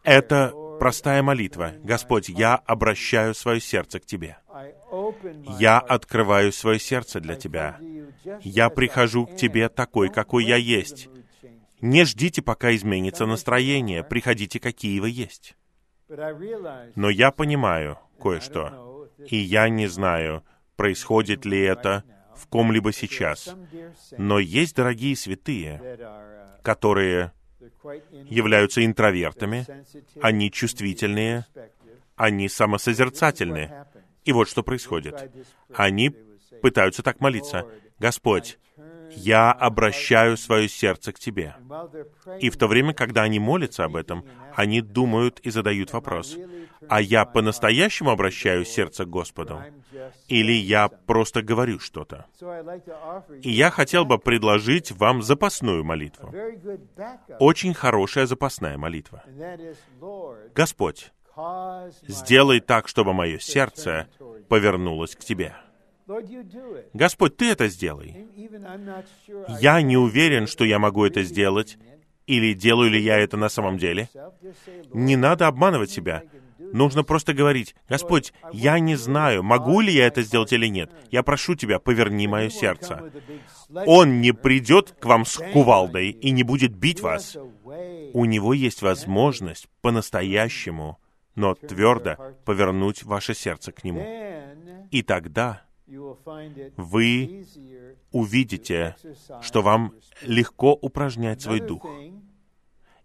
это 0.03 0.53
простая 0.79 1.23
молитва. 1.23 1.73
Господь, 1.83 2.29
я 2.29 2.57
обращаю 2.57 3.35
свое 3.35 3.61
сердце 3.61 4.01
к 4.01 4.07
Тебе. 4.07 4.39
Я 5.59 5.79
открываю 5.79 6.53
свое 6.53 6.79
сердце 6.79 7.21
для 7.21 7.37
Тебя. 7.37 7.79
Я 8.41 8.69
прихожу 8.71 9.27
к 9.27 9.37
Тебе 9.37 9.69
такой, 9.69 10.09
какой 10.09 10.45
я 10.45 10.57
есть. 10.57 11.09
Не 11.81 12.05
ждите, 12.05 12.43
пока 12.43 12.75
изменится 12.75 13.27
настроение. 13.27 14.03
Приходите, 14.03 14.59
какие 14.59 14.99
вы 14.99 15.11
есть. 15.11 15.57
Но 16.09 17.11
я 17.11 17.31
понимаю 17.31 17.99
кое-что. 18.21 19.09
И 19.19 19.37
я 19.37 19.69
не 19.69 19.87
знаю, 19.87 20.43
происходит 20.77 21.45
ли 21.45 21.61
это 21.61 22.05
в 22.37 22.47
ком-либо 22.49 22.93
сейчас. 22.93 23.55
Но 24.17 24.39
есть 24.39 24.77
дорогие 24.77 25.17
святые, 25.17 25.99
которые 26.63 27.33
являются 28.29 28.85
интровертами, 28.85 29.67
они 30.21 30.51
чувствительные, 30.51 31.47
они 32.17 32.49
самосозерцательные. 32.49 33.87
И 34.25 34.33
вот 34.33 34.49
что 34.49 34.63
происходит. 34.63 35.31
Они 35.75 36.11
пытаются 36.63 37.03
так 37.03 37.21
молиться. 37.21 37.67
«Господь, 37.99 38.59
я 39.11 39.53
обращаю 39.53 40.37
свое 40.37 40.69
сердце 40.69 41.13
к 41.13 41.19
Тебе». 41.19 41.55
И 42.41 42.51
в 42.51 42.57
то 42.57 42.67
время, 42.67 42.93
когда 42.93 43.23
они 43.23 43.39
молятся 43.39 43.85
об 43.85 43.97
этом, 43.97 44.25
они 44.55 44.81
думают 44.81 45.41
и 45.41 45.51
задают 45.51 45.93
вопрос, 45.93 46.37
а 46.89 47.01
я 47.01 47.25
по-настоящему 47.25 48.11
обращаю 48.11 48.65
сердце 48.65 49.05
к 49.05 49.11
Господу? 49.11 49.63
Или 50.29 50.53
я 50.53 50.89
просто 50.89 51.43
говорю 51.43 51.79
что-то? 51.79 52.27
И 53.43 53.51
я 53.51 53.71
хотел 53.71 54.05
бы 54.05 54.19
предложить 54.19 54.93
вам 54.93 55.23
запасную 55.23 55.85
молитву. 55.85 56.33
Очень 57.39 57.75
хорошая 57.75 58.27
запасная 58.27 58.79
молитва. 58.79 59.23
Господь, 60.55 61.13
сделай 62.03 62.61
так, 62.61 62.89
чтобы 62.89 63.13
мое 63.13 63.39
сердце 63.39 64.09
повернулось 64.49 65.15
к 65.15 65.21
Тебе. 65.21 65.55
Господь, 66.93 67.37
Ты 67.37 67.51
это 67.51 67.69
сделай. 67.69 68.27
Я 69.61 69.83
не 69.83 69.97
уверен, 69.97 70.47
что 70.47 70.65
я 70.65 70.79
могу 70.79 71.05
это 71.05 71.23
сделать, 71.23 71.79
или 72.27 72.55
делаю 72.55 72.91
ли 72.91 73.01
я 73.01 73.19
это 73.19 73.37
на 73.37 73.49
самом 73.49 73.79
деле. 73.79 74.09
Не 74.93 75.17
надо 75.17 75.47
обманывать 75.47 75.91
себя. 75.91 76.23
Нужно 76.77 77.05
просто 77.05 77.33
говорить, 77.33 77.75
«Господь, 77.89 78.35
я 78.53 78.79
не 78.81 78.97
знаю, 78.97 79.43
могу 79.43 79.81
ли 79.81 79.91
я 79.95 80.07
это 80.07 80.21
сделать 80.21 80.53
или 80.53 80.67
нет. 80.67 80.91
Я 81.11 81.23
прошу 81.23 81.55
Тебя, 81.55 81.79
поверни 81.79 82.29
мое 82.29 82.51
сердце». 82.51 83.11
Он 83.87 84.21
не 84.21 84.33
придет 84.33 84.95
к 85.01 85.07
вам 85.07 85.25
с 85.25 85.39
кувалдой 85.55 86.11
и 86.11 86.31
не 86.33 86.43
будет 86.43 86.77
бить 86.77 87.01
вас. 87.01 87.39
У 88.13 88.27
него 88.27 88.53
есть 88.53 88.83
возможность 88.83 89.69
по-настоящему, 89.81 90.99
но 91.35 91.55
твердо 91.55 92.17
повернуть 92.45 93.05
ваше 93.05 93.33
сердце 93.33 93.73
к 93.73 93.83
нему. 93.83 94.05
И 94.91 95.03
тогда 95.03 95.63
вы 96.77 97.47
увидите, 98.13 98.97
что 99.41 99.63
вам 99.63 99.95
легко 100.21 100.75
упражнять 100.75 101.41
свой 101.41 101.61
дух. 101.61 101.89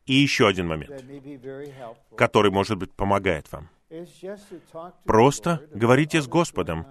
И 0.06 0.14
еще 0.14 0.48
один 0.48 0.68
момент, 0.68 1.04
который, 2.18 2.52
может 2.52 2.78
быть, 2.78 2.92
помогает 2.94 3.52
вам. 3.52 3.70
Просто 5.06 5.68
говорите 5.74 6.22
с 6.22 6.28
Господом 6.28 6.86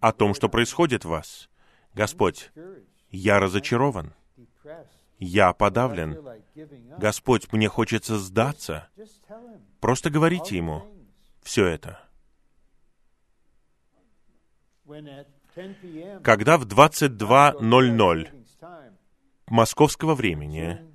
о 0.00 0.12
том, 0.12 0.34
что 0.34 0.48
происходит 0.48 1.04
в 1.04 1.08
вас. 1.08 1.48
Господь, 1.94 2.50
я 3.10 3.40
разочарован. 3.40 4.12
Я 5.18 5.52
подавлен. 5.52 6.18
Господь, 6.98 7.52
мне 7.52 7.68
хочется 7.68 8.18
сдаться. 8.18 8.88
Просто 9.80 10.10
говорите 10.10 10.56
Ему 10.56 10.82
все 11.42 11.66
это. 11.66 12.00
Когда 16.22 16.58
в 16.58 16.66
22.00 16.66 18.44
московского 19.46 20.14
времени, 20.14 20.93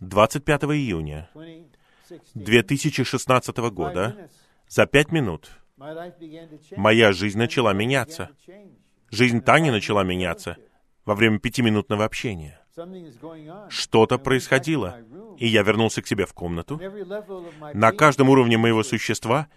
25 0.00 0.62
июня 0.64 1.30
2016 2.34 3.56
года, 3.70 4.28
за 4.68 4.86
пять 4.86 5.12
минут 5.12 5.50
моя 6.76 7.12
жизнь 7.12 7.38
начала 7.38 7.72
меняться. 7.72 8.30
Жизнь 9.10 9.40
Тани 9.40 9.70
начала 9.70 10.04
меняться 10.04 10.56
во 11.04 11.14
время 11.14 11.38
пятиминутного 11.38 12.04
общения. 12.04 12.60
Что-то 13.68 14.18
происходило, 14.18 14.98
и 15.38 15.46
я 15.46 15.62
вернулся 15.62 16.02
к 16.02 16.06
себе 16.06 16.26
в 16.26 16.32
комнату. 16.34 16.80
На 17.74 17.92
каждом 17.92 18.28
уровне 18.28 18.58
моего 18.58 18.82
существа 18.82 19.48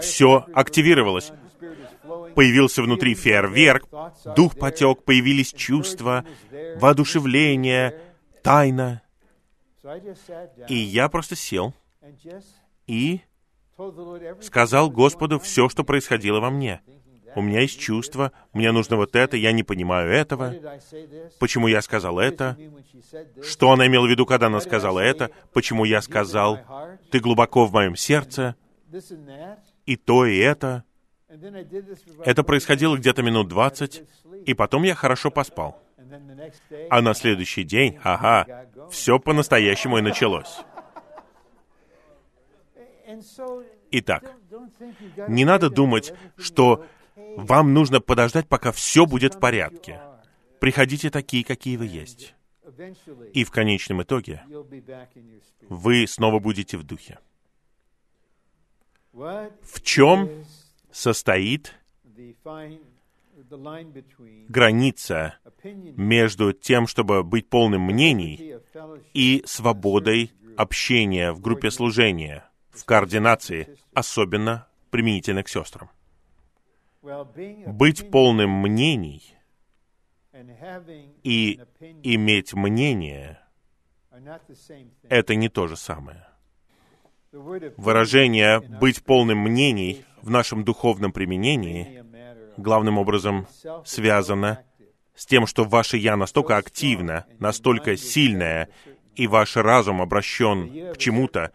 все 0.00 0.46
активировалось. 0.54 1.32
Появился 2.34 2.82
внутри 2.82 3.14
фейерверк, 3.14 3.88
дух 4.36 4.58
потек, 4.58 5.04
появились 5.04 5.52
чувства, 5.52 6.24
воодушевление, 6.76 8.13
тайна. 8.44 9.02
И 10.68 10.74
я 10.74 11.08
просто 11.08 11.34
сел 11.34 11.74
и 12.86 13.20
сказал 14.40 14.90
Господу 14.90 15.40
все, 15.40 15.68
что 15.68 15.82
происходило 15.82 16.40
во 16.40 16.50
мне. 16.50 16.80
У 17.36 17.42
меня 17.42 17.62
есть 17.62 17.80
чувство, 17.80 18.30
мне 18.52 18.70
нужно 18.70 18.96
вот 18.96 19.16
это, 19.16 19.36
я 19.36 19.50
не 19.50 19.64
понимаю 19.64 20.12
этого. 20.12 20.54
Почему 21.40 21.66
я 21.66 21.82
сказал 21.82 22.20
это? 22.20 22.56
Что 23.42 23.72
она 23.72 23.88
имела 23.88 24.06
в 24.06 24.10
виду, 24.10 24.24
когда 24.24 24.46
она 24.46 24.60
сказала 24.60 25.00
это? 25.00 25.30
Почему 25.52 25.84
я 25.84 26.00
сказал, 26.00 26.60
ты 27.10 27.18
глубоко 27.18 27.66
в 27.66 27.72
моем 27.72 27.96
сердце? 27.96 28.54
И 29.86 29.96
то, 29.96 30.26
и 30.26 30.38
это. 30.38 30.84
Это 32.24 32.44
происходило 32.44 32.96
где-то 32.96 33.22
минут 33.22 33.48
двадцать, 33.48 34.04
и 34.46 34.54
потом 34.54 34.84
я 34.84 34.94
хорошо 34.94 35.32
поспал. 35.32 35.83
А 36.90 37.02
на 37.02 37.14
следующий 37.14 37.64
день, 37.64 37.98
ага, 38.02 38.66
все 38.90 39.18
по-настоящему 39.18 39.98
и 39.98 40.02
началось. 40.02 40.60
Итак, 43.90 44.34
не 45.28 45.44
надо 45.44 45.70
думать, 45.70 46.12
что 46.36 46.84
вам 47.36 47.74
нужно 47.74 48.00
подождать, 48.00 48.48
пока 48.48 48.72
все 48.72 49.06
будет 49.06 49.34
в 49.34 49.40
порядке. 49.40 50.00
Приходите 50.60 51.10
такие, 51.10 51.44
какие 51.44 51.76
вы 51.76 51.86
есть. 51.86 52.34
И 53.32 53.44
в 53.44 53.50
конечном 53.50 54.02
итоге 54.02 54.42
вы 55.68 56.06
снова 56.06 56.38
будете 56.40 56.76
в 56.76 56.82
духе. 56.82 57.18
В 59.12 59.80
чем 59.82 60.44
состоит 60.90 61.74
граница 64.48 65.34
между 65.62 66.52
тем, 66.52 66.86
чтобы 66.86 67.22
быть 67.22 67.48
полным 67.48 67.82
мнений 67.82 68.56
и 69.12 69.42
свободой 69.46 70.32
общения 70.56 71.32
в 71.32 71.40
группе 71.40 71.70
служения, 71.70 72.48
в 72.70 72.84
координации, 72.84 73.76
особенно 73.92 74.68
применительно 74.90 75.42
к 75.42 75.48
сестрам. 75.48 75.90
Быть 77.66 78.10
полным 78.10 78.50
мнений 78.50 79.34
и 81.22 81.60
иметь 82.02 82.54
мнение— 82.54 83.40
это 85.08 85.34
не 85.34 85.48
то 85.48 85.66
же 85.66 85.76
самое. 85.76 86.26
Выражение 87.32 88.60
«быть 88.60 89.02
полным 89.02 89.38
мнений» 89.38 90.04
в 90.22 90.30
нашем 90.30 90.64
духовном 90.64 91.12
применении 91.12 92.04
главным 92.56 92.98
образом 92.98 93.46
связано 93.84 94.62
с 95.14 95.26
тем, 95.26 95.46
что 95.46 95.64
ваше 95.64 95.96
«я» 95.96 96.16
настолько 96.16 96.56
активно, 96.56 97.26
настолько 97.38 97.96
сильное, 97.96 98.68
и 99.14 99.26
ваш 99.26 99.56
разум 99.56 100.02
обращен 100.02 100.92
к 100.92 100.98
чему-то, 100.98 101.52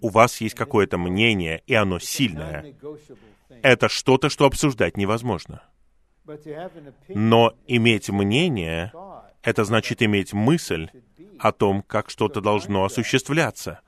у 0.00 0.08
вас 0.08 0.40
есть 0.40 0.54
какое-то 0.54 0.98
мнение, 0.98 1.62
и 1.66 1.74
оно 1.74 1.98
сильное. 1.98 2.74
Это 3.62 3.88
что-то, 3.88 4.28
что 4.28 4.46
обсуждать 4.46 4.96
невозможно. 4.96 5.62
Но 7.08 7.54
иметь 7.66 8.08
мнение— 8.10 8.92
это 9.42 9.64
значит 9.64 10.02
иметь 10.02 10.32
мысль 10.32 10.88
о 11.38 11.52
том, 11.52 11.82
как 11.82 12.10
что-то 12.10 12.40
должно 12.40 12.84
осуществляться. 12.84 13.80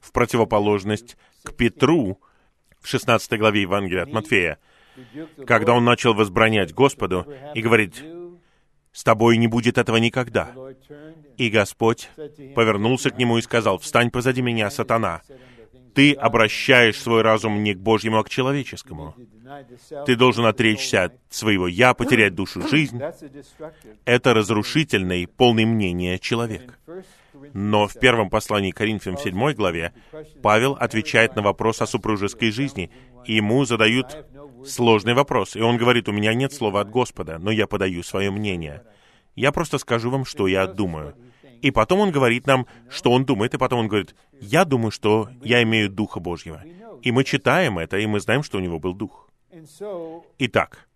В 0.00 0.12
противоположность 0.12 1.16
к 1.42 1.52
Петру 1.52 2.20
в 2.80 2.86
16 2.86 3.38
главе 3.38 3.62
Евангелия 3.62 4.04
от 4.04 4.12
Матфея, 4.12 4.58
когда 5.46 5.74
он 5.74 5.84
начал 5.84 6.14
возбранять 6.14 6.74
Господу 6.74 7.26
и 7.54 7.62
говорить, 7.62 8.02
«С 8.92 9.04
тобой 9.04 9.36
не 9.36 9.46
будет 9.46 9.78
этого 9.78 9.98
никогда». 9.98 10.52
И 11.36 11.48
Господь 11.48 12.10
повернулся 12.54 13.10
к 13.10 13.18
нему 13.18 13.38
и 13.38 13.42
сказал, 13.42 13.78
«Встань 13.78 14.10
позади 14.10 14.42
меня, 14.42 14.70
сатана, 14.70 15.22
ты 15.94 16.12
обращаешь 16.12 17.00
свой 17.00 17.22
разум 17.22 17.62
не 17.62 17.74
к 17.74 17.78
Божьему, 17.78 18.18
а 18.18 18.24
к 18.24 18.28
человеческому. 18.30 19.14
Ты 20.06 20.16
должен 20.16 20.46
отречься 20.46 21.04
от 21.04 21.14
своего 21.30 21.66
«я», 21.66 21.94
потерять 21.94 22.34
душу 22.34 22.66
жизнь. 22.66 23.00
Это 24.04 24.34
разрушительный, 24.34 25.26
полный 25.26 25.64
мнения 25.64 26.18
человек. 26.18 26.78
Но 27.52 27.88
в 27.88 27.94
первом 27.94 28.30
послании 28.30 28.70
Коринфянам 28.70 29.16
в 29.16 29.22
7 29.22 29.52
главе 29.54 29.92
Павел 30.42 30.76
отвечает 30.78 31.36
на 31.36 31.42
вопрос 31.42 31.80
о 31.80 31.86
супружеской 31.86 32.50
жизни, 32.50 32.90
и 33.24 33.34
ему 33.34 33.64
задают 33.64 34.26
сложный 34.66 35.14
вопрос. 35.14 35.56
И 35.56 35.60
он 35.60 35.76
говорит, 35.76 36.08
у 36.08 36.12
меня 36.12 36.34
нет 36.34 36.52
слова 36.52 36.80
от 36.80 36.90
Господа, 36.90 37.38
но 37.38 37.50
я 37.50 37.66
подаю 37.66 38.02
свое 38.02 38.30
мнение. 38.30 38.82
Я 39.36 39.52
просто 39.52 39.78
скажу 39.78 40.10
вам, 40.10 40.24
что 40.24 40.46
я 40.46 40.66
думаю. 40.66 41.14
И 41.62 41.70
потом 41.70 42.00
он 42.00 42.10
говорит 42.10 42.46
нам, 42.46 42.66
что 42.88 43.12
он 43.12 43.24
думает, 43.24 43.54
и 43.54 43.58
потом 43.58 43.80
он 43.80 43.88
говорит, 43.88 44.14
я 44.40 44.64
думаю, 44.64 44.90
что 44.90 45.28
я 45.42 45.62
имею 45.62 45.90
Духа 45.90 46.20
Божьего. 46.20 46.62
И 47.02 47.12
мы 47.12 47.24
читаем 47.24 47.78
это, 47.78 47.98
и 47.98 48.06
мы 48.06 48.20
знаем, 48.20 48.42
что 48.42 48.58
у 48.58 48.60
него 48.60 48.78
был 48.78 48.94
Дух. 48.94 49.28
Итак, 50.38 50.88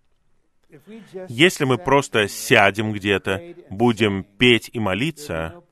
если 1.28 1.64
мы 1.64 1.78
просто 1.78 2.28
сядем 2.28 2.92
где-то, 2.92 3.42
будем 3.70 4.24
петь 4.24 4.70
и 4.72 4.80
молиться, 4.80 5.62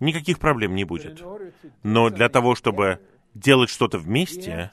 никаких 0.00 0.38
проблем 0.38 0.74
не 0.74 0.84
будет. 0.84 1.22
Но 1.82 2.10
для 2.10 2.28
того, 2.28 2.54
чтобы 2.54 3.00
делать 3.34 3.70
что-то 3.70 3.98
вместе, 3.98 4.72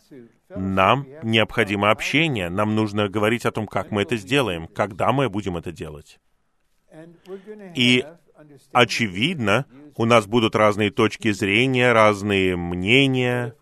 нам 0.50 1.06
необходимо 1.24 1.92
общение, 1.92 2.50
нам 2.50 2.76
нужно 2.76 3.10
говорить 3.10 3.46
о 3.46 3.52
том, 3.52 3.68
как 3.68 3.92
мы 3.92 4.04
это 4.04 4.16
сделаем, 4.16 4.68
когда 4.68 5.12
мы 5.12 5.30
будем 5.30 5.58
это 5.58 5.72
делать. 5.72 6.20
И 7.76 8.06
очевидно, 8.72 9.66
у 9.96 10.06
нас 10.06 10.28
будут 10.28 10.56
разные 10.56 10.92
точки 10.92 11.32
зрения, 11.32 11.92
разные 11.92 12.56
мнения, 12.56 13.56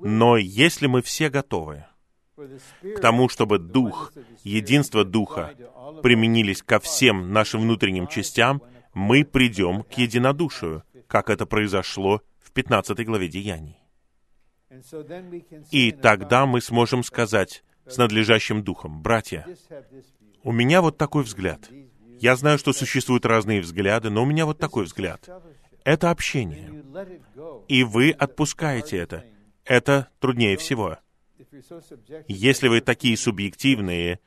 но 0.00 0.36
если 0.36 0.86
мы 0.86 1.02
все 1.02 1.28
готовы 1.30 1.86
к 2.36 3.00
тому, 3.00 3.28
чтобы 3.28 3.58
Дух, 3.58 4.12
единство 4.42 5.04
Духа 5.04 5.54
применились 6.02 6.62
ко 6.62 6.78
всем 6.78 7.32
нашим 7.32 7.62
внутренним 7.62 8.06
частям, 8.06 8.62
мы 8.94 9.24
придем 9.24 9.84
к 9.84 9.92
единодушию, 9.94 10.82
как 11.06 11.30
это 11.30 11.46
произошло 11.46 12.22
в 12.40 12.52
15 12.52 13.04
главе 13.06 13.28
Деяний. 13.28 13.81
И 15.70 15.92
тогда 15.92 16.46
мы 16.46 16.60
сможем 16.60 17.02
сказать 17.02 17.64
с 17.86 17.96
надлежащим 17.96 18.62
духом, 18.62 19.02
братья, 19.02 19.46
у 20.42 20.52
меня 20.52 20.82
вот 20.82 20.96
такой 20.98 21.24
взгляд— 21.24 21.68
я 22.22 22.36
знаю, 22.36 22.56
что 22.56 22.72
существуют 22.72 23.26
разные 23.26 23.60
взгляды, 23.60 24.08
но 24.08 24.22
у 24.22 24.26
меня 24.26 24.46
вот 24.46 24.56
такой 24.56 24.84
взгляд. 24.84 25.28
Это 25.82 26.12
общение. 26.12 26.84
И 27.66 27.82
вы 27.82 28.12
отпускаете 28.12 28.96
это. 28.96 29.24
Это 29.64 30.08
труднее 30.20 30.56
всего. 30.56 30.98
Если 32.28 32.68
вы 32.68 32.80
такие 32.80 33.16
субъективные, 33.16 34.20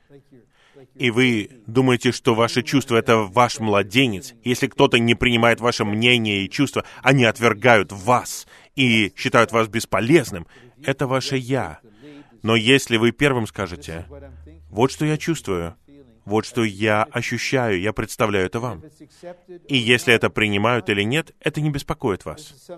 и 0.94 1.10
вы 1.10 1.62
думаете, 1.66 2.12
что 2.12 2.34
ваши 2.34 2.62
чувства— 2.62 2.96
это 2.98 3.16
ваш 3.16 3.60
младенец, 3.60 4.34
если 4.44 4.66
кто-то 4.66 4.98
не 4.98 5.14
принимает 5.14 5.62
ваше 5.62 5.86
мнение 5.86 6.44
и 6.44 6.50
чувства, 6.50 6.84
они 7.02 7.24
отвергают 7.24 7.92
вас 7.92 8.46
и 8.76 9.12
считают 9.16 9.52
вас 9.52 9.68
бесполезным, 9.68 10.46
это 10.84 11.06
ваше 11.06 11.36
«я». 11.36 11.80
Но 12.42 12.54
если 12.54 12.98
вы 12.98 13.10
первым 13.10 13.46
скажете, 13.46 14.06
«Вот 14.70 14.92
что 14.92 15.04
я 15.04 15.16
чувствую», 15.16 15.74
«Вот 16.24 16.44
что 16.44 16.64
я 16.64 17.04
ощущаю, 17.04 17.80
я 17.80 17.92
представляю 17.92 18.46
это 18.46 18.60
вам», 18.60 18.82
и 19.68 19.76
если 19.76 20.12
это 20.12 20.28
принимают 20.28 20.88
или 20.88 21.02
нет, 21.02 21.34
это 21.40 21.60
не 21.60 21.70
беспокоит 21.70 22.24
вас. 22.24 22.70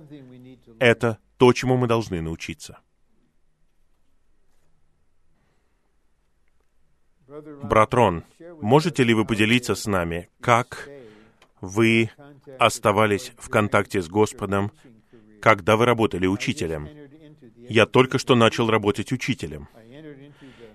Это 0.78 1.18
то, 1.38 1.52
чему 1.52 1.76
мы 1.76 1.86
должны 1.86 2.20
научиться. 2.20 2.78
Брат 7.62 7.92
Рон, 7.92 8.24
можете 8.60 9.04
ли 9.04 9.12
вы 9.12 9.26
поделиться 9.26 9.74
с 9.74 9.86
нами, 9.86 10.28
как 10.40 10.88
вы 11.60 12.10
оставались 12.58 13.32
в 13.38 13.50
контакте 13.50 14.00
с 14.00 14.08
Господом, 14.08 14.72
когда 15.40 15.76
вы 15.76 15.84
работали 15.86 16.26
учителем? 16.26 16.88
Я 17.68 17.86
только 17.86 18.18
что 18.18 18.34
начал 18.34 18.70
работать 18.70 19.12
учителем. 19.12 19.68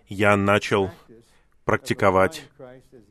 Я 0.07 0.35
начал 0.35 0.91
практиковать 1.65 2.43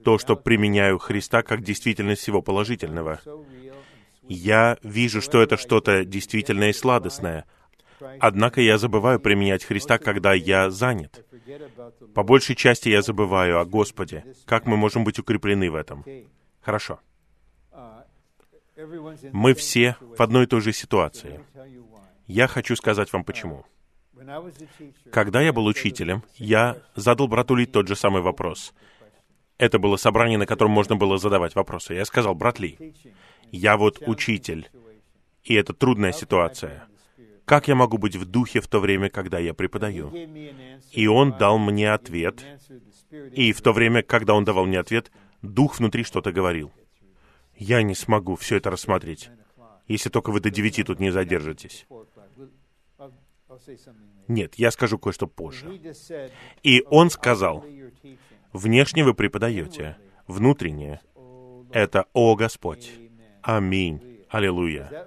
то, 0.04 0.18
что 0.18 0.36
применяю 0.36 0.98
Христа 0.98 1.42
как 1.42 1.62
действительность 1.62 2.22
всего 2.22 2.42
положительного. 2.42 3.20
Я 4.28 4.78
вижу, 4.82 5.20
что 5.20 5.42
это 5.42 5.56
что-то 5.56 6.04
действительное 6.04 6.70
и 6.70 6.72
сладостное. 6.72 7.44
Однако 8.18 8.60
я 8.60 8.78
забываю 8.78 9.20
применять 9.20 9.64
Христа, 9.64 9.98
когда 9.98 10.32
я 10.32 10.70
занят. 10.70 11.24
По 12.14 12.22
большей 12.22 12.56
части 12.56 12.88
я 12.88 13.02
забываю 13.02 13.60
о 13.60 13.64
Господе. 13.64 14.24
Как 14.44 14.66
мы 14.66 14.76
можем 14.76 15.04
быть 15.04 15.18
укреплены 15.18 15.70
в 15.70 15.74
этом? 15.74 16.04
Хорошо. 16.60 17.00
Мы 19.32 19.54
все 19.54 19.96
в 20.00 20.20
одной 20.20 20.44
и 20.44 20.46
той 20.46 20.60
же 20.60 20.72
ситуации. 20.72 21.40
Я 22.26 22.46
хочу 22.46 22.76
сказать 22.76 23.12
вам 23.12 23.24
почему. 23.24 23.64
Когда 25.10 25.40
я 25.40 25.52
был 25.52 25.66
учителем, 25.66 26.22
я 26.36 26.78
задал 26.94 27.28
брату 27.28 27.54
Ли 27.54 27.66
тот 27.66 27.88
же 27.88 27.96
самый 27.96 28.22
вопрос. 28.22 28.72
Это 29.58 29.78
было 29.78 29.96
собрание, 29.96 30.38
на 30.38 30.46
котором 30.46 30.72
можно 30.72 30.96
было 30.96 31.18
задавать 31.18 31.54
вопросы. 31.54 31.94
Я 31.94 32.04
сказал, 32.04 32.34
брат 32.34 32.58
Ли, 32.58 32.94
я 33.50 33.76
вот 33.76 34.02
учитель, 34.06 34.70
и 35.44 35.54
это 35.54 35.72
трудная 35.72 36.12
ситуация. 36.12 36.84
Как 37.44 37.68
я 37.68 37.74
могу 37.74 37.98
быть 37.98 38.16
в 38.16 38.24
духе 38.24 38.60
в 38.60 38.68
то 38.68 38.80
время, 38.80 39.10
когда 39.10 39.38
я 39.38 39.52
преподаю? 39.52 40.12
И 40.92 41.06
он 41.06 41.36
дал 41.36 41.58
мне 41.58 41.92
ответ, 41.92 42.44
и 43.10 43.52
в 43.52 43.60
то 43.60 43.72
время, 43.72 44.02
когда 44.02 44.34
он 44.34 44.44
давал 44.44 44.66
мне 44.66 44.78
ответ, 44.78 45.10
дух 45.42 45.78
внутри 45.78 46.04
что-то 46.04 46.32
говорил. 46.32 46.72
Я 47.64 47.82
не 47.82 47.94
смогу 47.94 48.34
все 48.34 48.56
это 48.56 48.70
рассмотреть, 48.70 49.30
если 49.86 50.10
только 50.10 50.32
вы 50.32 50.40
до 50.40 50.50
девяти 50.50 50.82
тут 50.82 50.98
не 50.98 51.12
задержитесь. 51.12 51.86
Нет, 54.26 54.56
я 54.56 54.72
скажу 54.72 54.98
кое-что 54.98 55.28
позже. 55.28 55.80
И 56.64 56.82
он 56.90 57.08
сказал, 57.10 57.64
внешне 58.52 59.04
вы 59.04 59.14
преподаете, 59.14 59.96
внутренне— 60.26 61.00
это 61.72 62.06
«О 62.12 62.34
Господь». 62.34 62.90
Аминь. 63.42 64.24
Аллилуйя. 64.28 65.06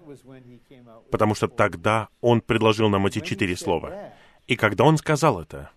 Потому 1.11 1.35
что 1.35 1.49
тогда 1.49 2.07
он 2.21 2.39
предложил 2.39 2.87
нам 2.87 3.05
эти 3.05 3.19
четыре 3.19 3.57
слова. 3.57 4.13
И 4.47 4.55
когда 4.55 4.85
он 4.85 4.97
сказал 4.97 5.41
это, 5.41 5.71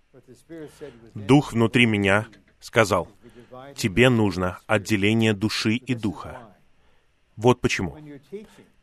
Дух 1.14 1.53
внутри 1.53 1.87
меня 1.87 2.29
сказал, 2.61 3.09
тебе 3.74 4.11
нужно 4.11 4.61
отделение 4.66 5.33
души 5.33 5.74
и 5.74 5.95
духа. 5.95 6.48
Вот 7.39 7.61
почему. 7.61 7.97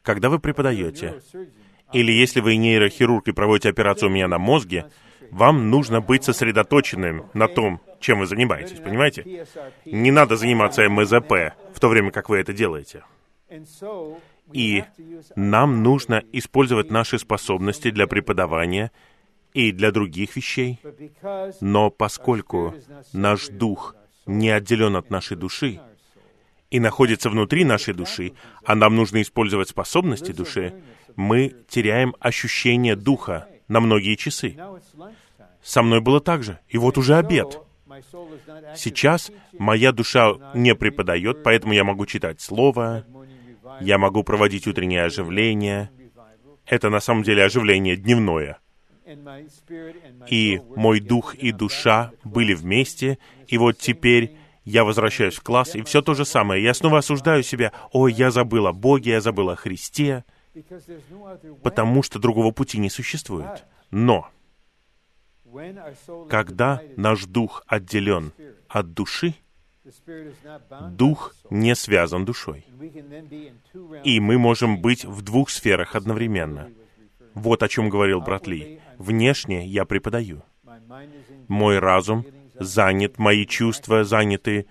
Когда 0.01 0.29
вы 0.29 0.39
преподаете, 0.39 1.21
или 1.91 2.11
если 2.11 2.39
вы 2.39 2.55
нейрохирург 2.55 3.27
и 3.27 3.33
проводите 3.33 3.69
операцию 3.69 4.09
у 4.09 4.11
меня 4.11 4.27
на 4.27 4.39
мозге, 4.39 4.85
вам 5.29 5.69
нужно 5.69 5.99
быть 5.99 6.23
сосредоточенным 6.23 7.29
на 7.33 7.47
том, 7.49 7.81
чем 7.99 8.19
вы 8.19 8.27
занимаетесь, 8.27 8.79
понимаете? 8.79 9.45
Не 9.83 10.11
надо 10.11 10.37
заниматься 10.37 10.87
МЗП 10.89 11.53
в 11.73 11.79
то 11.81 11.89
время, 11.89 12.11
как 12.11 12.29
вы 12.29 12.37
это 12.37 12.53
делаете. 12.53 13.03
И 14.53 14.83
нам 15.35 15.83
нужно 15.83 16.23
использовать 16.31 16.89
наши 16.89 17.19
способности 17.19 17.91
для 17.91 18.07
преподавания 18.07 18.91
и 19.53 19.73
для 19.73 19.91
других 19.91 20.35
вещей. 20.37 20.79
Но 21.59 21.89
поскольку 21.89 22.73
наш 23.11 23.47
дух 23.47 23.95
не 24.25 24.49
отделен 24.49 24.95
от 24.95 25.09
нашей 25.09 25.35
души 25.35 25.81
и 26.69 26.79
находится 26.79 27.29
внутри 27.29 27.63
нашей 27.63 27.93
души, 27.93 28.33
а 28.65 28.75
нам 28.75 28.95
нужно 28.95 29.21
использовать 29.21 29.69
способности 29.69 30.31
души, 30.31 30.73
мы 31.15 31.55
теряем 31.69 32.15
ощущение 32.19 32.95
духа 32.95 33.47
на 33.67 33.79
многие 33.79 34.15
часы. 34.15 34.57
Со 35.63 35.81
мной 35.81 36.01
было 36.01 36.19
так 36.19 36.43
же. 36.43 36.59
И 36.67 36.77
вот 36.77 36.97
уже 36.97 37.15
обед. 37.15 37.59
Сейчас 38.75 39.31
моя 39.57 39.91
душа 39.91 40.33
не 40.53 40.75
преподает, 40.75 41.43
поэтому 41.43 41.73
я 41.73 41.83
могу 41.83 42.05
читать 42.05 42.41
Слово, 42.41 43.05
я 43.79 43.97
могу 43.97 44.23
проводить 44.23 44.67
утреннее 44.67 45.03
оживление. 45.03 45.89
Это 46.65 46.89
на 46.89 46.99
самом 46.99 47.23
деле 47.23 47.43
оживление 47.43 47.95
дневное. 47.95 48.59
И 50.27 50.61
мой 50.75 50.99
дух 50.99 51.35
и 51.35 51.51
душа 51.51 52.11
были 52.23 52.53
вместе, 52.53 53.19
и 53.47 53.57
вот 53.57 53.77
теперь 53.77 54.35
я 54.65 54.83
возвращаюсь 54.83 55.35
в 55.35 55.43
класс, 55.43 55.75
и 55.75 55.83
все 55.83 56.01
то 56.01 56.15
же 56.15 56.25
самое. 56.25 56.61
Я 56.61 56.73
снова 56.73 56.97
осуждаю 56.97 57.43
себя. 57.43 57.71
Ой, 57.93 58.11
я 58.11 58.31
забыл 58.31 58.67
о 58.67 58.73
Боге, 58.73 59.11
я 59.11 59.21
забыл 59.21 59.51
о 59.51 59.55
Христе, 59.55 60.25
потому 61.63 62.01
что 62.03 62.19
другого 62.19 62.51
пути 62.51 62.79
не 62.79 62.89
существует. 62.89 63.65
Но, 63.91 64.27
когда 66.29 66.81
наш 66.97 67.25
дух 67.25 67.63
отделен 67.67 68.33
от 68.67 68.93
души, 68.93 69.35
дух 70.89 71.35
не 71.51 71.75
связан 71.75 72.25
душой. 72.25 72.65
И 74.03 74.19
мы 74.19 74.39
можем 74.39 74.81
быть 74.81 75.05
в 75.05 75.21
двух 75.21 75.51
сферах 75.51 75.95
одновременно. 75.95 76.69
Вот 77.35 77.61
о 77.61 77.67
чем 77.67 77.89
говорил 77.89 78.21
брат 78.21 78.47
Ли. 78.47 78.79
Внешне 78.97 79.67
я 79.67 79.85
преподаю. 79.85 80.41
Мой 81.47 81.79
разум 81.79 82.25
занят, 82.59 83.17
мои 83.17 83.45
чувства 83.45 84.03
заняты, 84.03 84.67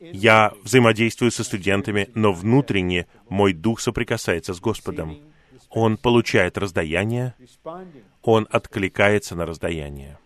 я 0.00 0.52
взаимодействую 0.62 1.30
со 1.30 1.44
студентами, 1.44 2.08
но 2.14 2.32
внутренне 2.32 3.06
мой 3.28 3.52
дух 3.52 3.80
соприкасается 3.80 4.54
с 4.54 4.60
Господом. 4.60 5.18
Он 5.70 5.96
получает 5.96 6.56
раздаяние, 6.56 7.34
он 8.22 8.46
откликается 8.50 9.34
на 9.34 9.44
раздаяние. 9.44 10.18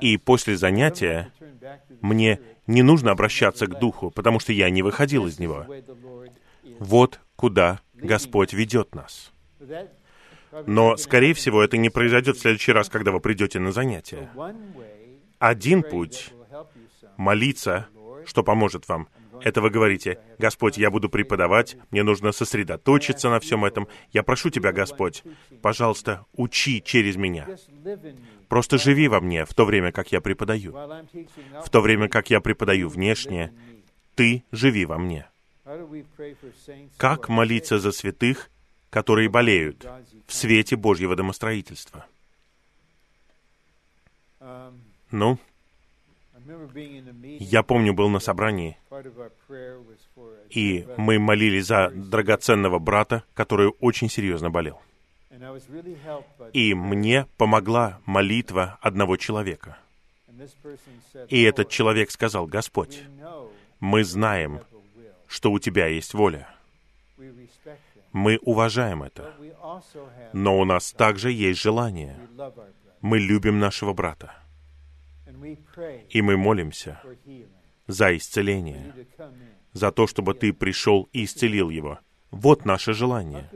И 0.00 0.16
после 0.16 0.56
занятия 0.56 1.32
мне 2.00 2.40
не 2.66 2.82
нужно 2.82 3.10
обращаться 3.10 3.66
к 3.66 3.78
Духу, 3.78 4.10
потому 4.10 4.38
что 4.38 4.52
я 4.52 4.70
не 4.70 4.82
выходил 4.82 5.26
из 5.26 5.38
него. 5.38 5.66
Вот 6.78 7.20
куда 7.36 7.80
Господь 7.94 8.52
ведет 8.52 8.94
нас. 8.94 9.32
Но, 10.66 10.96
скорее 10.96 11.34
всего, 11.34 11.62
это 11.62 11.78
не 11.78 11.88
произойдет 11.88 12.36
в 12.36 12.40
следующий 12.40 12.72
раз, 12.72 12.88
когда 12.88 13.10
вы 13.10 13.20
придете 13.20 13.58
на 13.58 13.72
занятия. 13.72 14.30
Один 15.42 15.82
путь— 15.82 16.32
молиться, 17.16 17.88
что 18.26 18.44
поможет 18.44 18.88
вам. 18.88 19.08
Это 19.40 19.60
вы 19.60 19.70
говорите, 19.70 20.20
«Господь, 20.38 20.78
я 20.78 20.88
буду 20.88 21.08
преподавать, 21.08 21.76
мне 21.90 22.04
нужно 22.04 22.30
сосредоточиться 22.30 23.28
на 23.28 23.40
всем 23.40 23.64
этом. 23.64 23.88
Я 24.12 24.22
прошу 24.22 24.50
Тебя, 24.50 24.70
Господь, 24.70 25.24
пожалуйста, 25.60 26.24
учи 26.34 26.80
через 26.80 27.16
меня. 27.16 27.48
Просто 28.48 28.78
живи 28.78 29.08
во 29.08 29.20
мне 29.20 29.44
в 29.44 29.52
то 29.52 29.64
время, 29.64 29.90
как 29.90 30.12
я 30.12 30.20
преподаю. 30.20 30.74
В 31.64 31.70
то 31.72 31.80
время, 31.80 32.08
как 32.08 32.30
я 32.30 32.40
преподаю 32.40 32.88
внешне, 32.88 33.52
Ты 34.14 34.44
живи 34.52 34.84
во 34.86 34.96
мне». 34.96 35.26
Как 36.98 37.28
молиться 37.28 37.80
за 37.80 37.90
святых, 37.90 38.48
которые 38.90 39.28
болеют 39.28 39.84
в 40.28 40.32
свете 40.32 40.76
Божьего 40.76 41.16
домостроительства? 41.16 42.06
Ну, 45.12 45.38
я 47.38 47.62
помню, 47.62 47.94
был 47.94 48.08
на 48.08 48.18
собрании, 48.18 48.76
и 50.50 50.86
мы 50.96 51.18
молились 51.18 51.66
за 51.66 51.90
драгоценного 51.90 52.78
брата, 52.78 53.22
который 53.34 53.68
очень 53.80 54.08
серьезно 54.08 54.50
болел. 54.50 54.80
И 56.52 56.74
мне 56.74 57.26
помогла 57.36 58.00
молитва 58.06 58.78
одного 58.80 59.16
человека. 59.16 59.78
И 61.28 61.42
этот 61.42 61.68
человек 61.68 62.10
сказал, 62.10 62.46
«Господь, 62.46 63.02
мы 63.80 64.04
знаем, 64.04 64.60
что 65.26 65.52
у 65.52 65.58
Тебя 65.58 65.86
есть 65.86 66.14
воля. 66.14 66.48
Мы 68.12 68.38
уважаем 68.42 69.02
это. 69.02 69.34
Но 70.32 70.58
у 70.58 70.64
нас 70.64 70.92
также 70.92 71.30
есть 71.30 71.60
желание. 71.60 72.18
Мы 73.00 73.18
любим 73.18 73.58
нашего 73.58 73.92
брата. 73.92 74.41
И 76.10 76.22
мы 76.22 76.36
молимся 76.36 77.00
за 77.86 78.16
исцеление, 78.16 78.94
за 79.72 79.90
то, 79.90 80.06
чтобы 80.06 80.34
ты 80.34 80.52
пришел 80.52 81.08
и 81.12 81.24
исцелил 81.24 81.70
его. 81.70 81.98
Вот 82.30 82.64
наше 82.64 82.92
желание. 82.92 83.48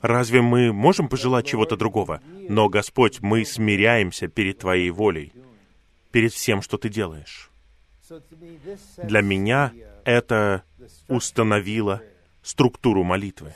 Разве 0.00 0.42
мы 0.42 0.72
можем 0.72 1.08
пожелать 1.08 1.46
чего-то 1.46 1.76
другого? 1.76 2.20
Но, 2.48 2.68
Господь, 2.68 3.20
мы 3.20 3.44
смиряемся 3.44 4.28
перед 4.28 4.58
Твоей 4.58 4.90
волей, 4.90 5.32
перед 6.10 6.32
всем, 6.32 6.60
что 6.60 6.76
Ты 6.76 6.88
делаешь. 6.88 7.50
Для 9.02 9.22
меня 9.22 9.72
это 10.04 10.64
установило 11.08 12.02
структуру 12.42 13.04
молитвы. 13.04 13.54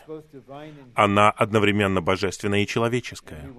Она 0.95 1.31
одновременно 1.31 2.01
божественная 2.01 2.61
и 2.61 2.67
человеческая. 2.67 3.53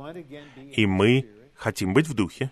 И 0.72 0.86
мы 0.86 1.30
хотим 1.54 1.94
быть 1.94 2.08
в 2.08 2.14
духе 2.14 2.52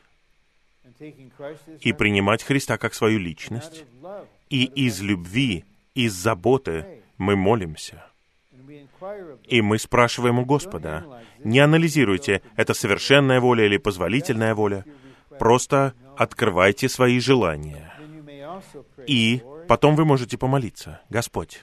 и 0.99 1.93
принимать 1.93 2.43
Христа 2.43 2.77
как 2.77 2.93
свою 2.93 3.19
личность. 3.19 3.85
И 4.49 4.65
из 4.65 5.01
любви, 5.01 5.65
из 5.93 6.13
заботы 6.13 7.01
мы 7.17 7.35
молимся. 7.35 8.05
И 9.43 9.61
мы 9.61 9.77
спрашиваем 9.77 10.39
у 10.39 10.45
Господа, 10.45 11.23
не 11.43 11.59
анализируйте, 11.59 12.41
это 12.55 12.73
совершенная 12.73 13.39
воля 13.39 13.65
или 13.65 13.77
позволительная 13.77 14.55
воля, 14.55 14.85
просто 15.37 15.93
открывайте 16.17 16.89
свои 16.89 17.19
желания. 17.19 17.93
И 19.05 19.41
потом 19.67 19.95
вы 19.95 20.05
можете 20.05 20.37
помолиться, 20.37 21.01
Господь, 21.09 21.61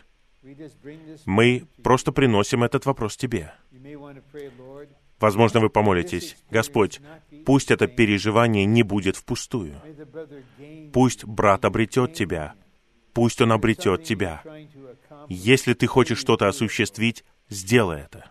мы 1.25 1.67
просто 1.83 2.13
приносим 2.13 2.65
этот 2.65 2.87
вопрос 2.87 3.17
Тебе. 3.17 3.53
Возможно, 5.19 5.61
вы 5.61 5.71
помолитесь, 5.71 6.37
Господь, 6.51 7.01
пусть 7.45 7.71
это 7.71 7.87
переживание 7.87 8.65
не 8.65 8.83
будет 8.83 9.17
впустую. 9.17 9.81
Пусть 10.93 11.25
брат 11.25 11.65
обретет 11.65 12.15
Тебя. 12.15 12.55
Пусть 13.13 13.41
он 13.41 13.53
обретет 13.53 14.05
Тебя. 14.05 14.43
Если 15.29 15.75
ты 15.75 15.87
хочешь 15.87 16.19
что-то 16.19 16.49
осуществить, 16.49 17.25
сделай 17.49 18.03
это. 18.03 18.31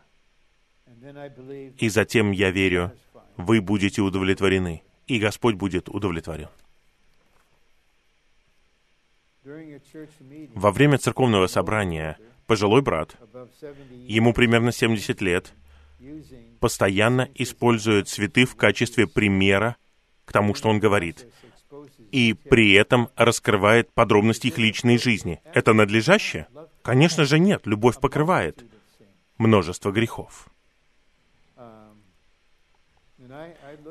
И 1.77 1.89
затем, 1.89 2.31
я 2.31 2.51
верю, 2.51 2.91
вы 3.37 3.61
будете 3.61 4.01
удовлетворены, 4.01 4.83
и 5.07 5.19
Господь 5.19 5.55
будет 5.55 5.89
удовлетворен. 5.89 6.49
Во 10.53 10.71
время 10.71 10.97
церковного 10.99 11.47
собрания 11.47 12.17
пожилой 12.45 12.81
брат, 12.81 13.15
ему 13.91 14.33
примерно 14.33 14.71
70 14.71 15.21
лет, 15.21 15.53
постоянно 16.61 17.27
использует 17.35 18.07
цветы 18.07 18.45
в 18.45 18.55
качестве 18.55 19.07
примера 19.07 19.75
к 20.25 20.31
тому, 20.31 20.53
что 20.55 20.69
он 20.69 20.79
говорит, 20.79 21.27
и 22.11 22.33
при 22.33 22.73
этом 22.73 23.09
раскрывает 23.15 23.91
подробности 23.91 24.47
их 24.47 24.57
личной 24.57 24.97
жизни. 24.97 25.41
Это 25.53 25.73
надлежаще? 25.73 26.47
Конечно 26.83 27.25
же 27.25 27.39
нет, 27.39 27.65
любовь 27.65 27.99
покрывает 27.99 28.63
множество 29.37 29.91
грехов. 29.91 30.47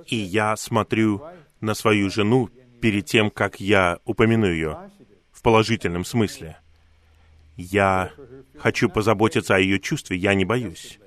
И 0.06 0.16
я 0.16 0.56
смотрю 0.56 1.22
на 1.60 1.74
свою 1.74 2.08
жену 2.08 2.50
перед 2.80 3.06
тем, 3.06 3.30
как 3.30 3.58
я 3.58 3.98
упомяну 4.04 4.46
ее 4.46 4.90
в 5.32 5.42
положительном 5.42 6.04
смысле. 6.04 6.56
Я 7.56 8.12
хочу 8.58 8.88
позаботиться 8.88 9.56
о 9.56 9.58
ее 9.58 9.80
чувстве, 9.80 10.16
я 10.16 10.34
не 10.34 10.44
боюсь, 10.44 11.00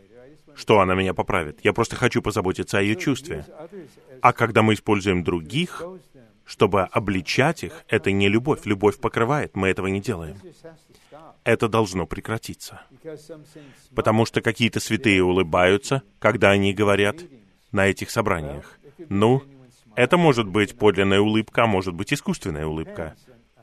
что 0.55 0.79
она 0.79 0.95
меня 0.95 1.13
поправит. 1.13 1.59
Я 1.63 1.73
просто 1.73 1.95
хочу 1.95 2.21
позаботиться 2.21 2.77
о 2.77 2.81
ее 2.81 2.95
чувстве. 2.95 3.45
А 4.21 4.33
когда 4.33 4.61
мы 4.61 4.73
используем 4.73 5.23
других, 5.23 5.83
чтобы 6.45 6.81
обличать 6.81 7.63
их, 7.63 7.83
это 7.87 8.11
не 8.11 8.29
любовь. 8.29 8.65
Любовь 8.65 8.99
покрывает, 8.99 9.55
мы 9.55 9.69
этого 9.69 9.87
не 9.87 10.01
делаем. 10.01 10.37
Это 11.43 11.67
должно 11.67 12.05
прекратиться. 12.05 12.81
Потому 13.95 14.25
что 14.25 14.41
какие-то 14.41 14.79
святые 14.79 15.23
улыбаются, 15.23 16.03
когда 16.19 16.51
они 16.51 16.73
говорят 16.73 17.17
на 17.71 17.87
этих 17.87 18.09
собраниях. 18.09 18.79
Ну, 19.09 19.43
это 19.95 20.17
может 20.17 20.47
быть 20.47 20.77
подлинная 20.77 21.19
улыбка, 21.19 21.63
а 21.63 21.67
может 21.67 21.93
быть 21.93 22.13
искусственная 22.13 22.65
улыбка. 22.65 23.15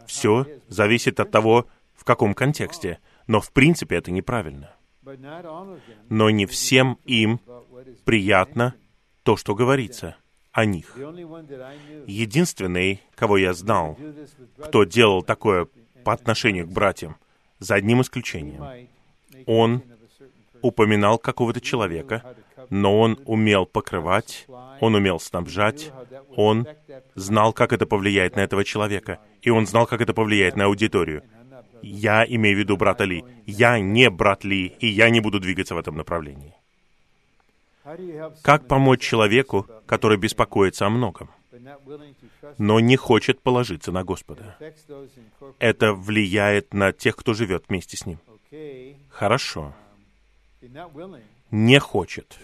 Все 0.07 0.47
зависит 0.69 1.21
от 1.21 1.31
того, 1.31 1.67
в 1.95 2.05
каком 2.05 2.35
контексте. 2.35 2.99
Но 3.27 3.41
в 3.41 3.53
принципе 3.53 3.97
это 3.97 4.11
неправильно. 4.11 4.75
Но 6.09 6.31
не 6.31 6.47
всем 6.47 6.99
им 7.05 7.41
приятно 8.05 8.75
то, 9.23 9.37
что 9.37 9.55
говорится 9.55 10.17
о 10.53 10.65
них. 10.65 10.97
Единственный, 12.07 13.01
кого 13.15 13.37
я 13.39 13.55
знал, 13.55 13.99
кто 14.59 14.85
делал 14.85 15.23
такое 15.23 15.69
по 16.05 16.13
отношению 16.13 16.67
к 16.67 16.73
братьям, 16.73 17.17
за 17.59 17.75
одним 17.75 18.01
исключением. 18.03 18.89
Он 19.47 19.83
упоминал 20.63 21.19
какого-то 21.19 21.61
человека, 21.61 22.37
но 22.69 22.99
он 23.01 23.19
умел 23.25 23.67
покрывать, 23.67 24.47
он 24.81 24.95
умел 24.95 25.21
снабжать, 25.21 25.93
он 26.37 26.67
знал, 27.15 27.53
как 27.53 27.73
это 27.73 27.87
повлияет 27.87 28.37
на 28.37 28.41
этого 28.41 28.65
человека, 28.65 29.19
и 29.43 29.51
он 29.51 29.67
знал, 29.67 29.87
как 29.87 30.01
это 30.01 30.15
повлияет 30.15 30.57
на 30.57 30.67
аудиторию. 30.67 31.23
Я 31.83 32.25
имею 32.25 32.57
в 32.57 32.59
виду 32.59 32.77
брата 32.77 33.05
Ли. 33.05 33.25
Я 33.47 33.79
не 33.79 34.11
брат 34.11 34.45
Ли, 34.45 34.67
и 34.81 34.87
я 34.87 35.11
не 35.11 35.21
буду 35.21 35.41
двигаться 35.41 35.75
в 35.75 35.79
этом 35.79 35.97
направлении. 35.97 36.55
Как 38.43 38.69
помочь 38.69 39.01
человеку, 39.01 39.67
который 39.87 40.19
беспокоится 40.19 40.87
о 40.87 40.91
многом, 40.91 41.31
но 42.59 42.81
не 42.81 42.97
хочет 42.97 43.41
положиться 43.41 43.91
на 43.93 44.05
Господа? 44.05 44.57
Это 45.59 45.93
влияет 45.93 46.75
на 46.75 46.93
тех, 46.93 47.17
кто 47.17 47.35
живет 47.35 47.65
вместе 47.69 47.97
с 47.97 48.07
ним. 48.07 48.19
Хорошо. 49.09 49.75
Не 51.51 51.79
хочет. 51.81 52.39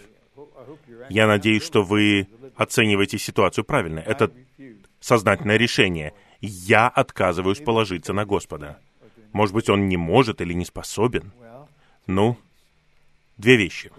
Я 1.09 1.27
надеюсь, 1.27 1.63
что 1.63 1.83
вы 1.83 2.27
оцениваете 2.55 3.17
ситуацию 3.17 3.63
правильно. 3.63 3.99
Это 3.99 4.31
сознательное 4.99 5.57
решение. 5.57 6.13
Я 6.41 6.87
отказываюсь 6.87 7.59
положиться 7.59 8.13
на 8.13 8.25
Господа. 8.25 8.79
Может 9.37 9.53
быть, 9.53 9.69
он 9.69 9.87
не 9.87 9.97
может 9.97 10.41
или 10.41 10.53
не 10.53 10.65
способен. 10.65 11.31
Ну, 12.07 12.37
две 13.37 13.55
вещи. 13.55 13.91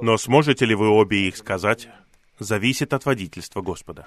Но 0.00 0.16
сможете 0.18 0.64
ли 0.66 0.76
вы 0.76 0.88
обе 0.88 1.26
их 1.26 1.36
сказать? 1.36 1.88
Зависит 2.38 2.92
от 2.92 3.04
водительства 3.06 3.60
Господа. 3.60 4.06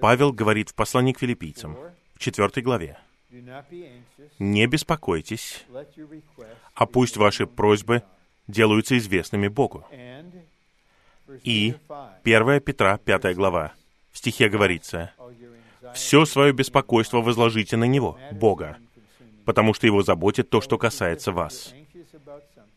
Павел 0.00 0.32
говорит 0.32 0.70
в 0.70 0.74
послании 0.74 1.12
к 1.12 1.20
филиппийцам, 1.20 1.76
в 2.14 2.18
четвертой 2.18 2.64
главе, 2.64 2.98
«Не 4.40 4.66
беспокойтесь, 4.66 5.64
а 6.74 6.86
пусть 6.86 7.16
ваши 7.16 7.46
просьбы 7.46 8.02
делаются 8.48 8.98
известными 8.98 9.46
Богу». 9.46 9.86
И 11.44 11.76
1 12.24 12.60
Петра, 12.60 12.98
5 12.98 13.36
глава, 13.36 13.74
в 14.10 14.18
стихе 14.18 14.48
говорится, 14.48 15.12
«Все 15.94 16.24
свое 16.24 16.52
беспокойство 16.52 17.18
возложите 17.18 17.76
на 17.76 17.84
Него, 17.84 18.18
Бога, 18.32 18.78
потому 19.44 19.74
что 19.74 19.86
Его 19.86 20.02
заботит 20.02 20.50
то, 20.50 20.60
что 20.60 20.78
касается 20.78 21.32
вас». 21.32 21.74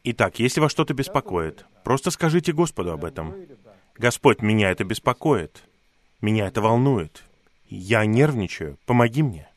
Итак, 0.04 0.38
если 0.40 0.60
вас 0.60 0.72
что-то 0.72 0.94
беспокоит, 0.94 1.66
просто 1.84 2.12
скажите 2.12 2.54
Господу 2.54 2.92
об 2.92 3.06
этом. 3.06 3.36
«Господь, 3.98 4.42
меня 4.42 4.72
это 4.72 4.84
беспокоит, 4.84 5.64
меня 6.22 6.48
это 6.48 6.62
волнует, 6.62 7.24
я 7.70 8.06
нервничаю, 8.06 8.78
помоги 8.86 9.24
мне». 9.24 9.50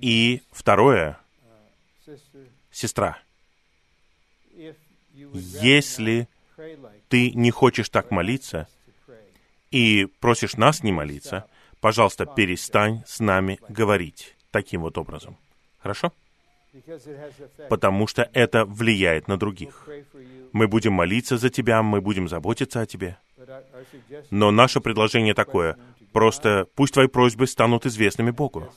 И 0.00 0.42
второе, 0.50 1.18
сестра, 2.70 3.18
если 5.14 6.28
ты 7.08 7.30
не 7.32 7.50
хочешь 7.50 7.88
так 7.88 8.10
молиться 8.10 8.68
и 9.72 10.06
просишь 10.20 10.56
нас 10.56 10.82
не 10.82 10.92
молиться, 10.92 11.46
пожалуйста, 11.80 12.26
перестань 12.26 13.02
с 13.06 13.18
нами 13.20 13.58
говорить 13.68 14.36
таким 14.50 14.82
вот 14.82 14.98
образом. 14.98 15.36
Хорошо? 15.78 16.12
Потому 17.68 18.06
что 18.06 18.28
это 18.32 18.64
влияет 18.64 19.28
на 19.28 19.36
других. 19.36 19.88
Мы 20.52 20.68
будем 20.68 20.92
молиться 20.92 21.36
за 21.36 21.50
тебя, 21.50 21.82
мы 21.82 22.00
будем 22.00 22.28
заботиться 22.28 22.80
о 22.80 22.86
тебе. 22.86 23.18
Но 24.30 24.50
наше 24.50 24.80
предложение 24.80 25.34
такое. 25.34 25.76
Просто 26.12 26.66
пусть 26.74 26.94
твои 26.94 27.08
просьбы 27.08 27.46
станут 27.46 27.86
известными 27.86 28.30
Богу. 28.30 28.68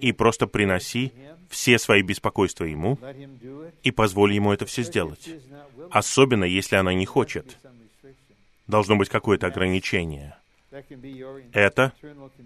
И 0.00 0.12
просто 0.12 0.46
приноси 0.46 1.12
все 1.50 1.78
свои 1.78 2.02
беспокойства 2.02 2.64
Ему 2.64 2.98
и 3.82 3.90
позволь 3.90 4.32
Ему 4.32 4.52
это 4.52 4.66
все 4.66 4.82
сделать. 4.82 5.28
Особенно, 5.90 6.44
если 6.44 6.76
она 6.76 6.92
не 6.94 7.06
хочет. 7.06 7.58
Должно 8.66 8.96
быть 8.96 9.08
какое-то 9.08 9.46
ограничение. 9.46 10.36
Это 11.52 11.92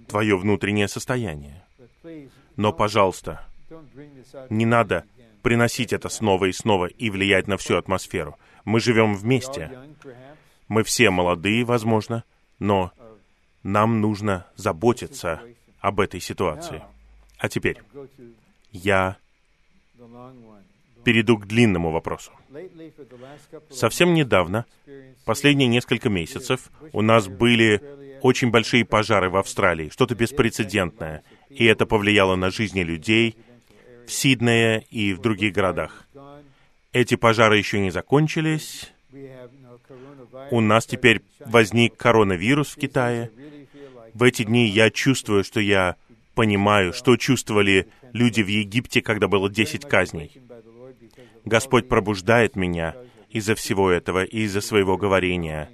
твое 0.09 0.36
внутреннее 0.36 0.89
состояние. 0.89 1.65
Но, 2.57 2.73
пожалуйста, 2.73 3.47
Не 4.51 4.66
надо 4.66 5.05
приносить 5.43 5.93
это 5.93 6.09
снова 6.09 6.47
и 6.47 6.53
снова 6.53 6.86
и 6.86 7.11
влиять 7.11 7.47
на 7.47 7.57
всю 7.57 7.77
атмосферу. 7.77 8.36
Мы 8.65 8.81
живем 8.81 9.15
вместе. 9.15 9.78
Мы 10.69 10.82
все 10.82 11.11
молодые, 11.11 11.65
возможно, 11.65 12.24
но 12.59 12.93
нам 13.62 14.01
нужно 14.01 14.47
заботиться 14.57 15.40
об 15.81 16.01
этой 16.01 16.20
ситуации. 16.20 16.82
А 17.39 17.49
теперь 17.49 17.81
я 18.73 19.16
перейду 21.05 21.39
к 21.39 21.47
длинному 21.47 21.91
вопросу. 21.91 22.33
Совсем 23.70 24.15
недавно, 24.15 24.66
последние 25.25 25.69
несколько 25.69 26.09
месяцев, 26.09 26.70
у 26.93 27.03
нас 27.03 27.29
были 27.29 27.83
очень 28.23 28.51
большие 28.51 28.85
пожары 28.85 29.31
в 29.31 29.37
Австралии, 29.37 29.91
что-то 29.91 30.15
беспрецедентное, 30.15 31.23
и 31.49 31.65
это 31.65 31.87
повлияло 31.87 32.37
на 32.37 32.51
жизни 32.51 32.83
людей 32.83 33.37
в 34.07 34.12
Сиднее 34.12 34.85
и 34.91 35.12
в 35.12 35.20
других 35.20 35.53
городах. 35.53 36.09
Эти 36.93 37.15
пожары 37.15 37.59
еще 37.59 37.79
не 37.79 37.91
закончились. 37.91 38.93
У 40.51 40.61
нас 40.61 40.87
теперь 40.87 41.23
возник 41.41 41.97
коронавирус 41.97 42.69
в 42.69 42.81
Китае. 42.81 43.31
В 44.15 44.23
эти 44.23 44.43
дни 44.43 44.66
я 44.66 44.91
чувствую, 44.91 45.45
что 45.45 45.61
я 45.61 45.97
понимаю, 46.35 46.93
что 46.93 47.16
чувствовали 47.16 47.89
люди 48.12 48.43
в 48.43 48.49
Египте, 48.49 49.03
когда 49.03 49.29
было 49.29 49.51
десять 49.51 49.85
казней. 49.85 50.41
Господь 51.45 51.89
пробуждает 51.89 52.57
меня 52.57 52.95
из-за 53.31 53.55
всего 53.55 53.90
этого 53.90 54.24
и 54.24 54.40
из-за 54.40 54.61
своего 54.61 54.97
говорения. 54.97 55.70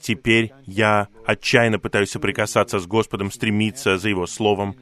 Теперь 0.00 0.52
я 0.66 1.08
отчаянно 1.26 1.78
пытаюсь 1.78 2.10
соприкасаться 2.10 2.78
с 2.78 2.86
Господом, 2.86 3.30
стремиться 3.30 3.98
за 3.98 4.08
Его 4.08 4.26
Словом. 4.26 4.76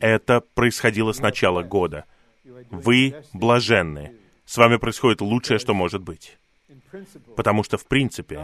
Это 0.00 0.40
происходило 0.40 1.12
с 1.12 1.20
начала 1.20 1.62
года. 1.62 2.04
Вы 2.70 3.14
блаженны. 3.32 4.16
С 4.44 4.56
вами 4.56 4.76
происходит 4.76 5.20
лучшее, 5.20 5.58
что 5.58 5.74
может 5.74 6.02
быть. 6.02 6.38
Потому 7.36 7.62
что, 7.64 7.76
в 7.78 7.86
принципе, 7.86 8.40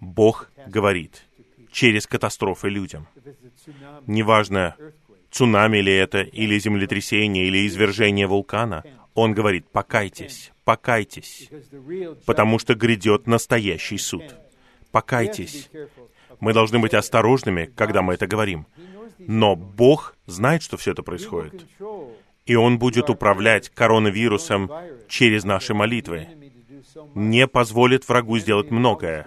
Бог 0.00 0.50
говорит 0.66 1.22
через 1.70 2.06
катастрофы 2.06 2.68
людям. 2.68 3.06
Неважно, 4.06 4.76
цунами 5.30 5.78
ли 5.78 5.92
это, 5.92 6.20
или 6.20 6.58
землетрясение, 6.58 7.46
или 7.46 7.66
извержение 7.66 8.26
вулкана, 8.26 8.82
Он 9.20 9.34
говорит, 9.34 9.68
покайтесь, 9.70 10.50
покайтесь, 10.64 11.50
потому 12.24 12.58
что 12.58 12.74
грядет 12.74 13.26
настоящий 13.26 13.98
суд. 13.98 14.24
Покайтесь. 14.92 15.68
Мы 16.40 16.54
должны 16.54 16.78
быть 16.78 16.94
осторожными, 16.94 17.66
когда 17.76 18.00
мы 18.00 18.14
это 18.14 18.26
говорим. 18.26 18.66
Но 19.18 19.56
Бог 19.56 20.16
знает, 20.24 20.62
что 20.62 20.78
все 20.78 20.92
это 20.92 21.02
происходит. 21.02 21.66
И 22.46 22.54
Он 22.54 22.78
будет 22.78 23.10
управлять 23.10 23.68
коронавирусом 23.68 24.70
через 25.06 25.44
наши 25.44 25.74
молитвы. 25.74 26.26
Не 27.14 27.46
позволит 27.46 28.08
врагу 28.08 28.38
сделать 28.38 28.70
многое. 28.70 29.26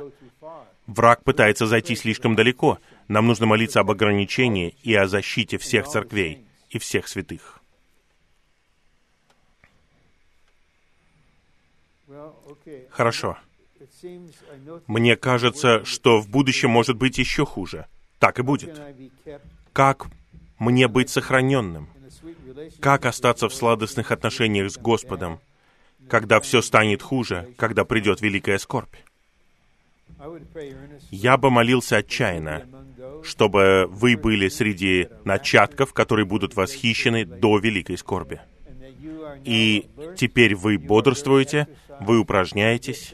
Враг 0.87 1.23
пытается 1.23 1.67
зайти 1.67 1.95
слишком 1.95 2.35
далеко. 2.35 2.79
Нам 3.07 3.27
нужно 3.27 3.45
молиться 3.45 3.81
об 3.81 3.91
ограничении 3.91 4.75
и 4.81 4.95
о 4.95 5.05
защите 5.05 5.59
всех 5.59 5.87
церквей 5.87 6.47
и 6.71 6.79
всех 6.79 7.07
святых. 7.07 7.62
Хорошо. 12.89 13.37
Мне 14.87 15.15
кажется, 15.15 15.83
что 15.85 16.19
в 16.19 16.29
будущем 16.29 16.69
может 16.69 16.97
быть 16.97 17.17
еще 17.17 17.45
хуже. 17.45 17.87
Так 18.19 18.39
и 18.39 18.41
будет. 18.41 18.81
Как 19.73 20.07
мне 20.59 20.87
быть 20.87 21.09
сохраненным? 21.09 21.89
Как 22.79 23.05
остаться 23.05 23.49
в 23.49 23.53
сладостных 23.53 24.11
отношениях 24.11 24.71
с 24.71 24.77
Господом, 24.77 25.39
когда 26.07 26.39
все 26.39 26.61
станет 26.61 27.01
хуже, 27.01 27.53
когда 27.57 27.83
придет 27.83 28.21
великая 28.21 28.57
скорбь? 28.57 28.95
Я 31.11 31.37
бы 31.37 31.49
молился 31.49 31.97
отчаянно, 31.97 32.65
чтобы 33.23 33.87
вы 33.89 34.15
были 34.15 34.47
среди 34.47 35.09
начатков, 35.25 35.93
которые 35.93 36.25
будут 36.25 36.55
восхищены 36.55 37.25
до 37.25 37.57
великой 37.57 37.97
скорби. 37.97 38.39
И 39.43 39.89
теперь 40.15 40.55
вы 40.55 40.77
бодрствуете, 40.77 41.67
вы 41.99 42.19
упражняетесь, 42.19 43.13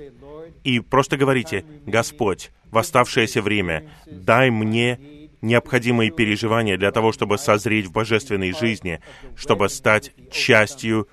и 0.63 0.79
просто 0.79 1.17
говорите, 1.17 1.65
«Господь, 1.85 2.51
в 2.71 2.77
оставшееся 2.77 3.41
время 3.41 3.89
дай 4.05 4.49
мне 4.49 4.99
необходимые 5.41 6.11
переживания 6.11 6.77
для 6.77 6.91
того, 6.91 7.11
чтобы 7.11 7.37
созреть 7.37 7.85
в 7.85 7.91
божественной 7.91 8.51
жизни, 8.51 9.01
чтобы 9.35 9.69
стать 9.69 10.11
частью 10.31 11.07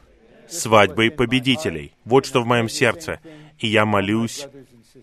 свадьбы 0.49 1.11
победителей. 1.11 1.93
Вот 2.05 2.27
что 2.27 2.43
в 2.43 2.47
моем 2.47 2.69
сердце. 2.69 3.21
И 3.59 3.67
я 3.69 3.87
молюсь 3.87 4.47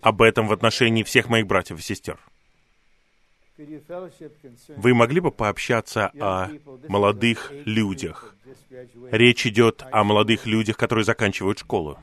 об 0.00 0.22
этом 0.22 0.48
в 0.48 0.52
отношении 0.52 1.02
всех 1.02 1.28
моих 1.28 1.46
братьев 1.46 1.78
и 1.78 1.82
сестер. 1.82 2.18
Вы 4.76 4.94
могли 4.94 5.20
бы 5.20 5.30
пообщаться 5.30 6.10
о 6.20 6.50
молодых 6.88 7.52
людях? 7.64 8.34
Речь 9.10 9.46
идет 9.46 9.84
о 9.92 10.02
молодых 10.02 10.46
людях, 10.46 10.76
которые 10.76 11.04
заканчивают 11.04 11.60
школу. 11.60 11.98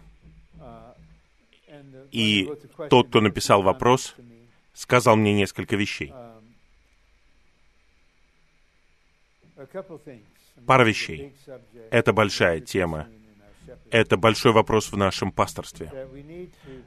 И 2.12 2.50
тот, 2.90 3.08
кто 3.08 3.22
написал 3.22 3.62
вопрос, 3.64 4.16
сказал 4.74 5.16
мне 5.16 5.34
несколько 5.34 5.76
вещей. 5.76 6.14
Пара 10.66 10.84
вещей. 10.84 11.34
Это 11.90 12.14
большая 12.14 12.60
тема. 12.60 13.08
Это 13.90 14.18
большой 14.18 14.52
вопрос 14.52 14.92
в 14.92 14.98
нашем 14.98 15.32
пасторстве. 15.32 15.92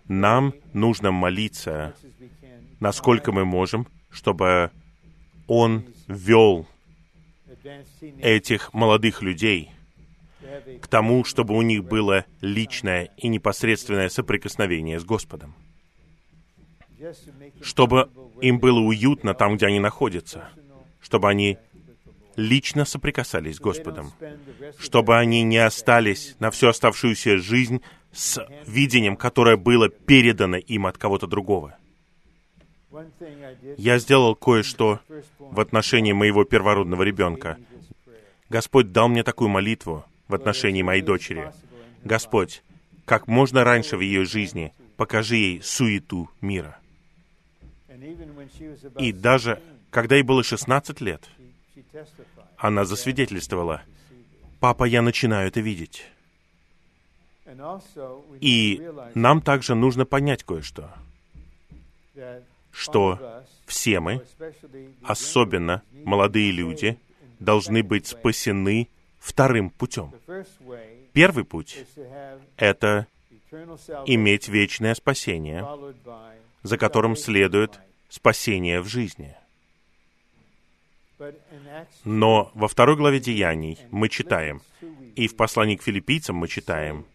Нам 0.06 0.54
нужно 0.72 1.10
молиться, 1.10 1.94
насколько 2.80 3.32
мы 3.32 3.44
можем, 3.44 3.86
чтобы 4.10 4.70
Он 5.46 5.84
вел 6.08 6.66
этих 8.20 8.72
молодых 8.74 9.22
людей 9.22 9.73
к 10.80 10.86
тому, 10.86 11.24
чтобы 11.24 11.56
у 11.56 11.62
них 11.62 11.84
было 11.84 12.24
личное 12.40 13.10
и 13.16 13.28
непосредственное 13.28 14.08
соприкосновение 14.08 15.00
с 15.00 15.04
Господом. 15.04 15.54
Чтобы 17.60 18.10
им 18.40 18.58
было 18.58 18.80
уютно 18.80 19.34
там, 19.34 19.56
где 19.56 19.66
они 19.66 19.80
находятся. 19.80 20.48
Чтобы 21.00 21.28
они 21.28 21.58
лично 22.36 22.84
соприкасались 22.84 23.56
с 23.56 23.60
Господом. 23.60 24.12
Чтобы 24.78 25.18
они 25.18 25.42
не 25.42 25.58
остались 25.58 26.36
на 26.38 26.50
всю 26.50 26.68
оставшуюся 26.68 27.38
жизнь 27.38 27.82
с 28.12 28.44
видением, 28.66 29.16
которое 29.16 29.56
было 29.56 29.88
передано 29.88 30.56
им 30.56 30.86
от 30.86 30.98
кого-то 30.98 31.26
другого. 31.26 31.76
Я 33.76 33.98
сделал 33.98 34.36
кое-что 34.36 35.00
в 35.38 35.58
отношении 35.58 36.12
моего 36.12 36.44
первородного 36.44 37.02
ребенка. 37.02 37.58
Господь 38.48 38.92
дал 38.92 39.08
мне 39.08 39.24
такую 39.24 39.48
молитву 39.48 40.04
в 40.28 40.34
отношении 40.34 40.82
моей 40.82 41.02
дочери. 41.02 41.52
Господь, 42.02 42.62
как 43.04 43.28
можно 43.28 43.64
раньше 43.64 43.96
в 43.96 44.00
ее 44.00 44.24
жизни 44.24 44.72
покажи 44.96 45.36
ей 45.36 45.62
суету 45.62 46.30
мира. 46.40 46.78
И 48.98 49.12
даже 49.12 49.60
когда 49.90 50.16
ей 50.16 50.22
было 50.22 50.42
16 50.42 51.00
лет, 51.00 51.28
она 52.56 52.84
засвидетельствовала, 52.84 53.82
«Папа, 54.60 54.84
я 54.84 55.02
начинаю 55.02 55.48
это 55.48 55.60
видеть». 55.60 56.06
И 58.40 58.90
нам 59.14 59.40
также 59.40 59.74
нужно 59.74 60.04
понять 60.04 60.42
кое-что, 60.44 60.90
что 62.72 63.44
все 63.66 64.00
мы, 64.00 64.22
особенно 65.02 65.82
молодые 66.04 66.50
люди, 66.50 66.98
должны 67.38 67.82
быть 67.82 68.06
спасены 68.06 68.88
вторым 69.24 69.70
путем. 69.70 70.12
Первый 71.12 71.44
путь— 71.44 71.78
это 72.56 73.06
иметь 74.06 74.48
вечное 74.48 74.94
спасение, 74.94 75.66
за 76.62 76.76
которым 76.76 77.16
следует 77.16 77.80
спасение 78.08 78.80
в 78.80 78.86
жизни. 78.86 79.34
Но 82.04 82.50
во 82.54 82.68
второй 82.68 82.96
главе 82.96 83.18
Деяний 83.18 83.78
мы 83.90 84.08
читаем, 84.08 84.60
и 85.16 85.26
в 85.26 85.36
послании 85.36 85.76
к 85.76 85.82
филиппийцам 85.82 86.36
мы 86.36 86.48
читаем, 86.48 87.06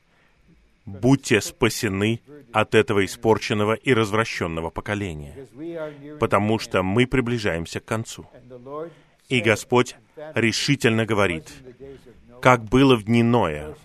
«Будьте 0.86 1.42
спасены 1.42 2.22
от 2.52 2.74
этого 2.74 3.06
испорченного 3.06 3.74
и 3.74 3.94
развращенного 3.94 4.72
поколения, 4.72 5.48
потому 6.20 6.58
что 6.58 6.82
мы 6.82 7.06
приближаемся 7.06 7.80
к 7.80 7.86
концу». 7.86 8.26
И 9.30 9.40
Господь 9.42 9.96
решительно 10.36 11.06
говорит, 11.06 11.46
«Как 12.42 12.64
было 12.66 12.96
в 12.96 13.04
дни 13.04 13.24
Ноя, 13.24 13.76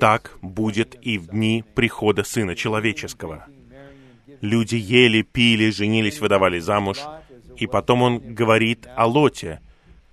так 0.00 0.38
будет 0.42 0.96
и 1.02 1.18
в 1.18 1.28
дни 1.28 1.64
прихода 1.74 2.24
Сына 2.24 2.54
Человеческого». 2.54 3.46
Люди 4.40 4.76
ели, 4.76 5.22
пили, 5.22 5.70
женились, 5.70 6.20
выдавали 6.20 6.58
замуж— 6.58 6.98
и 7.56 7.66
потом 7.66 8.02
он 8.02 8.34
говорит 8.34 8.86
о 8.96 9.06
Лоте, 9.06 9.60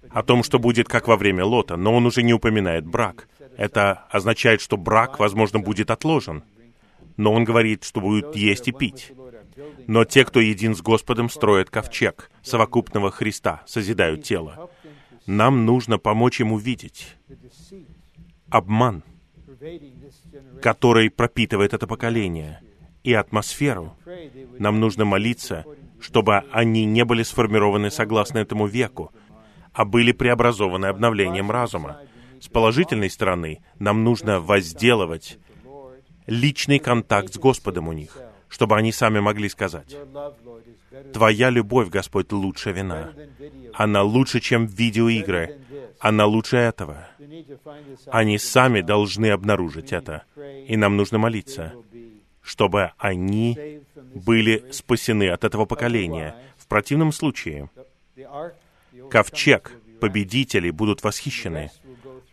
о 0.09 0.23
том, 0.23 0.43
что 0.43 0.59
будет 0.59 0.88
как 0.88 1.07
во 1.07 1.15
время 1.15 1.45
Лота, 1.45 1.76
но 1.76 1.93
он 1.93 2.05
уже 2.05 2.23
не 2.23 2.34
упоминает 2.34 2.85
брак. 2.85 3.27
Это 3.57 4.05
означает, 4.09 4.61
что 4.61 4.77
брак, 4.77 5.19
возможно, 5.19 5.59
будет 5.59 5.91
отложен. 5.91 6.43
Но 7.18 7.34
он 7.34 7.43
говорит, 7.43 7.84
что 7.84 8.01
будут 8.01 8.35
есть 8.35 8.68
и 8.68 8.72
пить. 8.72 9.11
Но 9.88 10.06
те, 10.06 10.26
кто 10.26 10.40
един 10.40 10.76
с 10.76 10.82
Господом, 10.82 11.30
строят 11.30 11.69
ковчег 11.69 12.32
совокупного 12.41 13.11
Христа, 13.11 13.64
созидают 13.65 14.23
тело. 14.23 14.69
Нам 15.26 15.65
нужно 15.65 15.98
помочь 15.98 16.40
ему 16.40 16.57
видеть 16.57 17.15
обман, 18.49 19.03
который 20.61 21.10
пропитывает 21.10 21.73
это 21.73 21.88
поколение, 21.88 22.61
и 23.03 23.14
атмосферу. 23.14 23.95
Нам 24.60 24.80
нужно 24.80 25.06
молиться, 25.06 25.65
чтобы 25.99 26.38
они 26.52 26.86
не 26.86 27.03
были 27.06 27.23
сформированы 27.23 27.90
согласно 27.90 28.40
этому 28.40 28.68
веку, 28.68 29.11
а 29.73 29.86
были 29.86 30.11
преобразованы 30.11 30.88
обновлением 30.88 31.49
разума. 31.49 32.02
С 32.40 32.48
положительной 32.48 33.10
стороны, 33.10 33.64
нам 33.80 34.03
нужно 34.03 34.40
возделывать 34.40 35.40
личный 36.26 36.80
контакт 36.80 37.34
с 37.34 37.38
Господом 37.38 37.88
у 37.88 37.94
них, 37.94 38.18
чтобы 38.52 38.76
они 38.76 38.91
сами 38.91 39.19
могли 39.19 39.48
сказать, 39.48 39.95
«Твоя 41.14 41.49
любовь, 41.49 41.90
Господь, 41.90 42.32
лучше 42.34 42.73
вина. 42.73 43.14
Она 43.73 44.03
лучше, 44.03 44.41
чем 44.41 44.65
видеоигры. 44.65 45.60
Она 45.99 46.26
лучше 46.26 46.57
этого». 46.57 47.07
Они 48.07 48.38
сами 48.38 48.82
должны 48.82 49.28
обнаружить 49.28 49.94
это. 49.94 50.23
И 50.68 50.76
нам 50.76 50.98
нужно 50.98 51.18
молиться, 51.18 51.73
чтобы 52.41 52.91
они 52.98 53.82
были 54.14 54.65
спасены 54.72 55.30
от 55.30 55.45
этого 55.45 55.65
поколения. 55.65 56.36
В 56.57 56.68
противном 56.68 57.14
случае, 57.14 57.69
ковчег 59.10 59.72
победителей 60.02 60.72
будут 60.72 61.03
восхищены, 61.03 61.72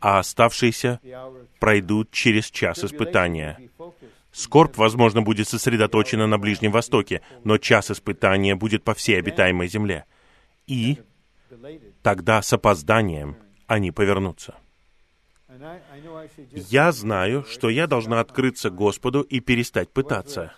а 0.00 0.18
оставшиеся 0.18 1.00
пройдут 1.60 2.10
через 2.10 2.50
час 2.50 2.82
испытания. 2.82 3.58
Скорбь, 4.38 4.76
возможно, 4.76 5.20
будет 5.20 5.48
сосредоточена 5.48 6.28
на 6.28 6.38
Ближнем 6.38 6.70
Востоке, 6.70 7.22
но 7.42 7.58
час 7.58 7.90
испытания 7.90 8.54
будет 8.54 8.84
по 8.84 8.94
всей 8.94 9.18
обитаемой 9.18 9.66
земле. 9.66 10.04
И 10.68 10.98
тогда 12.02 12.40
с 12.40 12.52
опозданием 12.52 13.36
они 13.66 13.90
повернутся. 13.90 14.54
Я 16.52 16.92
знаю, 16.92 17.44
что 17.50 17.68
я 17.68 17.88
должна 17.88 18.20
открыться 18.20 18.70
Господу 18.70 19.22
и 19.22 19.40
перестать 19.40 19.90
пытаться. 19.90 20.52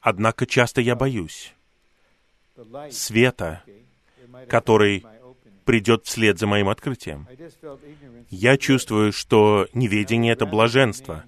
Однако 0.00 0.46
часто 0.46 0.80
я 0.80 0.94
боюсь 0.94 1.52
света, 2.92 3.64
который 4.48 5.04
придет 5.64 6.06
вслед 6.06 6.38
за 6.38 6.46
моим 6.46 6.68
открытием. 6.68 7.26
Я 8.30 8.56
чувствую, 8.58 9.12
что 9.12 9.66
неведение— 9.74 10.32
это 10.34 10.46
блаженство, 10.46 11.24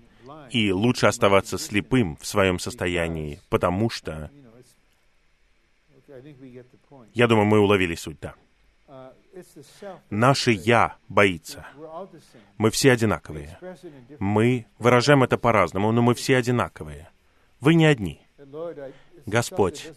и 0.50 0.72
лучше 0.72 1.06
оставаться 1.06 1.58
слепым 1.58 2.16
в 2.16 2.26
своем 2.26 2.58
состоянии, 2.58 3.40
потому 3.48 3.90
что... 3.90 4.30
Я 7.12 7.26
думаю, 7.26 7.46
мы 7.46 7.58
уловили 7.58 7.94
суть, 7.94 8.18
да. 8.20 8.34
Наше 10.10 10.52
«я» 10.52 10.96
боится. 11.08 11.66
Мы 12.56 12.70
все 12.70 12.92
одинаковые. 12.92 13.58
Мы 14.18 14.66
выражаем 14.78 15.22
это 15.22 15.36
по-разному, 15.38 15.90
но 15.92 16.02
мы 16.02 16.14
все 16.14 16.36
одинаковые. 16.36 17.10
Вы 17.60 17.74
не 17.74 17.86
одни. 17.86 18.20
Господь, 19.26 19.90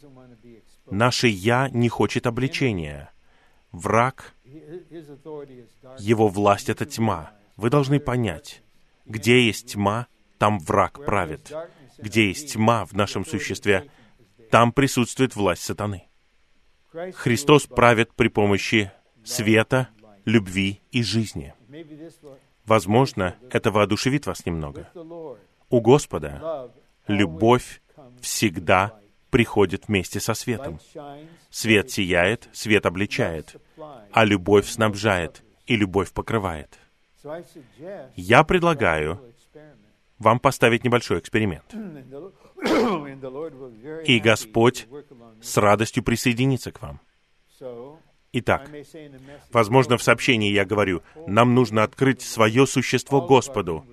наше 0.90 1.28
«я» 1.28 1.70
не 1.70 1.90
хочет 1.90 2.26
обличения. 2.26 3.12
Враг, 3.72 4.34
его 6.00 6.28
власть— 6.30 6.70
это 6.72 6.86
тьма. 6.86 7.32
Вы 7.58 7.70
должны 7.70 8.00
понять, 8.00 8.64
где 9.06 9.46
есть 9.46 9.74
тьма, 9.74 10.08
там 10.38 10.60
враг 10.60 11.04
правит. 11.06 11.52
Где 11.98 12.28
есть 12.28 12.54
тьма 12.54 12.86
в 12.86 12.94
нашем 12.94 13.26
существе, 13.26 13.90
там 14.52 14.72
присутствует 14.72 15.36
власть 15.36 15.64
сатаны. 15.64 16.08
Христос 17.14 17.66
правит 17.68 18.14
при 18.14 18.28
помощи 18.28 18.92
света, 19.24 19.90
любви 20.26 20.82
и 20.92 21.04
жизни. 21.04 21.54
Возможно, 22.66 23.36
это 23.50 23.72
воодушевит 23.72 24.26
вас 24.26 24.46
немного. 24.46 24.90
У 25.70 25.82
Господа 25.82 26.72
любовь 27.08 27.82
всегда 28.22 29.00
приходит 29.30 29.88
вместе 29.88 30.20
со 30.20 30.34
светом. 30.34 30.80
Свет 31.50 31.92
сияет, 31.92 32.50
свет 32.54 32.86
обличает, 32.86 33.56
а 34.12 34.24
любовь 34.26 34.68
снабжает, 34.68 35.44
и 35.66 35.76
любовь 35.76 36.12
покрывает. 36.12 36.80
Я 38.16 38.44
предлагаю 38.44 39.22
вам 40.20 40.40
поставить 40.40 40.84
небольшой 40.84 41.20
эксперимент. 41.20 41.74
И 44.06 44.20
Господь 44.20 44.88
с 45.42 45.58
радостью 45.58 46.04
присоединится 46.04 46.72
к 46.72 46.82
вам. 46.82 47.00
Итак, 48.34 48.70
возможно, 49.52 49.98
в 49.98 50.04
сообщении 50.04 50.52
я 50.52 50.66
говорю, 50.66 51.02
нам 51.28 51.56
нужно 51.56 51.84
открыть 51.84 52.22
свое 52.22 52.68
существо 52.68 53.22
Господу, 53.22 53.86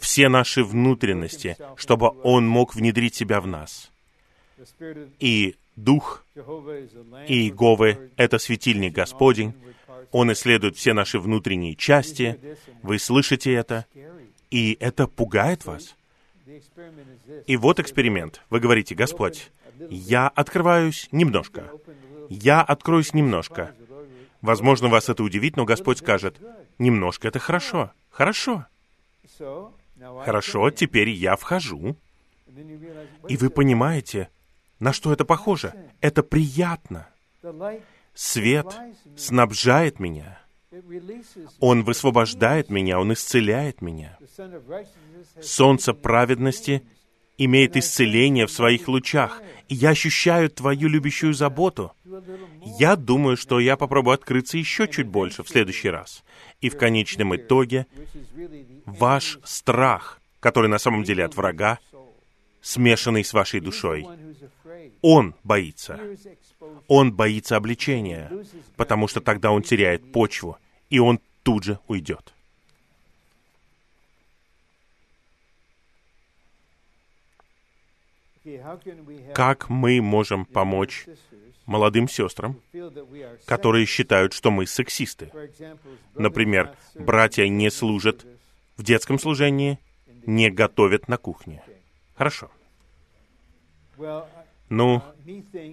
все 0.00 0.28
наши 0.28 0.62
внутренности, 0.62 1.56
чтобы 1.76 2.10
Он 2.22 2.46
мог 2.46 2.74
внедрить 2.74 3.14
себя 3.14 3.40
в 3.40 3.46
нас. 3.46 3.90
И 5.18 5.56
Дух 5.76 6.24
Иеговы— 6.36 8.10
это 8.16 8.38
светильник 8.38 8.92
Господень, 8.92 9.54
Он 10.12 10.32
исследует 10.32 10.76
все 10.76 10.92
наши 10.92 11.18
внутренние 11.18 11.74
части, 11.74 12.38
вы 12.82 12.98
слышите 12.98 13.52
это, 13.52 13.86
и 14.50 14.76
это 14.80 15.06
пугает 15.06 15.64
вас. 15.64 15.96
И 17.46 17.56
вот 17.56 17.78
эксперимент. 17.78 18.42
Вы 18.50 18.60
говорите, 18.60 18.94
Господь, 18.94 19.50
я 19.88 20.28
открываюсь 20.28 21.08
немножко. 21.12 21.70
Я 22.28 22.62
откроюсь 22.62 23.14
немножко. 23.14 23.74
Возможно, 24.40 24.88
вас 24.88 25.08
это 25.08 25.22
удивит, 25.22 25.56
но 25.56 25.64
Господь 25.64 25.98
скажет, 25.98 26.40
немножко 26.78 27.28
это 27.28 27.38
хорошо. 27.38 27.92
Хорошо. 28.10 28.66
Хорошо, 30.24 30.70
теперь 30.70 31.10
я 31.10 31.36
вхожу. 31.36 31.96
И 33.28 33.36
вы 33.36 33.50
понимаете, 33.50 34.28
на 34.78 34.92
что 34.92 35.12
это 35.12 35.24
похоже? 35.24 35.74
Это 36.00 36.22
приятно. 36.22 37.08
Свет 38.14 38.66
снабжает 39.16 40.00
меня. 40.00 40.40
Он 41.58 41.82
высвобождает 41.84 42.70
меня, 42.70 43.00
Он 43.00 43.12
исцеляет 43.12 43.82
меня. 43.82 44.18
Солнце 45.40 45.94
праведности 45.94 46.82
имеет 47.38 47.76
исцеление 47.76 48.46
в 48.46 48.52
своих 48.52 48.86
лучах, 48.86 49.42
и 49.68 49.74
я 49.74 49.90
ощущаю 49.90 50.50
Твою 50.50 50.88
любящую 50.88 51.34
заботу. 51.34 51.92
Я 52.78 52.96
думаю, 52.96 53.36
что 53.36 53.58
я 53.58 53.76
попробую 53.76 54.14
открыться 54.14 54.58
еще 54.58 54.86
чуть 54.86 55.08
больше 55.08 55.42
в 55.42 55.48
следующий 55.48 55.88
раз. 55.88 56.22
И 56.60 56.68
в 56.68 56.76
конечном 56.76 57.34
итоге 57.34 57.86
ваш 58.84 59.38
страх, 59.44 60.20
который 60.38 60.68
на 60.68 60.78
самом 60.78 61.02
деле 61.02 61.24
от 61.24 61.34
врага, 61.34 61.78
смешанный 62.60 63.24
с 63.24 63.32
вашей 63.32 63.60
душой, 63.60 64.06
он 65.00 65.34
боится. 65.42 65.98
Он 66.88 67.12
боится 67.12 67.56
обличения, 67.56 68.30
потому 68.76 69.08
что 69.08 69.20
тогда 69.20 69.50
он 69.50 69.62
теряет 69.62 70.12
почву, 70.12 70.58
и 70.90 70.98
он 70.98 71.20
тут 71.42 71.64
же 71.64 71.78
уйдет. 71.86 72.34
Как 79.34 79.68
мы 79.68 80.00
можем 80.00 80.44
помочь 80.44 81.06
молодым 81.66 82.08
сестрам, 82.08 82.60
которые 83.44 83.86
считают, 83.86 84.32
что 84.32 84.50
мы 84.50 84.66
сексисты? 84.66 85.30
Например, 86.14 86.74
братья 86.94 87.46
не 87.48 87.70
служат 87.70 88.26
в 88.76 88.82
детском 88.82 89.18
служении, 89.18 89.78
не 90.26 90.50
готовят 90.50 91.08
на 91.08 91.16
кухне. 91.16 91.62
Хорошо. 92.16 92.50
Ну, 94.70 95.02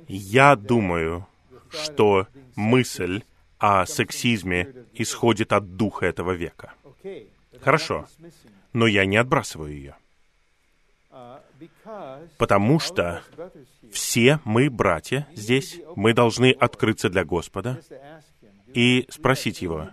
я 0.07 0.55
думаю, 0.55 1.27
что 1.69 2.27
мысль 2.55 3.23
о 3.59 3.85
сексизме 3.85 4.73
исходит 4.93 5.53
от 5.53 5.77
духа 5.77 6.07
этого 6.07 6.31
века. 6.31 6.73
Хорошо, 7.61 8.07
но 8.73 8.87
я 8.87 9.05
не 9.05 9.17
отбрасываю 9.17 9.71
ее. 9.71 9.95
Потому 12.37 12.79
что 12.79 13.23
все 13.91 14.39
мы, 14.43 14.69
братья, 14.69 15.27
здесь, 15.33 15.79
мы 15.95 16.13
должны 16.13 16.51
открыться 16.51 17.09
для 17.09 17.23
Господа 17.23 17.79
и 18.73 19.07
спросить 19.09 19.61
Его, 19.61 19.89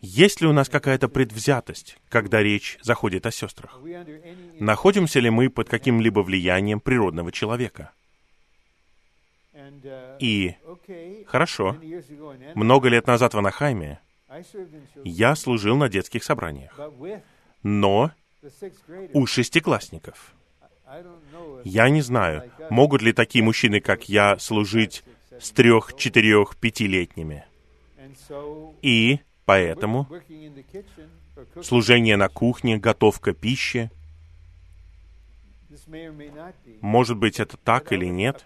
есть 0.00 0.40
ли 0.40 0.46
у 0.46 0.52
нас 0.52 0.68
какая-то 0.68 1.08
предвзятость, 1.08 1.98
когда 2.08 2.42
речь 2.42 2.78
заходит 2.82 3.26
о 3.26 3.30
сестрах? 3.30 3.80
Находимся 4.58 5.20
ли 5.20 5.30
мы 5.30 5.50
под 5.50 5.68
каким-либо 5.68 6.20
влиянием 6.20 6.80
природного 6.80 7.32
человека? 7.32 7.92
И 10.20 10.54
хорошо, 11.26 11.76
много 12.54 12.88
лет 12.88 13.06
назад 13.06 13.34
в 13.34 13.38
Анахайме 13.38 14.00
я 15.04 15.34
служил 15.34 15.76
на 15.76 15.88
детских 15.88 16.22
собраниях, 16.22 16.78
но 17.62 18.12
у 19.12 19.26
шестиклассников. 19.26 20.34
Я 21.64 21.88
не 21.90 22.00
знаю, 22.02 22.50
могут 22.70 23.02
ли 23.02 23.12
такие 23.12 23.44
мужчины, 23.44 23.80
как 23.80 24.08
я, 24.08 24.38
служить 24.38 25.04
с 25.40 25.50
трех, 25.50 25.94
четырех, 25.96 26.56
пятилетними. 26.56 27.44
И 28.80 29.20
поэтому 29.48 30.06
служение 31.62 32.18
на 32.18 32.28
кухне, 32.28 32.76
готовка 32.76 33.32
пищи, 33.32 33.90
может 36.82 37.16
быть, 37.16 37.40
это 37.40 37.56
так 37.56 37.90
или 37.94 38.04
нет, 38.04 38.44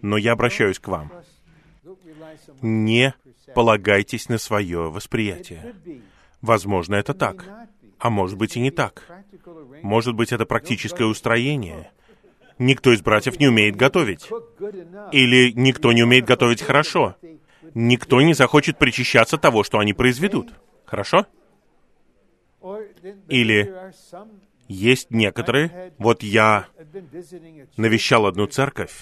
но 0.00 0.16
я 0.16 0.32
обращаюсь 0.32 0.78
к 0.78 0.88
вам. 0.88 1.12
Не 2.62 3.12
полагайтесь 3.54 4.30
на 4.30 4.38
свое 4.38 4.90
восприятие. 4.90 5.74
Возможно, 6.40 6.94
это 6.94 7.12
так, 7.12 7.44
а 7.98 8.08
может 8.08 8.38
быть 8.38 8.56
и 8.56 8.60
не 8.60 8.70
так. 8.70 9.06
Может 9.82 10.14
быть, 10.14 10.32
это 10.32 10.46
практическое 10.46 11.04
устроение. 11.04 11.90
Никто 12.58 12.94
из 12.94 13.02
братьев 13.02 13.38
не 13.38 13.48
умеет 13.48 13.76
готовить. 13.76 14.30
Или 15.12 15.52
никто 15.52 15.92
не 15.92 16.02
умеет 16.02 16.24
готовить 16.24 16.62
хорошо. 16.62 17.16
Никто 17.74 18.20
не 18.20 18.34
захочет 18.34 18.78
причащаться 18.78 19.38
того, 19.38 19.64
что 19.64 19.78
они 19.78 19.92
произведут. 19.92 20.52
Хорошо? 20.84 21.26
Или 23.28 23.74
есть 24.68 25.10
некоторые, 25.10 25.92
вот 25.98 26.22
я 26.22 26.66
навещал 27.76 28.26
одну 28.26 28.46
церковь, 28.46 28.92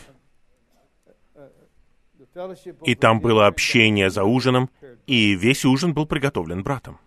и 2.84 2.94
там 2.94 3.20
было 3.20 3.46
общение 3.46 4.10
за 4.10 4.24
ужином, 4.24 4.70
и 5.06 5.34
весь 5.34 5.64
ужин 5.64 5.92
был 5.92 6.06
приготовлен 6.06 6.62
братом. 6.62 6.98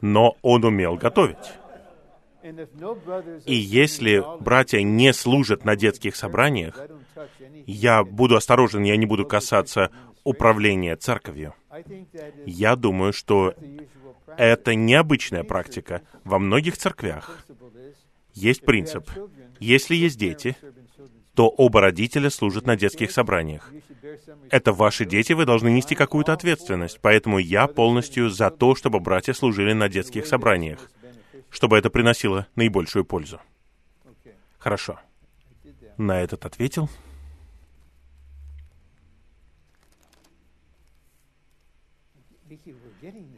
Но 0.00 0.36
он 0.42 0.64
умел 0.64 0.96
готовить. 0.96 1.36
И 3.44 3.54
если 3.54 4.24
братья 4.40 4.82
не 4.82 5.12
служат 5.12 5.64
на 5.64 5.76
детских 5.76 6.16
собраниях, 6.16 6.76
я 7.66 8.02
буду 8.02 8.36
осторожен, 8.36 8.82
я 8.82 8.96
не 8.96 9.06
буду 9.06 9.24
касаться 9.24 9.90
управления 10.24 10.96
церковью. 10.96 11.54
Я 12.46 12.76
думаю, 12.76 13.12
что 13.12 13.54
это 14.36 14.74
необычная 14.74 15.44
практика. 15.44 16.02
Во 16.24 16.38
многих 16.38 16.76
церквях 16.76 17.44
есть 18.34 18.64
принцип. 18.64 19.10
Если 19.58 19.94
есть 19.94 20.18
дети, 20.18 20.56
то 21.34 21.48
оба 21.48 21.80
родителя 21.80 22.30
служат 22.30 22.66
на 22.66 22.76
детских 22.76 23.10
собраниях. 23.10 23.70
Это 24.50 24.72
ваши 24.72 25.04
дети, 25.04 25.32
вы 25.32 25.46
должны 25.46 25.70
нести 25.70 25.94
какую-то 25.94 26.32
ответственность. 26.32 27.00
Поэтому 27.00 27.38
я 27.38 27.66
полностью 27.66 28.28
за 28.30 28.50
то, 28.50 28.74
чтобы 28.74 29.00
братья 29.00 29.32
служили 29.32 29.72
на 29.72 29.88
детских 29.88 30.26
собраниях, 30.26 30.90
чтобы 31.48 31.78
это 31.78 31.90
приносило 31.90 32.46
наибольшую 32.54 33.04
пользу. 33.04 33.40
Хорошо. 34.58 34.98
На 35.96 36.20
этот 36.20 36.44
ответил. 36.44 36.88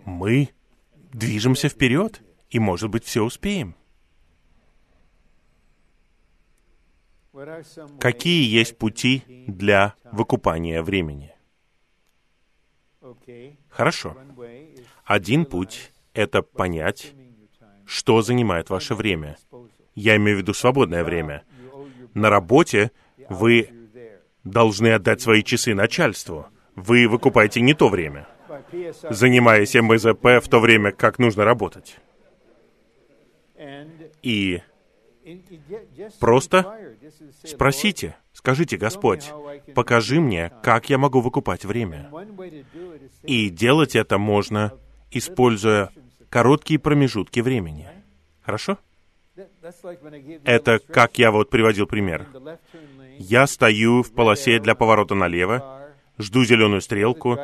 Мы 0.05 0.51
движемся 1.13 1.69
вперед, 1.69 2.23
и, 2.51 2.59
может 2.59 2.91
быть, 2.91 3.05
все 3.05 3.23
успеем. 3.23 3.75
Какие 7.99 8.49
есть 8.49 8.79
пути 8.79 9.25
для 9.49 9.95
выкупания 10.13 10.83
времени? 10.83 11.35
Хорошо. 13.69 14.17
Один 15.05 15.45
путь— 15.45 15.93
это 16.15 16.43
понять, 16.43 17.13
что 17.85 18.23
занимает 18.23 18.71
ваше 18.71 18.95
время. 18.95 19.37
Я 19.95 20.17
имею 20.17 20.39
в 20.39 20.41
виду 20.41 20.55
свободное 20.55 21.03
время. 21.03 21.45
На 22.15 22.31
работе 22.31 22.93
вы 23.29 23.69
должны 24.45 24.93
отдать 24.93 25.21
свои 25.21 25.43
часы 25.43 25.75
начальству. 25.75 26.47
Вы 26.77 27.09
выкупаете 27.09 27.61
не 27.61 27.75
то 27.75 27.89
время 27.89 28.29
занимаясь 29.11 29.75
МБЗП 29.75 30.45
в 30.45 30.49
то 30.49 30.61
время, 30.61 30.93
как 30.93 31.19
нужно 31.19 31.45
работать. 31.45 31.99
И 34.23 34.63
просто 36.21 36.97
спросите, 37.45 38.17
скажите, 38.33 38.77
Господь, 38.77 39.33
покажи 39.75 40.21
мне, 40.21 40.51
как 40.63 40.91
я 40.91 40.99
могу 40.99 41.21
выкупать 41.21 41.65
время. 41.65 42.11
И 43.23 43.49
делать 43.51 43.97
это 43.97 44.19
можно, 44.19 44.73
используя 45.11 45.91
короткие 46.29 46.79
промежутки 46.79 47.41
времени. 47.41 47.89
Хорошо? 48.43 48.79
Это 50.45 50.79
как 50.79 51.19
я 51.19 51.31
вот 51.31 51.51
приводил 51.51 51.87
пример. 51.87 52.27
Я 53.19 53.47
стою 53.47 54.03
в 54.03 54.13
полосе 54.13 54.59
для 54.59 54.75
поворота 54.75 55.15
налево, 55.15 55.84
жду 56.19 56.45
зеленую 56.45 56.81
стрелку, 56.81 57.39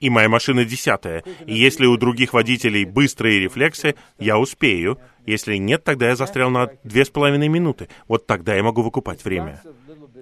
и 0.00 0.10
моя 0.10 0.28
машина 0.28 0.64
десятая. 0.64 1.24
И 1.46 1.54
если 1.54 1.86
у 1.86 1.96
других 1.96 2.34
водителей 2.34 2.84
быстрые 2.84 3.40
рефлексы, 3.40 3.94
я 4.18 4.38
успею. 4.38 4.98
Если 5.26 5.56
нет, 5.56 5.84
тогда 5.84 6.08
я 6.08 6.16
застрял 6.16 6.50
на 6.50 6.70
две 6.84 7.04
с 7.04 7.10
половиной 7.10 7.48
минуты. 7.48 7.88
Вот 8.08 8.26
тогда 8.26 8.54
я 8.54 8.62
могу 8.62 8.82
выкупать 8.82 9.24
время. 9.24 9.62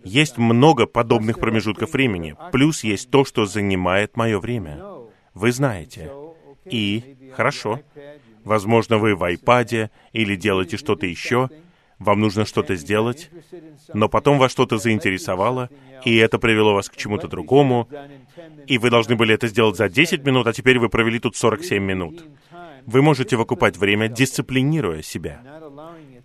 Есть 0.04 0.38
много 0.38 0.86
подобных 0.86 1.38
промежутков 1.38 1.92
времени. 1.92 2.36
Плюс 2.52 2.84
есть 2.84 3.10
то, 3.10 3.24
что 3.24 3.46
занимает 3.46 4.16
мое 4.16 4.38
время. 4.38 4.82
Вы 5.34 5.52
знаете. 5.52 6.10
И, 6.66 7.32
хорошо, 7.34 7.80
возможно, 8.44 8.98
вы 8.98 9.14
в 9.14 9.22
iPad 9.22 9.90
или 10.12 10.36
делаете 10.36 10.76
что-то 10.76 11.06
еще, 11.06 11.48
вам 12.00 12.20
нужно 12.20 12.46
что-то 12.46 12.74
сделать, 12.76 13.30
но 13.92 14.08
потом 14.08 14.38
вас 14.38 14.50
что-то 14.50 14.78
заинтересовало, 14.78 15.68
и 16.04 16.16
это 16.16 16.38
привело 16.38 16.74
вас 16.74 16.88
к 16.88 16.96
чему-то 16.96 17.28
другому, 17.28 17.88
и 18.66 18.78
вы 18.78 18.90
должны 18.90 19.16
были 19.16 19.34
это 19.34 19.48
сделать 19.48 19.76
за 19.76 19.88
10 19.88 20.24
минут, 20.24 20.46
а 20.46 20.52
теперь 20.52 20.78
вы 20.78 20.88
провели 20.88 21.20
тут 21.20 21.36
47 21.36 21.82
минут. 21.82 22.24
Вы 22.86 23.02
можете 23.02 23.36
выкупать 23.36 23.76
время, 23.76 24.08
дисциплинируя 24.08 25.02
себя, 25.02 25.42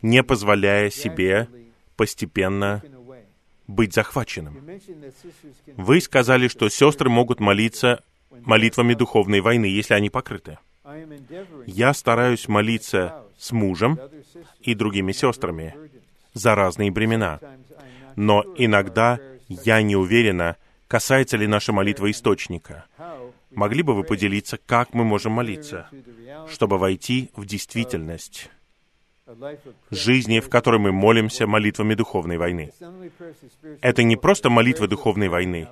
не 0.01 0.23
позволяя 0.23 0.89
себе 0.89 1.49
постепенно 1.97 2.81
быть 3.67 3.93
захваченным. 3.93 4.57
Вы 5.75 5.99
сказали, 5.99 6.47
что 6.47 6.69
сестры 6.69 7.09
могут 7.09 7.41
молиться 7.41 8.01
молитвами 8.31 8.93
духовной 8.93 9.41
войны, 9.41 9.65
если 9.65 9.93
они 9.93 10.09
покрыты. 10.09 10.57
Я 11.65 11.93
стараюсь 11.93 12.47
молиться 12.47 13.24
с 13.37 13.51
мужем 13.51 13.99
и 14.61 14.73
другими 14.73 15.11
сестрами 15.11 15.75
за 16.33 16.55
разные 16.55 16.91
бремена. 16.91 17.39
Но 18.15 18.43
иногда 18.57 19.19
я 19.47 19.81
не 19.81 19.95
уверена, 19.95 20.57
касается 20.87 21.37
ли 21.37 21.47
наша 21.47 21.73
молитва 21.73 22.09
источника. 22.11 22.85
Могли 23.51 23.83
бы 23.83 23.93
вы 23.93 24.03
поделиться, 24.03 24.57
как 24.57 24.93
мы 24.93 25.03
можем 25.03 25.33
молиться, 25.33 25.89
чтобы 26.49 26.77
войти 26.77 27.31
в 27.35 27.45
действительность 27.45 28.49
жизни, 29.91 30.39
в 30.39 30.49
которой 30.49 30.79
мы 30.79 30.91
молимся 30.91 31.47
молитвами 31.47 31.95
духовной 31.95 32.37
войны? 32.37 32.71
Это 33.81 34.03
не 34.03 34.17
просто 34.17 34.49
молитвы 34.49 34.87
духовной 34.87 35.29
войны, 35.29 35.67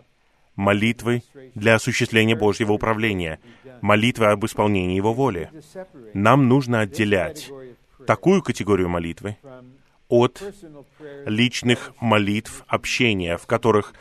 молитвы 0.56 1.23
для 1.56 1.76
осуществления 1.76 2.35
Божьего 2.35 2.73
управления, 2.73 3.40
молитвы 3.84 4.27
об 4.27 4.45
исполнении 4.45 4.95
Его 4.95 5.14
воли. 5.14 5.51
Нам 6.14 6.47
нужно 6.47 6.80
отделять 6.80 7.51
такую 8.07 8.41
категорию 8.41 8.89
молитвы 8.89 9.38
от 10.07 10.41
личных 11.26 11.93
молитв, 11.99 12.64
общения, 12.68 13.38
в 13.38 13.45
которых 13.45 13.93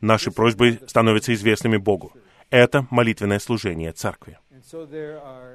наши 0.00 0.30
просьбы 0.30 0.80
становятся 0.86 1.34
известными 1.34 1.78
Богу. 1.78 2.12
Это 2.50 2.86
молитвенное 2.90 3.40
служение 3.40 3.92
Церкви. 3.92 4.38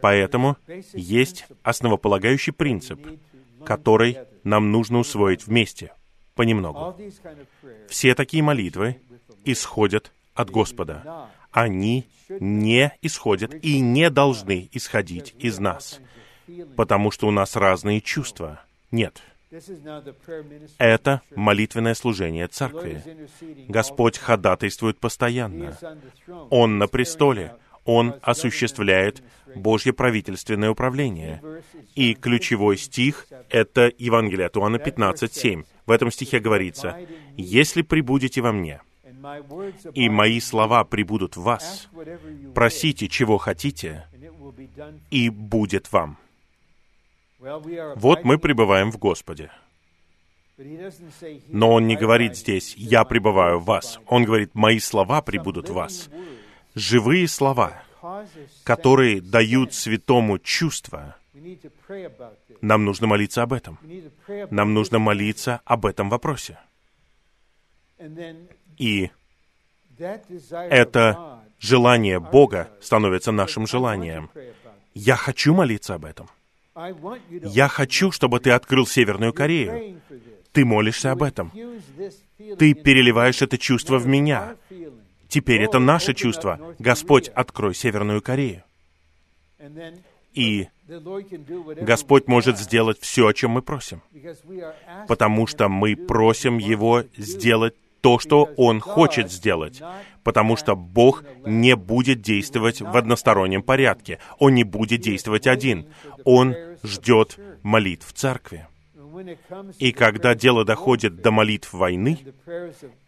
Поэтому 0.01 0.57
есть 0.93 1.47
основополагающий 1.64 2.51
принцип, 2.51 2.99
который 3.64 4.18
нам 4.43 4.72
нужно 4.72 4.99
усвоить 4.99 5.47
вместе, 5.47 5.93
понемногу. 6.35 6.97
Все 7.88 8.14
такие 8.14 8.43
молитвы 8.43 8.99
исходят 9.45 10.11
от 10.34 10.49
Господа. 10.51 11.30
Они 11.51 12.07
не 12.30 12.91
исходят 13.01 13.53
и 13.63 13.80
не 13.80 14.09
должны 14.09 14.69
исходить 14.71 15.35
из 15.39 15.59
нас, 15.59 15.99
потому 16.76 17.11
что 17.11 17.27
у 17.27 17.31
нас 17.31 17.55
разные 17.55 18.01
чувства. 18.01 18.61
Нет. 18.91 19.21
Это 20.77 21.21
молитвенное 21.35 21.95
служение 21.95 22.47
церкви. 22.47 23.03
Господь 23.67 24.17
ходатайствует 24.17 24.99
постоянно. 24.99 25.76
Он 26.49 26.77
на 26.77 26.88
престоле. 26.88 27.55
Он 27.85 28.15
осуществляет 28.21 29.23
Божье 29.55 29.93
правительственное 29.93 30.69
управление. 30.69 31.41
И 31.95 32.13
ключевой 32.13 32.77
стих— 32.77 33.26
это 33.49 33.91
Евангелие 33.97 34.45
от 34.45 34.57
Иоанна 34.57 34.76
15.7. 34.76 35.65
В 35.88 35.91
этом 35.91 36.11
стихе 36.11 36.39
говорится, 36.39 36.99
«Если 37.35 37.81
прибудете 37.81 38.41
во 38.41 38.51
мне, 38.51 38.81
и 39.93 40.09
мои 40.09 40.39
слова 40.39 40.83
прибудут 40.83 41.37
в 41.37 41.41
вас. 41.41 41.89
Просите, 42.53 43.07
чего 43.07 43.37
хотите, 43.37 44.07
и 45.11 45.29
будет 45.29 45.91
вам. 45.91 46.17
Вот 47.39 48.23
мы 48.23 48.37
пребываем 48.37 48.91
в 48.91 48.97
Господе. 48.97 49.51
Но 51.47 51.71
Он 51.71 51.87
не 51.87 51.95
говорит 51.95 52.35
здесь 52.35 52.75
«я 52.75 53.05
пребываю 53.05 53.59
в 53.59 53.65
вас». 53.65 53.99
Он 54.07 54.25
говорит 54.25 54.55
«мои 54.55 54.79
слова 54.79 55.21
прибудут 55.21 55.69
в 55.69 55.73
вас». 55.73 56.09
Живые 56.75 57.27
слова, 57.27 57.81
которые 58.63 59.21
дают 59.21 59.73
святому 59.73 60.37
чувство. 60.37 61.15
Нам 62.61 62.85
нужно 62.85 63.07
молиться 63.07 63.41
об 63.41 63.53
этом. 63.53 63.79
Нам 64.51 64.73
нужно 64.73 64.99
молиться 64.99 65.61
об 65.65 65.85
этом 65.85 66.09
вопросе. 66.09 66.59
И 68.80 69.11
это 70.49 71.39
желание 71.60 72.19
Бога 72.19 72.72
становится 72.81 73.31
нашим 73.31 73.68
желанием. 73.68 74.31
Я 74.95 75.15
хочу 75.15 75.53
молиться 75.53 75.93
об 75.93 76.06
этом. 76.06 76.27
Я 77.30 77.68
хочу, 77.68 78.11
чтобы 78.11 78.39
ты 78.39 78.51
открыл 78.51 78.88
Северную 78.88 79.34
Корею. 79.34 80.01
Ты 80.53 80.65
молишься 80.65 81.11
об 81.11 81.22
этом. 81.22 81.51
Ты 82.57 82.73
переливаешь 82.73 83.41
это 83.41 83.57
чувство 83.57 83.99
в 83.99 84.07
меня. 84.07 84.56
Теперь 85.27 85.61
это 85.61 85.80
наше 85.80 86.14
чувство. 86.14 86.60
Господь, 86.80 87.27
открой 87.27 87.76
Северную 87.76 88.22
Корею. 88.22 88.64
И 90.34 90.68
Господь 91.81 92.27
может 92.27 92.57
сделать 92.57 92.99
все, 93.01 93.27
о 93.27 93.34
чем 93.34 93.51
мы 93.51 93.61
просим, 93.61 94.01
потому 95.07 95.47
что 95.47 95.68
мы 95.68 95.95
просим 95.95 96.57
Его 96.57 97.03
сделать 97.18 97.76
то, 98.01 98.19
что 98.19 98.49
Он 98.57 98.80
хочет 98.80 99.31
сделать, 99.31 99.81
потому 100.23 100.55
что 100.55 100.76
Бог 100.76 101.23
не 101.45 101.76
будет 101.76 102.21
действовать 102.21 102.81
в 102.81 102.95
одностороннем 102.95 103.63
порядке. 103.63 104.19
Он 104.38 104.55
не 104.55 104.63
будет 104.63 105.01
действовать 105.01 105.47
один. 105.47 105.88
Он 106.23 106.55
ждет 106.84 107.38
молитв 107.63 108.13
церкви. 108.13 108.67
И 109.80 109.91
когда 109.91 110.35
дело 110.35 110.65
доходит 110.65 111.21
до 111.21 111.31
молитв 111.31 111.73
войны 111.73 112.19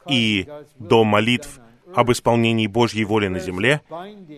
и 0.10 0.48
до 0.78 1.04
молитв 1.04 1.60
об 1.96 2.12
исполнении 2.12 2.68
Божьей 2.68 3.04
воли 3.04 3.28
на 3.28 3.40
земле 3.40 3.82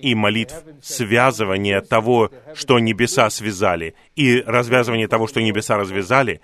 и 0.01 0.15
молитв 0.15 0.63
связывания 0.81 1.81
того, 1.81 2.31
что 2.53 2.79
небеса 2.79 3.29
связали, 3.29 3.95
и 4.15 4.41
развязывания 4.41 5.07
того, 5.07 5.27
что 5.27 5.41
небеса 5.41 5.77
развязали, 5.77 6.41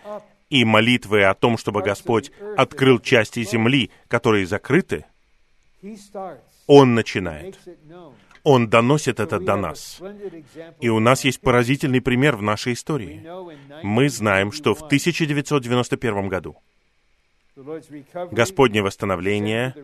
и 0.49 0.65
молитвы 0.65 1.23
о 1.23 1.33
том, 1.33 1.57
чтобы 1.57 1.81
Господь 1.81 2.31
открыл 2.57 2.99
части 2.99 3.43
земли, 3.43 3.91
которые 4.07 4.45
закрыты, 4.45 5.05
Он 6.67 6.95
начинает. 6.95 7.57
Он 8.43 8.69
доносит 8.69 9.19
это 9.19 9.39
до 9.39 9.55
нас. 9.55 10.01
И 10.79 10.89
у 10.89 10.99
нас 10.99 11.25
есть 11.25 11.41
поразительный 11.41 12.01
пример 12.01 12.35
в 12.35 12.41
нашей 12.41 12.73
истории. 12.73 13.25
Мы 13.83 14.09
знаем, 14.09 14.51
что 14.51 14.73
в 14.73 14.83
1991 14.83 16.29
году 16.29 16.57
Господне 18.31 18.81
восстановление 18.81 19.75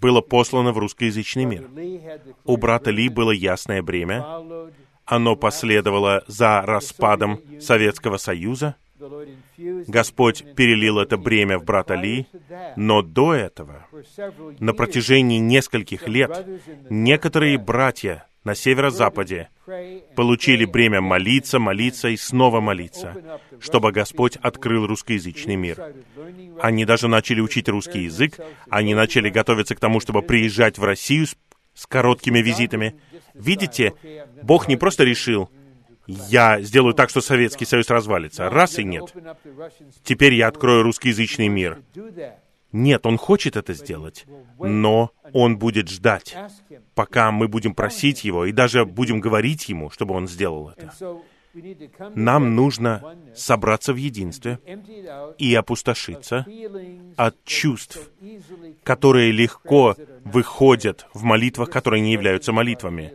было 0.00 0.20
послано 0.20 0.72
в 0.72 0.78
русскоязычный 0.78 1.44
мир. 1.44 1.68
У 2.44 2.56
брата 2.56 2.90
Ли 2.90 3.08
было 3.08 3.32
ясное 3.32 3.82
бремя. 3.82 4.24
Оно 5.04 5.36
последовало 5.36 6.24
за 6.28 6.62
распадом 6.62 7.40
Советского 7.60 8.16
Союза. 8.16 8.76
Господь 9.86 10.44
перелил 10.54 10.98
это 10.98 11.16
бремя 11.16 11.58
в 11.58 11.64
брата 11.64 11.94
Ли, 11.94 12.26
но 12.76 13.02
до 13.02 13.34
этого, 13.34 13.86
на 14.58 14.72
протяжении 14.72 15.38
нескольких 15.38 16.08
лет, 16.08 16.46
некоторые 16.90 17.58
братья 17.58 18.26
на 18.44 18.54
северо-западе 18.54 19.48
получили 20.14 20.66
бремя 20.66 21.00
молиться, 21.00 21.58
молиться 21.58 22.08
и 22.08 22.16
снова 22.16 22.60
молиться, 22.60 23.40
чтобы 23.58 23.90
Господь 23.90 24.36
открыл 24.36 24.86
русскоязычный 24.86 25.56
мир. 25.56 25.94
Они 26.60 26.84
даже 26.84 27.08
начали 27.08 27.40
учить 27.40 27.68
русский 27.68 28.02
язык, 28.02 28.38
они 28.68 28.94
начали 28.94 29.30
готовиться 29.30 29.74
к 29.74 29.80
тому, 29.80 29.98
чтобы 30.00 30.22
приезжать 30.22 30.78
в 30.78 30.84
Россию 30.84 31.26
с, 31.26 31.36
с 31.74 31.86
короткими 31.86 32.40
визитами. 32.40 33.00
Видите, 33.32 33.94
Бог 34.42 34.68
не 34.68 34.76
просто 34.76 35.04
решил, 35.04 35.50
я 36.06 36.60
сделаю 36.60 36.94
так, 36.94 37.10
что 37.10 37.20
Советский 37.20 37.64
Союз 37.64 37.88
развалится. 37.90 38.50
Раз 38.50 38.78
и 38.78 38.84
нет. 38.84 39.14
Теперь 40.02 40.34
я 40.34 40.48
открою 40.48 40.82
русскоязычный 40.82 41.48
мир. 41.48 41.82
Нет, 42.72 43.06
он 43.06 43.18
хочет 43.18 43.56
это 43.56 43.72
сделать, 43.72 44.26
но 44.58 45.12
он 45.32 45.58
будет 45.58 45.88
ждать, 45.88 46.36
пока 46.96 47.30
мы 47.30 47.46
будем 47.46 47.72
просить 47.72 48.24
его 48.24 48.46
и 48.46 48.52
даже 48.52 48.84
будем 48.84 49.20
говорить 49.20 49.68
ему, 49.68 49.90
чтобы 49.90 50.14
он 50.14 50.26
сделал 50.26 50.70
это. 50.70 50.92
Нам 52.16 52.56
нужно 52.56 53.16
собраться 53.32 53.92
в 53.92 53.96
единстве 53.96 54.58
и 55.38 55.54
опустошиться 55.54 56.44
от 57.16 57.44
чувств, 57.44 58.10
которые 58.82 59.30
легко 59.30 59.96
выходят 60.24 61.06
в 61.14 61.22
молитвах, 61.22 61.70
которые 61.70 62.00
не 62.00 62.12
являются 62.12 62.52
молитвами. 62.52 63.12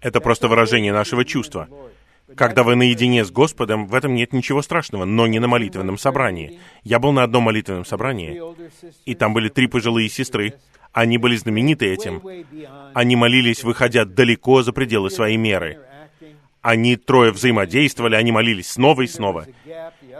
Это 0.00 0.20
просто 0.22 0.48
выражение 0.48 0.94
нашего 0.94 1.24
чувства. 1.26 1.68
Когда 2.34 2.64
вы 2.64 2.74
наедине 2.74 3.24
с 3.24 3.30
Господом, 3.30 3.86
в 3.86 3.94
этом 3.94 4.14
нет 4.14 4.32
ничего 4.32 4.60
страшного, 4.60 5.04
но 5.04 5.26
не 5.26 5.38
на 5.38 5.46
молитвенном 5.46 5.96
собрании. 5.96 6.58
Я 6.82 6.98
был 6.98 7.12
на 7.12 7.22
одном 7.22 7.44
молитвенном 7.44 7.84
собрании, 7.84 8.42
и 9.04 9.14
там 9.14 9.32
были 9.32 9.48
три 9.48 9.68
пожилые 9.68 10.08
сестры. 10.08 10.54
Они 10.92 11.18
были 11.18 11.36
знамениты 11.36 11.86
этим. 11.86 12.22
Они 12.94 13.14
молились, 13.14 13.62
выходя 13.62 14.04
далеко 14.04 14.62
за 14.62 14.72
пределы 14.72 15.10
своей 15.10 15.36
меры. 15.36 15.78
Они 16.62 16.96
трое 16.96 17.30
взаимодействовали, 17.30 18.16
они 18.16 18.32
молились 18.32 18.72
снова 18.72 19.02
и 19.02 19.06
снова. 19.06 19.46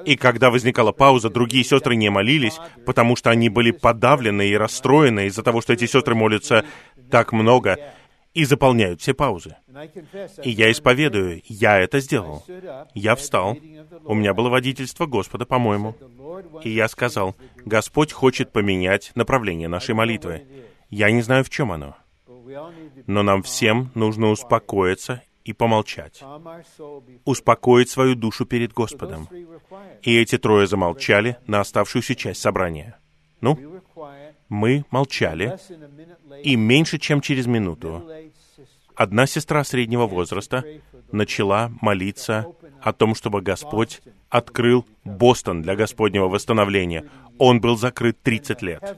И 0.04 0.16
когда 0.16 0.50
возникала 0.50 0.92
пауза, 0.92 1.28
другие 1.28 1.64
сестры 1.64 1.96
не 1.96 2.08
молились, 2.08 2.56
потому 2.84 3.16
что 3.16 3.30
они 3.30 3.48
были 3.48 3.72
подавлены 3.72 4.46
и 4.46 4.56
расстроены 4.56 5.26
из-за 5.26 5.42
того, 5.42 5.60
что 5.60 5.72
эти 5.72 5.86
сестры 5.86 6.14
молятся 6.14 6.64
так 7.10 7.32
много 7.32 7.78
и 8.36 8.44
заполняют 8.44 9.00
все 9.00 9.14
паузы. 9.14 9.56
И 10.42 10.50
я 10.50 10.70
исповедую, 10.70 11.40
я 11.46 11.78
это 11.78 12.00
сделал. 12.00 12.44
Я 12.92 13.16
встал, 13.16 13.56
у 14.04 14.14
меня 14.14 14.34
было 14.34 14.50
водительство 14.50 15.06
Господа, 15.06 15.46
по-моему, 15.46 15.94
и 16.62 16.68
я 16.68 16.86
сказал, 16.88 17.34
Господь 17.64 18.12
хочет 18.12 18.52
поменять 18.52 19.12
направление 19.14 19.68
нашей 19.68 19.94
молитвы. 19.94 20.46
Я 20.90 21.10
не 21.10 21.22
знаю, 21.22 21.44
в 21.44 21.48
чем 21.48 21.72
оно. 21.72 21.96
Но 23.06 23.22
нам 23.22 23.42
всем 23.42 23.90
нужно 23.94 24.28
успокоиться 24.28 25.22
и 25.46 25.54
помолчать. 25.54 26.22
Успокоить 27.24 27.88
свою 27.88 28.16
душу 28.16 28.44
перед 28.44 28.74
Господом. 28.74 29.28
И 30.02 30.14
эти 30.14 30.36
трое 30.36 30.66
замолчали 30.66 31.38
на 31.46 31.60
оставшуюся 31.60 32.14
часть 32.14 32.42
собрания. 32.42 32.98
Ну, 33.40 33.75
мы 34.48 34.84
молчали, 34.90 35.58
и 36.42 36.56
меньше 36.56 36.98
чем 36.98 37.20
через 37.20 37.46
минуту 37.46 38.08
одна 38.94 39.26
сестра 39.26 39.62
среднего 39.64 40.06
возраста 40.06 40.64
начала 41.12 41.70
молиться 41.80 42.46
о 42.80 42.92
том, 42.92 43.14
чтобы 43.14 43.42
Господь 43.42 44.00
открыл 44.28 44.86
Бостон 45.04 45.62
для 45.62 45.76
Господнего 45.76 46.28
восстановления. 46.28 47.08
Он 47.38 47.60
был 47.60 47.76
закрыт 47.76 48.20
30 48.22 48.62
лет, 48.62 48.96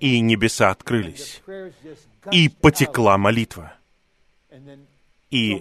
и 0.00 0.20
небеса 0.20 0.70
открылись, 0.70 1.42
и 2.32 2.48
потекла 2.48 3.18
молитва. 3.18 3.74
И 5.30 5.60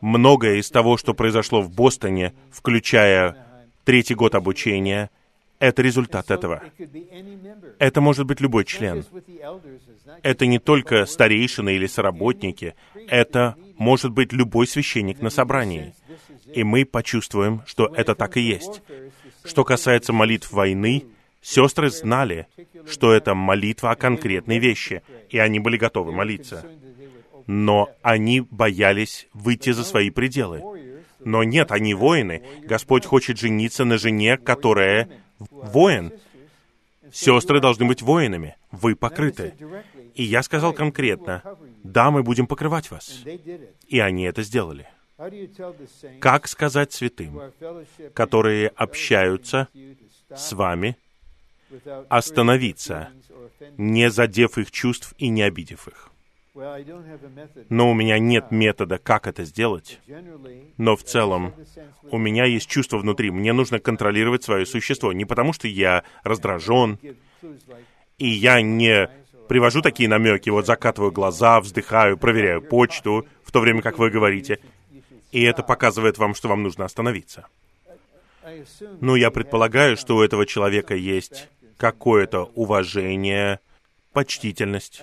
многое 0.00 0.56
из 0.56 0.70
того, 0.70 0.96
что 0.96 1.14
произошло 1.14 1.60
в 1.60 1.70
Бостоне, 1.70 2.32
включая 2.50 3.36
третий 3.84 4.14
год 4.14 4.34
обучения, 4.34 5.10
это 5.60 5.82
результат 5.82 6.30
этого. 6.30 6.62
Это 7.78 8.00
может 8.00 8.26
быть 8.26 8.40
любой 8.40 8.64
член. 8.64 9.04
Это 10.22 10.46
не 10.46 10.58
только 10.58 11.04
старейшины 11.04 11.76
или 11.76 11.86
соработники. 11.86 12.74
Это 13.06 13.56
может 13.76 14.10
быть 14.10 14.32
любой 14.32 14.66
священник 14.66 15.20
на 15.20 15.28
собрании. 15.28 15.94
И 16.52 16.64
мы 16.64 16.84
почувствуем, 16.86 17.62
что 17.66 17.86
это 17.94 18.14
так 18.14 18.38
и 18.38 18.40
есть. 18.40 18.82
Что 19.44 19.64
касается 19.64 20.14
молитв 20.14 20.50
войны, 20.50 21.04
сестры 21.42 21.90
знали, 21.90 22.46
что 22.88 23.12
это 23.12 23.34
молитва 23.34 23.90
о 23.90 23.96
конкретной 23.96 24.58
вещи, 24.58 25.02
и 25.28 25.38
они 25.38 25.60
были 25.60 25.76
готовы 25.76 26.10
молиться. 26.10 26.64
Но 27.46 27.90
они 28.00 28.40
боялись 28.50 29.28
выйти 29.34 29.72
за 29.72 29.84
свои 29.84 30.08
пределы. 30.08 30.62
Но 31.22 31.44
нет, 31.44 31.70
они 31.70 31.92
воины. 31.92 32.42
Господь 32.62 33.04
хочет 33.04 33.38
жениться 33.38 33.84
на 33.84 33.98
жене, 33.98 34.38
которая 34.38 35.10
воин. 35.50 36.12
Сестры 37.12 37.60
должны 37.60 37.86
быть 37.86 38.02
воинами. 38.02 38.56
Вы 38.70 38.94
покрыты. 38.94 39.54
И 40.14 40.22
я 40.22 40.42
сказал 40.42 40.72
конкретно, 40.72 41.42
да, 41.82 42.10
мы 42.10 42.22
будем 42.22 42.46
покрывать 42.46 42.90
вас. 42.90 43.24
И 43.88 43.98
они 43.98 44.24
это 44.24 44.42
сделали. 44.42 44.88
Как 46.20 46.48
сказать 46.48 46.92
святым, 46.92 47.40
которые 48.14 48.68
общаются 48.68 49.68
с 50.34 50.52
вами, 50.52 50.96
остановиться, 52.08 53.10
не 53.76 54.10
задев 54.10 54.56
их 54.58 54.70
чувств 54.70 55.14
и 55.18 55.28
не 55.28 55.42
обидев 55.42 55.88
их. 55.88 56.09
Но 57.68 57.90
у 57.90 57.94
меня 57.94 58.18
нет 58.18 58.50
метода, 58.50 58.98
как 58.98 59.26
это 59.26 59.44
сделать. 59.44 60.00
Но 60.76 60.96
в 60.96 61.04
целом 61.04 61.54
у 62.10 62.18
меня 62.18 62.44
есть 62.44 62.68
чувство 62.68 62.98
внутри. 62.98 63.30
Мне 63.30 63.52
нужно 63.52 63.78
контролировать 63.78 64.42
свое 64.42 64.66
существо. 64.66 65.12
Не 65.12 65.24
потому, 65.24 65.52
что 65.52 65.68
я 65.68 66.04
раздражен, 66.24 66.98
и 68.18 68.28
я 68.28 68.60
не 68.62 69.08
привожу 69.48 69.82
такие 69.82 70.08
намеки, 70.08 70.50
вот 70.50 70.66
закатываю 70.66 71.10
глаза, 71.10 71.60
вздыхаю, 71.60 72.16
проверяю 72.16 72.62
почту, 72.62 73.26
в 73.42 73.50
то 73.50 73.60
время 73.60 73.82
как 73.82 73.98
вы 73.98 74.10
говорите, 74.10 74.60
и 75.32 75.42
это 75.42 75.64
показывает 75.64 76.18
вам, 76.18 76.34
что 76.34 76.48
вам 76.48 76.62
нужно 76.62 76.84
остановиться. 76.84 77.46
Ну, 79.00 79.16
я 79.16 79.30
предполагаю, 79.30 79.96
что 79.96 80.16
у 80.16 80.22
этого 80.22 80.46
человека 80.46 80.94
есть 80.94 81.48
какое-то 81.78 82.50
уважение, 82.54 83.58
почтительность. 84.12 85.02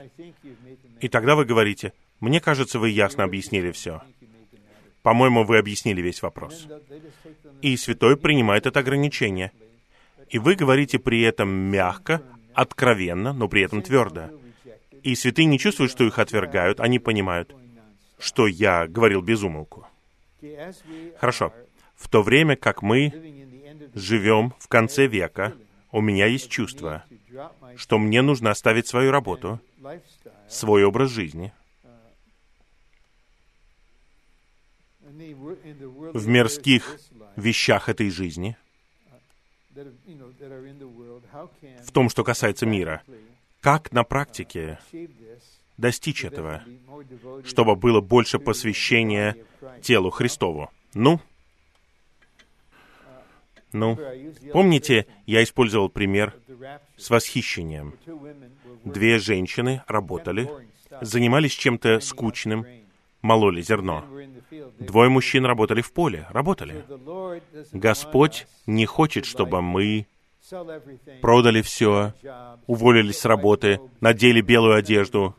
И 1.00 1.08
тогда 1.08 1.36
вы 1.36 1.46
говорите, 1.46 1.94
мне 2.20 2.40
кажется, 2.40 2.80
вы 2.80 2.90
ясно 2.90 3.24
объяснили 3.24 3.72
все. 3.72 4.02
По-моему, 5.04 5.44
вы 5.44 5.58
объяснили 5.58 6.02
весь 6.02 6.22
вопрос. 6.22 6.68
И 7.62 7.78
святой 7.78 8.18
принимает 8.18 8.66
это 8.66 8.80
ограничение. 8.80 9.52
И 10.30 10.40
вы 10.40 10.56
говорите 10.56 11.00
при 11.00 11.22
этом 11.22 11.50
мягко, 11.50 12.22
откровенно, 12.54 13.34
но 13.34 13.48
при 13.48 13.62
этом 13.62 13.82
твердо. 13.82 14.30
И 15.04 15.16
святые 15.16 15.46
не 15.46 15.60
чувствуют, 15.60 15.92
что 15.92 16.04
их 16.04 16.20
отвергают, 16.20 16.80
они 16.80 17.00
понимают, 17.00 17.56
что 18.20 18.48
я 18.48 18.88
говорил 18.88 19.22
безумолку. 19.22 19.88
Хорошо. 21.20 21.54
В 21.96 22.10
то 22.10 22.22
время 22.22 22.56
как 22.56 22.82
мы 22.82 23.14
живем 23.94 24.54
в 24.60 24.68
конце 24.68 25.08
века, 25.08 25.54
у 25.92 26.02
меня 26.02 26.26
есть 26.26 26.50
чувство, 26.50 27.06
что 27.76 27.98
мне 27.98 28.22
нужно 28.22 28.52
оставить 28.52 28.88
свою 28.88 29.12
работу, 29.12 29.60
свой 30.48 30.84
образ 30.84 31.10
жизни, 31.12 31.54
в 36.14 36.28
мирских 36.28 37.00
вещах 37.36 37.90
этой 37.90 38.10
жизни, 38.10 38.58
в 41.84 41.92
том, 41.92 42.10
что 42.10 42.24
касается 42.24 42.66
мира. 42.66 43.04
Как 43.62 43.92
на 43.92 44.04
практике 44.04 44.80
достичь 45.78 46.24
этого, 46.24 46.64
чтобы 47.46 47.76
было 47.76 48.02
больше 48.02 48.40
посвящения 48.40 49.36
телу 49.82 50.10
Христову? 50.10 50.70
Ну, 50.94 51.20
ну, 53.74 53.98
помните, 54.54 55.08
я 55.26 55.44
использовал 55.44 55.90
пример 55.90 56.36
с 56.96 57.10
восхищением. 57.10 57.94
Две 58.84 59.20
женщины 59.20 59.84
работали, 59.88 60.50
занимались 61.02 61.54
чем-то 61.54 62.00
скучным, 62.00 62.66
мололи 63.22 63.62
зерно. 63.62 64.06
Двое 64.80 65.10
мужчин 65.10 65.46
работали 65.46 65.82
в 65.82 65.92
поле, 65.92 66.28
работали. 66.30 66.86
Господь 67.72 68.48
не 68.66 68.86
хочет, 68.86 69.26
чтобы 69.26 69.62
мы 69.62 70.08
продали 71.22 71.62
все, 71.62 72.14
уволились 72.68 73.20
с 73.20 73.26
работы, 73.26 73.80
надели 74.00 74.42
белую 74.42 74.76
одежду 74.76 75.36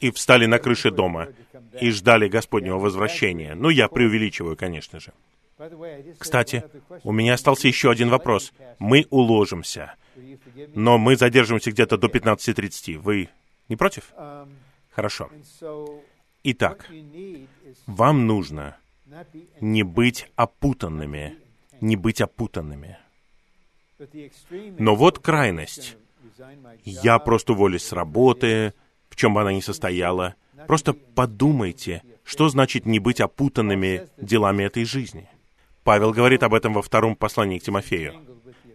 и 0.00 0.10
встали 0.10 0.46
на 0.46 0.58
крыше 0.58 0.90
дома 0.90 1.28
и 1.80 1.90
ждали 1.90 2.28
Господнего 2.28 2.78
возвращения. 2.78 3.54
Ну, 3.54 3.68
я 3.68 3.88
преувеличиваю, 3.88 4.56
конечно 4.56 4.98
же. 4.98 5.12
Кстати, 6.18 6.64
у 7.04 7.12
меня 7.12 7.34
остался 7.34 7.68
еще 7.68 7.90
один 7.90 8.08
вопрос. 8.08 8.52
Мы 8.78 9.06
уложимся, 9.10 9.94
но 10.74 10.98
мы 10.98 11.16
задержимся 11.16 11.70
где-то 11.70 11.96
до 11.96 12.08
15.30. 12.08 12.98
Вы 12.98 13.28
не 13.68 13.76
против? 13.76 14.12
Хорошо. 14.90 15.30
Итак, 16.42 16.90
вам 17.86 18.26
нужно 18.26 18.76
не 19.60 19.82
быть 19.82 20.30
опутанными, 20.36 21.36
не 21.80 21.96
быть 21.96 22.20
опутанными. 22.20 22.98
Но 24.78 24.94
вот 24.94 25.18
крайность. 25.18 25.96
Я 26.84 27.18
просто 27.18 27.52
уволюсь 27.52 27.82
с 27.82 27.92
работы, 27.92 28.72
в 29.10 29.16
чем 29.16 29.34
бы 29.34 29.42
она 29.42 29.52
ни 29.52 29.60
состояла. 29.60 30.36
Просто 30.66 30.94
подумайте, 30.94 32.02
что 32.24 32.48
значит 32.48 32.86
не 32.86 32.98
быть 32.98 33.20
опутанными 33.20 34.08
делами 34.16 34.64
этой 34.64 34.84
жизни. 34.84 35.28
Павел 35.84 36.12
говорит 36.12 36.42
об 36.42 36.54
этом 36.54 36.74
во 36.74 36.82
втором 36.82 37.16
послании 37.16 37.58
к 37.58 37.62
Тимофею. 37.62 38.14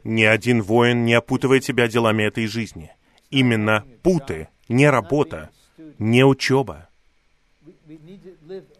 Ни 0.04 0.24
один 0.24 0.62
воин 0.62 1.06
не 1.06 1.14
опутывает 1.14 1.64
себя 1.64 1.88
делами 1.88 2.24
этой 2.24 2.48
жизни. 2.48 2.92
Именно 3.30 3.86
путы, 4.04 4.50
не 4.68 4.90
работа, 4.90 5.50
не 5.98 6.24
учеба. 6.24 6.90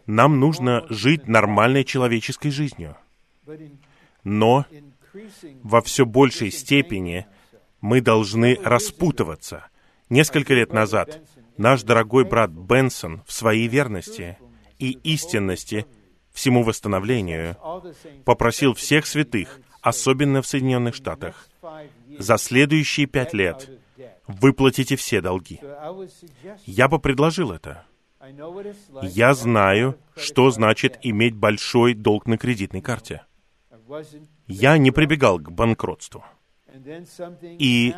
Нам 0.06 0.40
нужно 0.40 0.86
жить 0.88 1.26
нормальной 1.26 1.84
человеческой 1.84 2.50
жизнью. 2.50 2.96
Но 4.24 4.66
во 5.62 5.80
все 5.82 6.04
большей 6.04 6.50
степени 6.50 7.26
мы 7.80 8.00
должны 8.00 8.58
распутываться. 8.62 9.66
Несколько 10.08 10.54
лет 10.54 10.72
назад 10.72 11.20
наш 11.56 11.82
дорогой 11.82 12.24
брат 12.24 12.50
Бенсон 12.50 13.22
в 13.26 13.32
своей 13.32 13.68
верности 13.68 14.38
и 14.78 14.92
истинности 15.02 15.86
всему 16.36 16.62
восстановлению 16.62 17.56
попросил 18.24 18.74
всех 18.74 19.06
святых, 19.06 19.58
особенно 19.80 20.42
в 20.42 20.46
Соединенных 20.46 20.94
Штатах, 20.94 21.48
за 22.18 22.36
следующие 22.36 23.06
пять 23.06 23.32
лет 23.32 23.70
выплатите 24.26 24.96
все 24.96 25.20
долги. 25.20 25.60
Я 26.66 26.88
бы 26.88 26.98
предложил 26.98 27.52
это. 27.52 27.84
Я 29.02 29.34
знаю, 29.34 29.98
что 30.14 30.50
значит 30.50 30.98
иметь 31.02 31.34
большой 31.34 31.94
долг 31.94 32.26
на 32.26 32.36
кредитной 32.36 32.82
карте. 32.82 33.22
Я 34.46 34.76
не 34.78 34.90
прибегал 34.90 35.38
к 35.38 35.50
банкротству. 35.50 36.24
И 37.42 37.94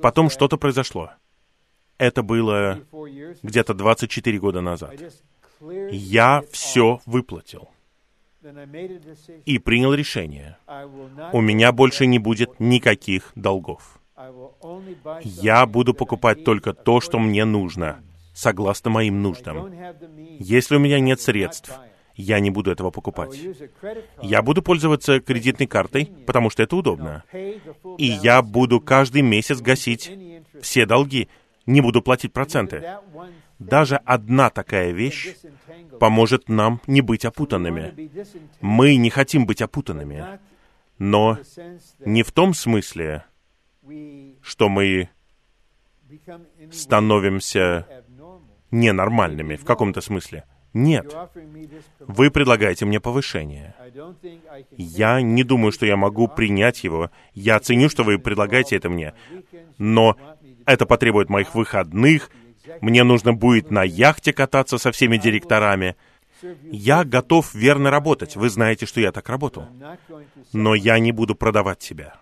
потом 0.00 0.30
что-то 0.30 0.56
произошло. 0.56 1.10
Это 1.98 2.22
было 2.22 2.80
где-то 3.42 3.74
24 3.74 4.38
года 4.38 4.60
назад. 4.62 4.94
Я 5.90 6.42
все 6.50 7.00
выплатил. 7.04 7.73
И 9.44 9.58
принял 9.58 9.94
решение. 9.94 10.58
У 11.32 11.40
меня 11.40 11.72
больше 11.72 12.06
не 12.06 12.18
будет 12.18 12.60
никаких 12.60 13.32
долгов. 13.34 14.00
Я 15.22 15.66
буду 15.66 15.94
покупать 15.94 16.44
только 16.44 16.72
то, 16.72 17.00
что 17.00 17.18
мне 17.18 17.44
нужно, 17.44 18.02
согласно 18.34 18.90
моим 18.90 19.22
нуждам. 19.22 19.72
Если 20.38 20.76
у 20.76 20.78
меня 20.78 21.00
нет 21.00 21.20
средств, 21.20 21.72
я 22.16 22.38
не 22.40 22.50
буду 22.50 22.70
этого 22.70 22.90
покупать. 22.90 23.38
Я 24.22 24.42
буду 24.42 24.62
пользоваться 24.62 25.20
кредитной 25.20 25.66
картой, 25.66 26.12
потому 26.26 26.50
что 26.50 26.62
это 26.62 26.76
удобно. 26.76 27.24
И 27.98 28.06
я 28.06 28.42
буду 28.42 28.80
каждый 28.80 29.22
месяц 29.22 29.60
гасить 29.60 30.10
все 30.60 30.86
долги, 30.86 31.28
не 31.66 31.80
буду 31.80 32.02
платить 32.02 32.32
проценты. 32.32 32.98
Даже 33.58 33.96
одна 33.96 34.50
такая 34.50 34.92
вещь 34.92 35.36
поможет 36.00 36.48
нам 36.48 36.80
не 36.86 37.00
быть 37.00 37.24
опутанными. 37.24 38.10
Мы 38.60 38.96
не 38.96 39.10
хотим 39.10 39.46
быть 39.46 39.62
опутанными, 39.62 40.40
но 40.98 41.38
не 42.00 42.22
в 42.22 42.32
том 42.32 42.54
смысле, 42.54 43.24
что 44.42 44.68
мы 44.68 45.08
становимся 46.72 47.86
ненормальными 48.70 49.56
в 49.56 49.64
каком-то 49.64 50.00
смысле. 50.00 50.44
Нет. 50.72 51.14
Вы 52.00 52.32
предлагаете 52.32 52.84
мне 52.84 52.98
повышение. 52.98 53.74
Я 54.72 55.22
не 55.22 55.44
думаю, 55.44 55.70
что 55.70 55.86
я 55.86 55.96
могу 55.96 56.26
принять 56.26 56.82
его. 56.82 57.12
Я 57.32 57.60
ценю, 57.60 57.88
что 57.88 58.02
вы 58.02 58.18
предлагаете 58.18 58.76
это 58.76 58.90
мне. 58.90 59.14
Но 59.78 60.16
это 60.66 60.84
потребует 60.84 61.30
моих 61.30 61.54
выходных. 61.54 62.30
Мне 62.80 63.04
нужно 63.04 63.32
будет 63.32 63.70
на 63.70 63.82
яхте 63.82 64.32
кататься 64.32 64.78
со 64.78 64.92
всеми 64.92 65.16
директорами. 65.16 65.96
Я 66.70 67.04
готов 67.04 67.54
верно 67.54 67.90
работать. 67.90 68.36
Вы 68.36 68.48
знаете, 68.50 68.86
что 68.86 69.00
я 69.00 69.12
так 69.12 69.28
работал. 69.28 69.66
Но 70.52 70.74
я 70.74 70.98
не 70.98 71.12
буду 71.12 71.34
продавать 71.34 71.82
себя. 71.82 72.20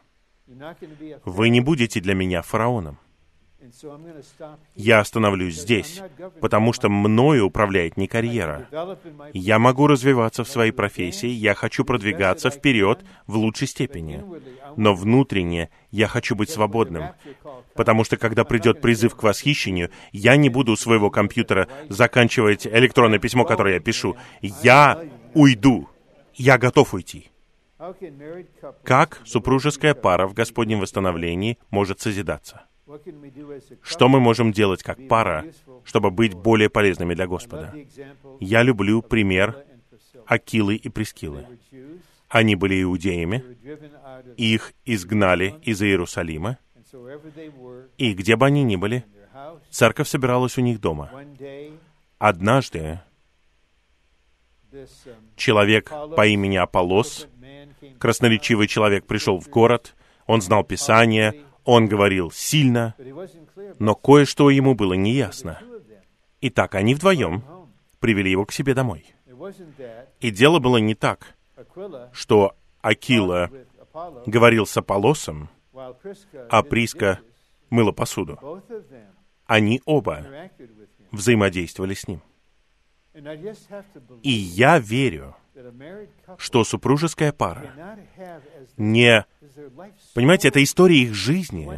Вы 1.24 1.48
не 1.48 1.60
будете 1.60 2.01
для 2.01 2.14
меня 2.14 2.43
фараоном. 2.43 2.98
Я 4.74 5.01
остановлюсь 5.01 5.60
здесь, 5.60 6.01
потому 6.40 6.72
что 6.72 6.89
мною 6.89 7.47
управляет 7.47 7.97
не 7.97 8.09
карьера. 8.09 8.68
Я 9.32 9.59
могу 9.59 9.86
развиваться 9.86 10.44
в 10.44 10.48
своей 10.48 10.72
профессии, 10.72 11.28
я 11.28 11.55
хочу 11.55 11.84
продвигаться 11.84 12.51
вперед 12.51 13.05
в 13.26 13.36
лучшей 13.36 13.68
степени. 13.68 14.24
Но 14.76 14.94
внутренне 14.94 15.70
я 15.90 16.09
хочу 16.09 16.34
быть 16.34 16.51
свободным, 16.51 17.10
потому 17.74 18.05
что 18.05 18.16
когда 18.16 18.44
придет 18.44 18.80
призыв 18.80 19.14
к 19.14 19.22
восхищению, 19.22 19.90
я 20.12 20.36
не 20.36 20.48
буду 20.48 20.72
у 20.72 20.76
своего 20.76 21.10
компьютера 21.10 21.68
заканчивать 21.89 22.66
электронное 22.66 23.18
письмо, 23.18 23.44
которое 23.44 23.74
я 23.74 23.80
пишу. 23.80 24.16
Я 24.40 25.02
уйду. 25.34 25.89
Я 26.34 26.59
готов 26.59 26.94
уйти. 26.94 27.30
Как 28.84 29.20
супружеская 29.24 29.94
пара 29.94 30.26
в 30.26 30.34
Господнем 30.34 30.80
восстановлении 30.80 31.59
может 31.70 32.01
созидаться? 32.01 32.62
Что 33.82 34.09
мы 34.09 34.20
можем 34.20 34.52
делать 34.52 34.82
как 34.82 35.09
пара, 35.09 35.47
чтобы 35.85 36.10
быть 36.10 36.35
более 36.35 36.69
полезными 36.69 37.14
для 37.14 37.27
Господа? 37.27 37.74
Я 38.40 38.62
люблю 38.62 39.02
пример 39.02 39.64
Акилы 40.27 40.77
и 40.77 40.89
Прескилы. 40.89 41.47
Они 42.28 42.56
были 42.56 42.82
иудеями, 42.82 43.44
их 44.36 44.73
изгнали 44.85 45.55
из 45.62 45.82
Иерусалима, 45.82 46.59
и 47.98 48.14
где 48.14 48.36
бы 48.36 48.47
они 48.47 48.62
ни 48.64 48.77
были, 48.77 49.05
церковь 49.70 50.09
собиралась 50.09 50.59
у 50.59 50.60
них 50.62 50.81
дома. 50.81 51.10
Однажды 52.19 53.01
человек 55.36 55.90
по 56.16 56.27
имени 56.27 56.56
Аполлос, 56.56 57.28
красноречивый 57.98 58.66
человек, 58.66 59.06
пришел 59.06 59.39
в 59.39 59.48
город, 59.48 59.94
он 60.27 60.40
знал 60.40 60.64
Писание, 60.64 61.44
он 61.64 61.86
говорил 61.86 62.30
сильно, 62.30 62.94
но 63.78 63.94
кое-что 63.94 64.51
ему 64.51 64.74
было 64.74 64.94
неясно. 64.94 65.60
Итак, 66.40 66.74
они 66.74 66.94
вдвоем 66.94 67.44
привели 68.01 68.30
его 68.30 68.44
к 68.44 68.52
себе 68.52 68.74
домой. 68.74 69.14
И 70.20 70.30
дело 70.30 70.59
было 70.59 70.78
не 70.78 70.94
так, 70.94 71.36
что 72.12 72.56
Акила 72.80 73.51
говорил 74.26 74.66
с 74.66 74.76
Аполлосом, 74.76 75.48
а 75.72 76.62
Приска 76.62 77.20
мыла 77.70 77.93
посуду. 77.93 78.39
Они 79.47 79.80
оба 79.84 80.26
взаимодействовали 81.10 81.94
с 81.94 82.09
ним. 82.09 82.22
И 84.22 84.30
я 84.30 84.78
верю, 84.78 85.36
что 86.38 86.64
супружеская 86.64 87.32
пара 87.32 87.98
не... 88.76 89.26
Понимаете, 90.14 90.48
это 90.48 90.62
история 90.62 90.98
их 90.98 91.14
жизни. 91.14 91.68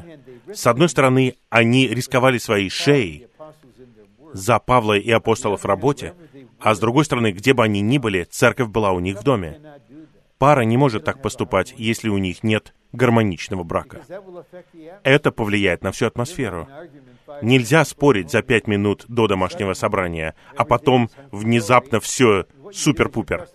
С 0.53 0.67
одной 0.67 0.89
стороны, 0.89 1.37
они 1.51 1.89
рисковали 1.89 2.39
своей 2.39 2.71
шеей 2.71 3.29
за 4.33 4.59
Павла 4.59 4.99
и 4.99 5.11
апостолов 5.11 5.63
в 5.63 5.67
работе, 5.67 6.15
а 6.59 6.75
с 6.75 6.79
другой 6.79 7.05
стороны, 7.05 7.33
где 7.33 7.55
бы 7.55 7.63
они 7.63 7.81
ни 7.81 7.99
были, 7.99 8.25
церковь 8.25 8.69
была 8.69 8.93
у 8.93 9.01
них 9.01 9.21
в 9.21 9.25
доме. 9.25 9.61
Пара 10.39 10.63
не 10.63 10.77
может 10.77 11.05
так 11.05 11.23
поступать, 11.23 11.75
если 11.77 12.09
у 12.09 12.19
них 12.19 12.43
нет 12.43 12.75
гармоничного 12.95 13.65
брака. 13.65 14.01
Это 15.03 15.33
повлияет 15.33 15.83
на 15.83 15.93
всю 15.93 16.07
атмосферу. 16.07 16.69
Нельзя 17.43 17.85
спорить 17.85 18.31
за 18.31 18.43
пять 18.43 18.67
минут 18.67 19.05
до 19.09 19.27
домашнего 19.27 19.75
собрания, 19.75 20.35
а 20.57 20.65
потом 20.65 21.11
внезапно 21.31 22.01
все 22.01 22.47
супер-пупер. 22.73 23.49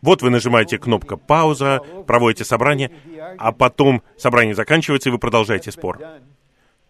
Вот 0.00 0.22
вы 0.22 0.30
нажимаете 0.30 0.78
кнопку 0.78 1.16
«пауза», 1.16 1.80
проводите 2.06 2.44
собрание, 2.44 2.90
а 3.38 3.52
потом 3.52 4.02
собрание 4.16 4.54
заканчивается, 4.54 5.08
и 5.08 5.12
вы 5.12 5.18
продолжаете 5.18 5.72
спор. 5.72 5.98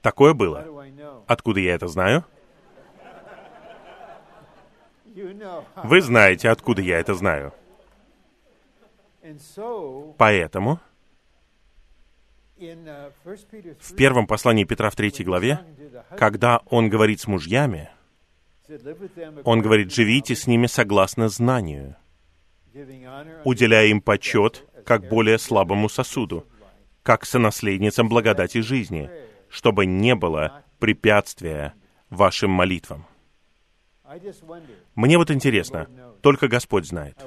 Такое 0.03 0.35
было. 0.35 0.66
Откуда 1.27 1.61
я 1.61 1.74
это 1.74 1.89
знаю? 1.89 2.24
Вы 5.85 6.01
знаете, 6.01 6.51
откуда 6.51 6.82
я 6.82 6.99
это 6.99 7.15
знаю. 7.15 7.53
Поэтому 10.19 10.81
в 12.56 13.97
первом 13.97 14.26
послании 14.26 14.64
Петра 14.64 14.90
в 14.90 14.97
третьей 14.97 15.24
главе, 15.24 15.60
когда 16.16 16.60
он 16.66 16.89
говорит 16.89 17.20
с 17.20 17.26
мужьями, 17.26 17.90
он 19.44 19.60
говорит, 19.60 19.93
живите 19.93 20.35
с 20.35 20.47
ними 20.47 20.66
согласно 20.66 21.28
знанию, 21.28 21.97
уделяя 23.44 23.86
им 23.86 24.01
почет 24.01 24.66
как 24.85 25.09
более 25.09 25.39
слабому 25.39 25.89
сосуду, 25.89 26.47
как 27.02 27.24
сонаследницам 27.24 28.09
благодати 28.09 28.59
жизни, 28.59 29.10
чтобы 29.48 29.86
не 29.86 30.14
было 30.14 30.64
препятствия 30.78 31.74
вашим 32.10 32.51
молитвам. 32.51 33.06
Мне 34.94 35.18
вот 35.18 35.31
интересно, 35.31 35.89
только 36.20 36.48
Господь 36.48 36.86
знает. 36.86 37.18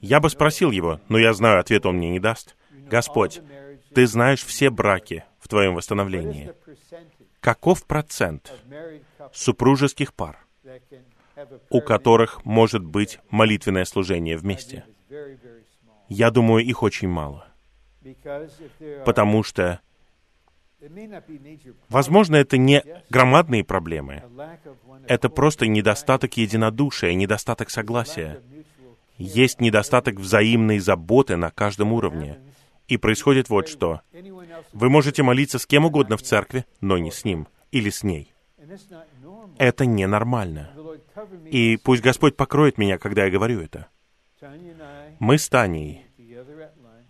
Я 0.00 0.20
бы 0.20 0.30
спросил 0.30 0.70
его, 0.70 1.00
но 1.08 1.18
я 1.18 1.32
знаю, 1.32 1.60
ответ 1.60 1.86
он 1.86 1.96
мне 1.96 2.10
не 2.10 2.18
даст. 2.18 2.56
Господь, 2.70 3.40
ты 3.94 4.06
знаешь 4.06 4.44
все 4.44 4.70
браки 4.70 5.24
в 5.38 5.48
твоем 5.48 5.74
восстановлении. 5.74 6.52
Каков 7.40 7.84
процент 7.86 8.52
супружеских 9.32 10.14
пар, 10.14 10.38
у 11.70 11.80
которых 11.80 12.44
может 12.44 12.84
быть 12.84 13.18
молитвенное 13.30 13.84
служение 13.84 14.36
вместе? 14.36 14.84
Я 16.08 16.30
думаю, 16.30 16.64
их 16.64 16.82
очень 16.82 17.08
мало. 17.08 17.48
Потому 19.04 19.42
что, 19.42 19.80
возможно, 21.88 22.36
это 22.36 22.58
не 22.58 22.84
громадные 23.10 23.64
проблемы. 23.64 24.22
Это 25.08 25.28
просто 25.28 25.66
недостаток 25.66 26.36
единодушия, 26.36 27.14
недостаток 27.14 27.70
согласия. 27.70 28.40
Есть 29.18 29.60
недостаток 29.60 30.16
взаимной 30.16 30.78
заботы 30.78 31.36
на 31.36 31.50
каждом 31.50 31.92
уровне. 31.92 32.40
И 32.88 32.96
происходит 32.96 33.48
вот 33.48 33.68
что. 33.68 34.00
Вы 34.72 34.90
можете 34.90 35.22
молиться 35.22 35.58
с 35.58 35.66
кем 35.66 35.84
угодно 35.84 36.16
в 36.16 36.22
церкви, 36.22 36.64
но 36.80 36.98
не 36.98 37.10
с 37.10 37.24
ним 37.24 37.48
или 37.70 37.90
с 37.90 38.02
ней. 38.02 38.32
Это 39.58 39.86
ненормально. 39.86 40.74
И 41.50 41.76
пусть 41.76 42.02
Господь 42.02 42.36
покроет 42.36 42.78
меня, 42.78 42.98
когда 42.98 43.24
я 43.24 43.30
говорю 43.30 43.60
это. 43.60 43.88
Мы 45.18 45.38
с 45.38 45.48
Таней 45.48 46.06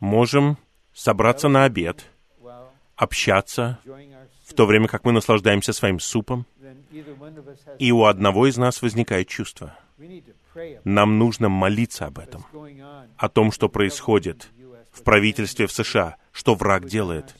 можем 0.00 0.58
собраться 0.92 1.48
на 1.48 1.64
обед, 1.64 2.04
общаться, 2.96 3.78
в 4.44 4.54
то 4.54 4.66
время 4.66 4.88
как 4.88 5.04
мы 5.04 5.12
наслаждаемся 5.12 5.72
своим 5.72 5.98
супом, 5.98 6.46
и 7.78 7.92
у 7.92 8.04
одного 8.04 8.46
из 8.46 8.56
нас 8.56 8.82
возникает 8.82 9.28
чувство. 9.28 9.78
Нам 10.84 11.18
нужно 11.18 11.48
молиться 11.48 12.06
об 12.06 12.18
этом, 12.18 12.44
о 13.16 13.28
том, 13.28 13.52
что 13.52 13.68
происходит 13.68 14.50
в 14.92 15.02
правительстве 15.02 15.66
в 15.66 15.72
США, 15.72 16.16
что 16.30 16.54
враг 16.54 16.86
делает. 16.86 17.34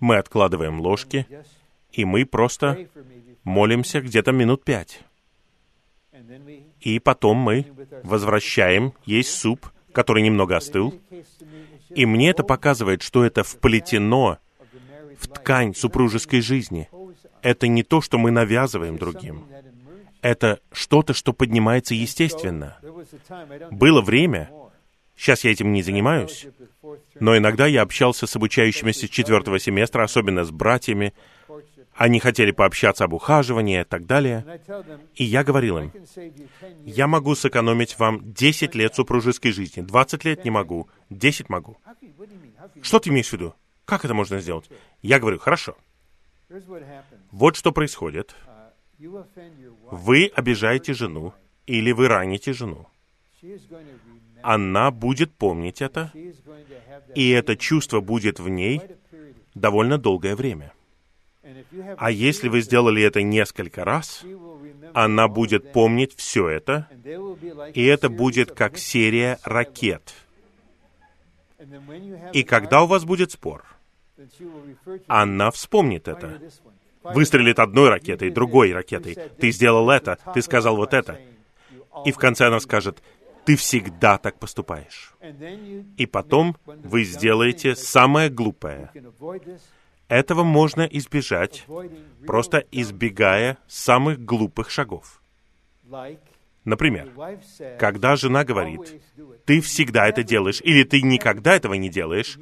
Мы 0.00 0.16
откладываем 0.16 0.80
ложки, 0.80 1.26
и 1.92 2.04
мы 2.04 2.24
просто 2.24 2.88
молимся 3.42 4.00
где-то 4.00 4.32
минут 4.32 4.64
пять. 4.64 5.02
И 6.80 6.98
потом 6.98 7.38
мы 7.38 7.66
возвращаем 8.02 8.94
есть 9.04 9.30
суп, 9.30 9.70
который 9.92 10.22
немного 10.22 10.56
остыл. 10.56 11.00
И 11.90 12.06
мне 12.06 12.30
это 12.30 12.42
показывает, 12.42 13.02
что 13.02 13.24
это 13.24 13.44
вплетено 13.44 14.38
в 15.18 15.28
ткань 15.28 15.74
супружеской 15.74 16.40
жизни. 16.40 16.88
Это 17.42 17.68
не 17.68 17.82
то, 17.82 18.00
что 18.00 18.18
мы 18.18 18.30
навязываем 18.30 18.98
другим. 18.98 19.46
Это 20.22 20.60
что-то, 20.72 21.12
что 21.12 21.32
поднимается 21.32 21.94
естественно. 21.94 22.78
Было 23.70 24.00
время, 24.00 24.50
сейчас 25.16 25.44
я 25.44 25.52
этим 25.52 25.72
не 25.72 25.82
занимаюсь, 25.82 26.46
но 27.20 27.36
иногда 27.36 27.66
я 27.66 27.82
общался 27.82 28.26
с 28.26 28.36
обучающимися 28.36 29.08
четвертого 29.08 29.58
семестра, 29.58 30.04
особенно 30.04 30.44
с 30.44 30.50
братьями. 30.50 31.14
Они 31.94 32.18
хотели 32.18 32.50
пообщаться 32.50 33.04
об 33.04 33.12
ухаживании 33.12 33.80
и 33.80 33.84
так 33.84 34.06
далее. 34.06 34.60
И 35.14 35.24
я 35.24 35.44
говорил 35.44 35.78
им, 35.78 35.92
я 36.84 37.06
могу 37.06 37.34
сэкономить 37.36 37.98
вам 37.98 38.32
10 38.32 38.74
лет 38.74 38.94
супружеской 38.94 39.52
жизни. 39.52 39.82
20 39.82 40.24
лет 40.24 40.44
не 40.44 40.50
могу, 40.50 40.88
10 41.10 41.48
могу. 41.48 41.76
Что 42.82 42.98
ты 42.98 43.10
имеешь 43.10 43.28
в 43.28 43.32
виду? 43.32 43.54
Как 43.84 44.04
это 44.04 44.14
можно 44.14 44.40
сделать? 44.40 44.68
Я 45.02 45.20
говорю, 45.20 45.38
хорошо. 45.38 45.76
Вот 47.30 47.56
что 47.56 47.72
происходит. 47.72 48.34
Вы 49.90 50.32
обижаете 50.34 50.94
жену 50.94 51.32
или 51.66 51.92
вы 51.92 52.08
раните 52.08 52.52
жену. 52.52 52.86
Она 54.44 54.90
будет 54.90 55.34
помнить 55.34 55.80
это, 55.80 56.12
и 57.14 57.30
это 57.30 57.56
чувство 57.56 58.00
будет 58.00 58.38
в 58.38 58.50
ней 58.50 58.82
довольно 59.54 59.96
долгое 59.96 60.36
время. 60.36 60.74
А 61.96 62.10
если 62.10 62.48
вы 62.48 62.60
сделали 62.60 63.02
это 63.02 63.22
несколько 63.22 63.84
раз, 63.84 64.22
она 64.92 65.28
будет 65.28 65.72
помнить 65.72 66.14
все 66.14 66.48
это, 66.48 66.88
и 67.72 67.84
это 67.84 68.10
будет 68.10 68.52
как 68.52 68.76
серия 68.76 69.38
ракет. 69.44 70.12
И 72.34 72.42
когда 72.42 72.82
у 72.82 72.86
вас 72.86 73.04
будет 73.06 73.30
спор, 73.30 73.64
она 75.06 75.50
вспомнит 75.50 76.06
это. 76.06 76.38
Выстрелит 77.02 77.58
одной 77.58 77.88
ракетой, 77.88 78.30
другой 78.30 78.74
ракетой. 78.74 79.16
Ты 79.38 79.52
сделал 79.52 79.88
это, 79.88 80.18
ты 80.34 80.42
сказал 80.42 80.76
вот 80.76 80.92
это. 80.92 81.18
И 82.04 82.12
в 82.12 82.16
конце 82.16 82.46
она 82.46 82.60
скажет, 82.60 83.02
ты 83.44 83.56
всегда 83.56 84.18
так 84.18 84.38
поступаешь. 84.38 85.14
И 85.96 86.06
потом 86.06 86.56
вы 86.66 87.04
сделаете 87.04 87.76
самое 87.76 88.30
глупое. 88.30 88.90
Этого 90.08 90.44
можно 90.44 90.82
избежать, 90.82 91.66
просто 92.26 92.64
избегая 92.70 93.58
самых 93.66 94.24
глупых 94.24 94.70
шагов. 94.70 95.22
Например, 96.64 97.10
когда 97.78 98.16
жена 98.16 98.42
говорит, 98.44 99.02
ты 99.44 99.60
всегда 99.60 100.08
это 100.08 100.22
делаешь, 100.22 100.60
или 100.62 100.82
ты 100.82 101.02
никогда 101.02 101.54
этого 101.54 101.74
не 101.74 101.90
делаешь, 101.90 102.38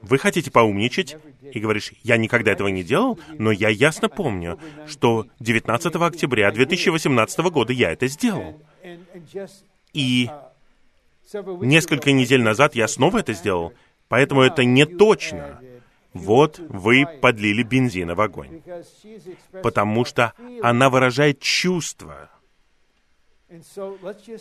вы 0.00 0.18
хотите 0.18 0.50
поумничать 0.50 1.16
и 1.42 1.58
говоришь, 1.58 1.92
я 2.02 2.16
никогда 2.16 2.52
этого 2.52 2.68
не 2.68 2.84
делал, 2.84 3.18
но 3.38 3.50
я 3.50 3.68
ясно 3.68 4.08
помню, 4.08 4.58
что 4.86 5.26
19 5.40 5.96
октября 5.96 6.52
2018 6.52 7.40
года 7.50 7.72
я 7.72 7.90
это 7.90 8.06
сделал. 8.06 8.60
И 9.92 10.30
несколько 11.34 12.12
недель 12.12 12.42
назад 12.42 12.74
я 12.74 12.88
снова 12.88 13.18
это 13.18 13.32
сделал, 13.32 13.72
поэтому 14.08 14.42
это 14.42 14.64
не 14.64 14.84
точно. 14.84 15.60
Вот 16.12 16.58
вы 16.58 17.06
подлили 17.20 17.62
бензина 17.62 18.14
в 18.14 18.20
огонь. 18.20 18.62
Потому 19.62 20.04
что 20.04 20.34
она 20.62 20.90
выражает 20.90 21.40
чувства. 21.40 22.28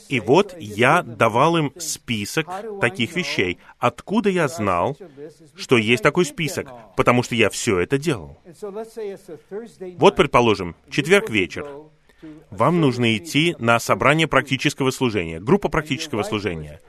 И 0.08 0.20
вот 0.22 0.56
я 0.58 1.02
давал 1.02 1.58
им 1.58 1.74
список 1.78 2.48
таких 2.80 3.16
вещей. 3.16 3.60
Откуда 3.78 4.30
я 4.30 4.48
знал, 4.48 4.98
что 5.56 5.78
есть 5.78 6.04
такой 6.04 6.26
список? 6.26 6.70
Потому 6.96 7.24
что 7.24 7.36
я 7.36 7.50
все 7.50 7.80
это 7.80 7.98
делал. 7.98 8.38
Вот, 9.98 10.16
предположим, 10.16 10.76
четверг 10.90 11.30
вечер. 11.30 11.68
Вам 12.50 12.82
нужно 12.82 13.18
идти 13.18 13.56
на 13.60 13.80
собрание 13.80 14.28
практического 14.28 14.92
служения, 14.92 15.40
группа 15.40 15.70
практического 15.70 16.24
служения. 16.24 16.82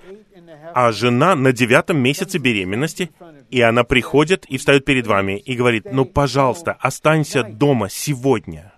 А 0.75 0.93
жена 0.93 1.35
на 1.35 1.53
девятом 1.53 1.99
месяце 1.99 2.39
беременности, 2.39 3.11
и 3.51 3.61
она 3.61 3.85
приходит 3.85 4.45
и 4.47 4.57
встает 4.57 4.85
перед 4.85 5.07
вами 5.07 5.39
и 5.39 5.55
говорит, 5.55 5.87
ну, 5.93 6.05
пожалуйста, 6.05 6.73
останься 6.73 7.43
дома 7.43 7.89
сегодня. 7.91 8.73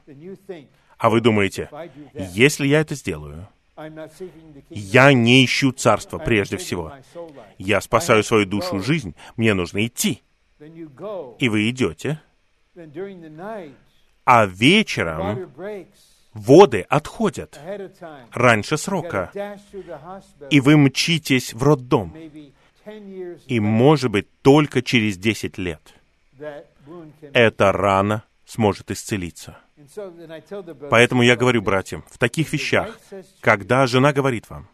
А 0.98 1.10
вы 1.10 1.20
думаете, 1.20 1.68
если 2.14 2.66
я 2.66 2.80
это 2.80 2.94
сделаю, 2.94 3.48
я 4.70 5.12
не 5.12 5.44
ищу 5.44 5.72
царства 5.72 6.18
прежде 6.18 6.56
всего. 6.56 6.92
Я 7.58 7.80
спасаю 7.80 8.22
свою 8.22 8.46
душу, 8.46 8.80
жизнь. 8.80 9.14
Мне 9.36 9.54
нужно 9.54 9.84
идти. 9.86 10.22
И 11.38 11.48
вы 11.48 11.68
идете. 11.70 12.20
А 14.24 14.46
вечером 14.46 15.52
воды 16.34 16.84
отходят 16.88 17.58
раньше 18.32 18.76
срока. 18.76 19.30
И 20.50 20.60
вы 20.60 20.76
мчитесь 20.76 21.54
в 21.54 21.62
роддом. 21.62 22.14
И, 23.46 23.60
может 23.60 24.10
быть, 24.10 24.28
только 24.42 24.82
через 24.82 25.16
10 25.16 25.56
лет 25.58 25.94
эта 27.32 27.72
рана 27.72 28.24
сможет 28.44 28.90
исцелиться. 28.90 29.58
Поэтому 30.90 31.22
я 31.22 31.36
говорю 31.36 31.62
братьям, 31.62 32.04
в 32.10 32.18
таких 32.18 32.52
вещах, 32.52 32.98
когда 33.40 33.86
жена 33.86 34.12
говорит 34.12 34.50
вам, 34.50 34.68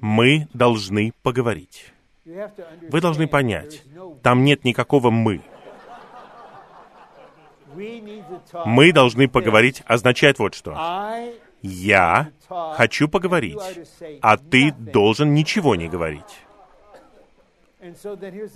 мы 0.00 0.48
должны 0.52 1.12
поговорить. 1.22 1.92
Вы 2.24 3.00
должны 3.00 3.26
понять, 3.26 3.82
там 4.22 4.44
нет 4.44 4.64
никакого 4.64 5.10
«мы». 5.10 5.42
Мы 8.64 8.92
должны 8.92 9.28
поговорить 9.28 9.82
означает 9.86 10.38
вот 10.38 10.54
что. 10.54 10.76
Я 11.62 12.30
хочу 12.48 13.08
поговорить, 13.08 13.60
а 14.20 14.36
ты 14.36 14.72
должен 14.72 15.32
ничего 15.34 15.76
не 15.76 15.88
говорить. 15.88 16.40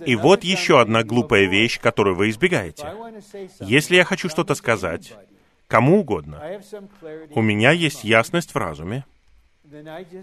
И 0.05 0.15
вот 0.15 0.43
еще 0.43 0.79
одна 0.79 1.03
глупая 1.03 1.45
вещь, 1.47 1.79
которую 1.79 2.15
вы 2.15 2.29
избегаете. 2.29 2.93
Если 3.59 3.95
я 3.95 4.05
хочу 4.05 4.29
что-то 4.29 4.55
сказать, 4.55 5.13
кому 5.67 5.99
угодно, 5.99 6.61
у 7.31 7.41
меня 7.41 7.71
есть 7.71 8.03
ясность 8.03 8.53
в 8.53 8.57
разуме, 8.57 9.05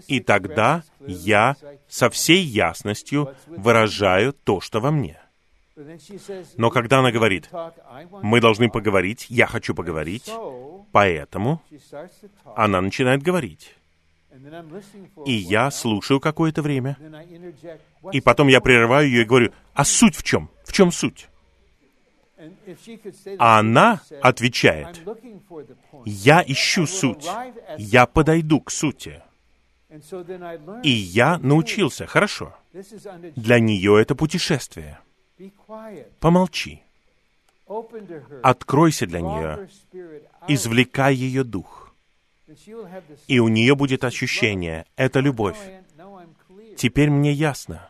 и 0.07 0.19
тогда 0.21 0.83
я 0.99 1.55
со 1.87 2.09
всей 2.09 2.41
ясностью 2.41 3.35
выражаю 3.47 4.33
то, 4.33 4.59
что 4.59 4.79
во 4.79 4.89
мне. 4.89 5.19
Но 6.57 6.69
когда 6.69 6.99
она 6.99 7.11
говорит, 7.11 7.49
мы 8.21 8.39
должны 8.39 8.69
поговорить, 8.69 9.27
я 9.29 9.45
хочу 9.45 9.75
поговорить, 9.75 10.31
поэтому 10.91 11.61
она 12.55 12.81
начинает 12.81 13.21
говорить. 13.21 13.75
И 15.25 15.33
я 15.33 15.71
слушаю 15.71 16.19
какое-то 16.19 16.61
время, 16.61 16.97
и 18.11 18.21
потом 18.21 18.47
я 18.47 18.61
прерываю 18.61 19.07
ее 19.07 19.21
и 19.23 19.25
говорю, 19.25 19.51
а 19.73 19.83
суть 19.83 20.15
в 20.15 20.23
чем? 20.23 20.49
В 20.63 20.71
чем 20.71 20.91
суть? 20.91 21.27
А 23.39 23.59
она 23.59 24.01
отвечает, 24.21 25.01
я 26.05 26.43
ищу 26.45 26.85
суть, 26.85 27.27
я 27.77 28.05
подойду 28.05 28.61
к 28.61 28.71
сути. 28.71 29.21
И 30.83 30.89
я 30.89 31.37
научился, 31.37 32.05
хорошо, 32.05 32.55
для 33.35 33.59
нее 33.59 34.01
это 34.01 34.15
путешествие. 34.15 34.99
Помолчи. 36.19 36.81
Откройся 38.43 39.07
для 39.07 39.21
нее, 39.21 39.69
извлекай 40.47 41.15
ее 41.15 41.43
дух. 41.43 41.93
И 43.27 43.39
у 43.39 43.47
нее 43.47 43.75
будет 43.75 44.03
ощущение, 44.03 44.85
это 44.95 45.19
любовь. 45.19 45.57
Теперь 46.77 47.09
мне 47.09 47.31
ясно. 47.31 47.89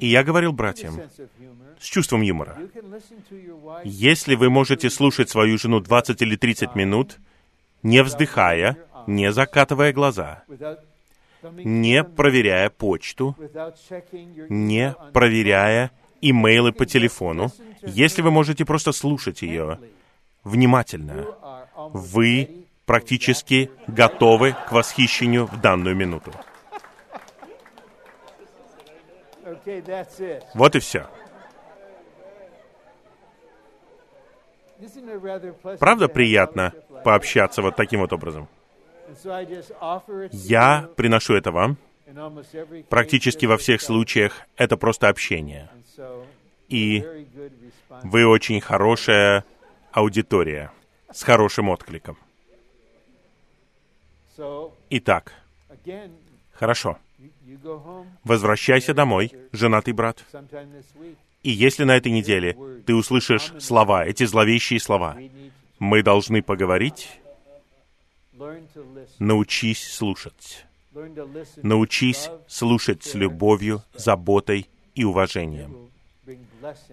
И 0.00 0.06
я 0.06 0.24
говорил 0.24 0.52
братьям 0.52 1.00
с 1.78 1.84
чувством 1.84 2.22
юмора. 2.22 2.58
Если 3.84 4.34
вы 4.34 4.50
можете 4.50 4.90
слушать 4.90 5.30
свою 5.30 5.58
жену 5.58 5.80
20 5.80 6.20
или 6.22 6.36
30 6.36 6.74
минут, 6.74 7.18
не 7.82 8.02
вздыхая, 8.02 8.78
не 9.06 9.30
закатывая 9.32 9.92
глаза, 9.92 10.42
не 11.42 12.02
проверяя 12.02 12.70
почту, 12.70 13.36
не 14.48 14.96
проверяя 15.12 15.92
имейлы 16.30 16.72
по 16.72 16.86
телефону, 16.86 17.50
если 17.82 18.22
вы 18.22 18.30
можете 18.30 18.64
просто 18.64 18.92
слушать 18.92 19.42
ее 19.42 19.78
внимательно, 20.42 21.26
вы 21.92 22.66
практически 22.86 23.70
готовы 23.86 24.54
к 24.68 24.72
восхищению 24.72 25.46
в 25.46 25.60
данную 25.60 25.96
минуту. 25.96 26.32
Вот 30.54 30.76
и 30.76 30.80
все. 30.80 31.06
Правда 35.78 36.08
приятно 36.08 36.72
пообщаться 37.04 37.62
вот 37.62 37.76
таким 37.76 38.00
вот 38.00 38.12
образом? 38.12 38.48
Я 40.32 40.88
приношу 40.96 41.34
это 41.34 41.52
вам. 41.52 41.76
Практически 42.88 43.46
во 43.46 43.56
всех 43.56 43.80
случаях 43.80 44.42
это 44.56 44.76
просто 44.76 45.08
общение. 45.08 45.70
И 46.68 47.04
вы 48.02 48.26
очень 48.26 48.60
хорошая 48.60 49.44
аудитория 49.92 50.72
с 51.12 51.22
хорошим 51.22 51.68
откликом. 51.68 52.16
Итак, 54.90 55.32
хорошо. 56.52 56.98
Возвращайся 58.24 58.94
домой, 58.94 59.32
женатый 59.52 59.92
брат. 59.92 60.24
И 61.42 61.50
если 61.50 61.84
на 61.84 61.96
этой 61.96 62.10
неделе 62.10 62.56
ты 62.86 62.94
услышишь 62.94 63.52
слова, 63.60 64.06
эти 64.06 64.24
зловещие 64.24 64.80
слова, 64.80 65.16
мы 65.78 66.02
должны 66.02 66.42
поговорить, 66.42 67.20
научись 69.18 69.92
слушать. 69.92 70.66
Научись 71.62 72.30
слушать 72.46 73.04
с 73.04 73.14
любовью, 73.14 73.82
заботой 73.94 74.68
и 74.94 75.04
уважением. 75.04 75.90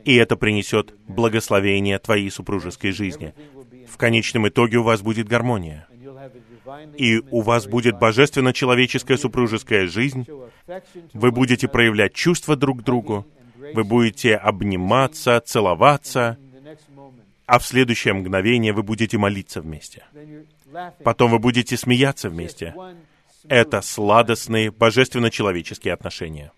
И 0.03 0.15
это 0.15 0.35
принесет 0.35 0.93
благословение 1.07 1.97
твоей 1.99 2.29
супружеской 2.29 2.91
жизни. 2.91 3.33
В 3.87 3.97
конечном 3.97 4.47
итоге 4.47 4.77
у 4.77 4.83
вас 4.83 5.01
будет 5.01 5.27
гармония 5.27 5.87
и 6.97 7.21
у 7.31 7.41
вас 7.41 7.67
будет 7.67 7.97
божественно-человеческая 7.97 9.17
супружеская 9.17 9.87
жизнь, 9.87 10.27
вы 11.13 11.31
будете 11.31 11.67
проявлять 11.67 12.13
чувства 12.13 12.55
друг 12.55 12.81
к 12.81 12.83
другу, 12.83 13.27
вы 13.55 13.83
будете 13.83 14.35
обниматься, 14.35 15.41
целоваться, 15.41 16.37
а 17.45 17.59
в 17.59 17.65
следующее 17.65 18.13
мгновение 18.13 18.73
вы 18.73 18.83
будете 18.83 19.17
молиться 19.17 19.61
вместе. 19.61 20.05
Потом 21.03 21.31
вы 21.31 21.39
будете 21.39 21.75
смеяться 21.75 22.29
вместе. 22.29 22.73
Это 23.47 23.81
сладостные, 23.81 24.71
божественно-человеческие 24.71 25.93
отношения. 25.93 26.51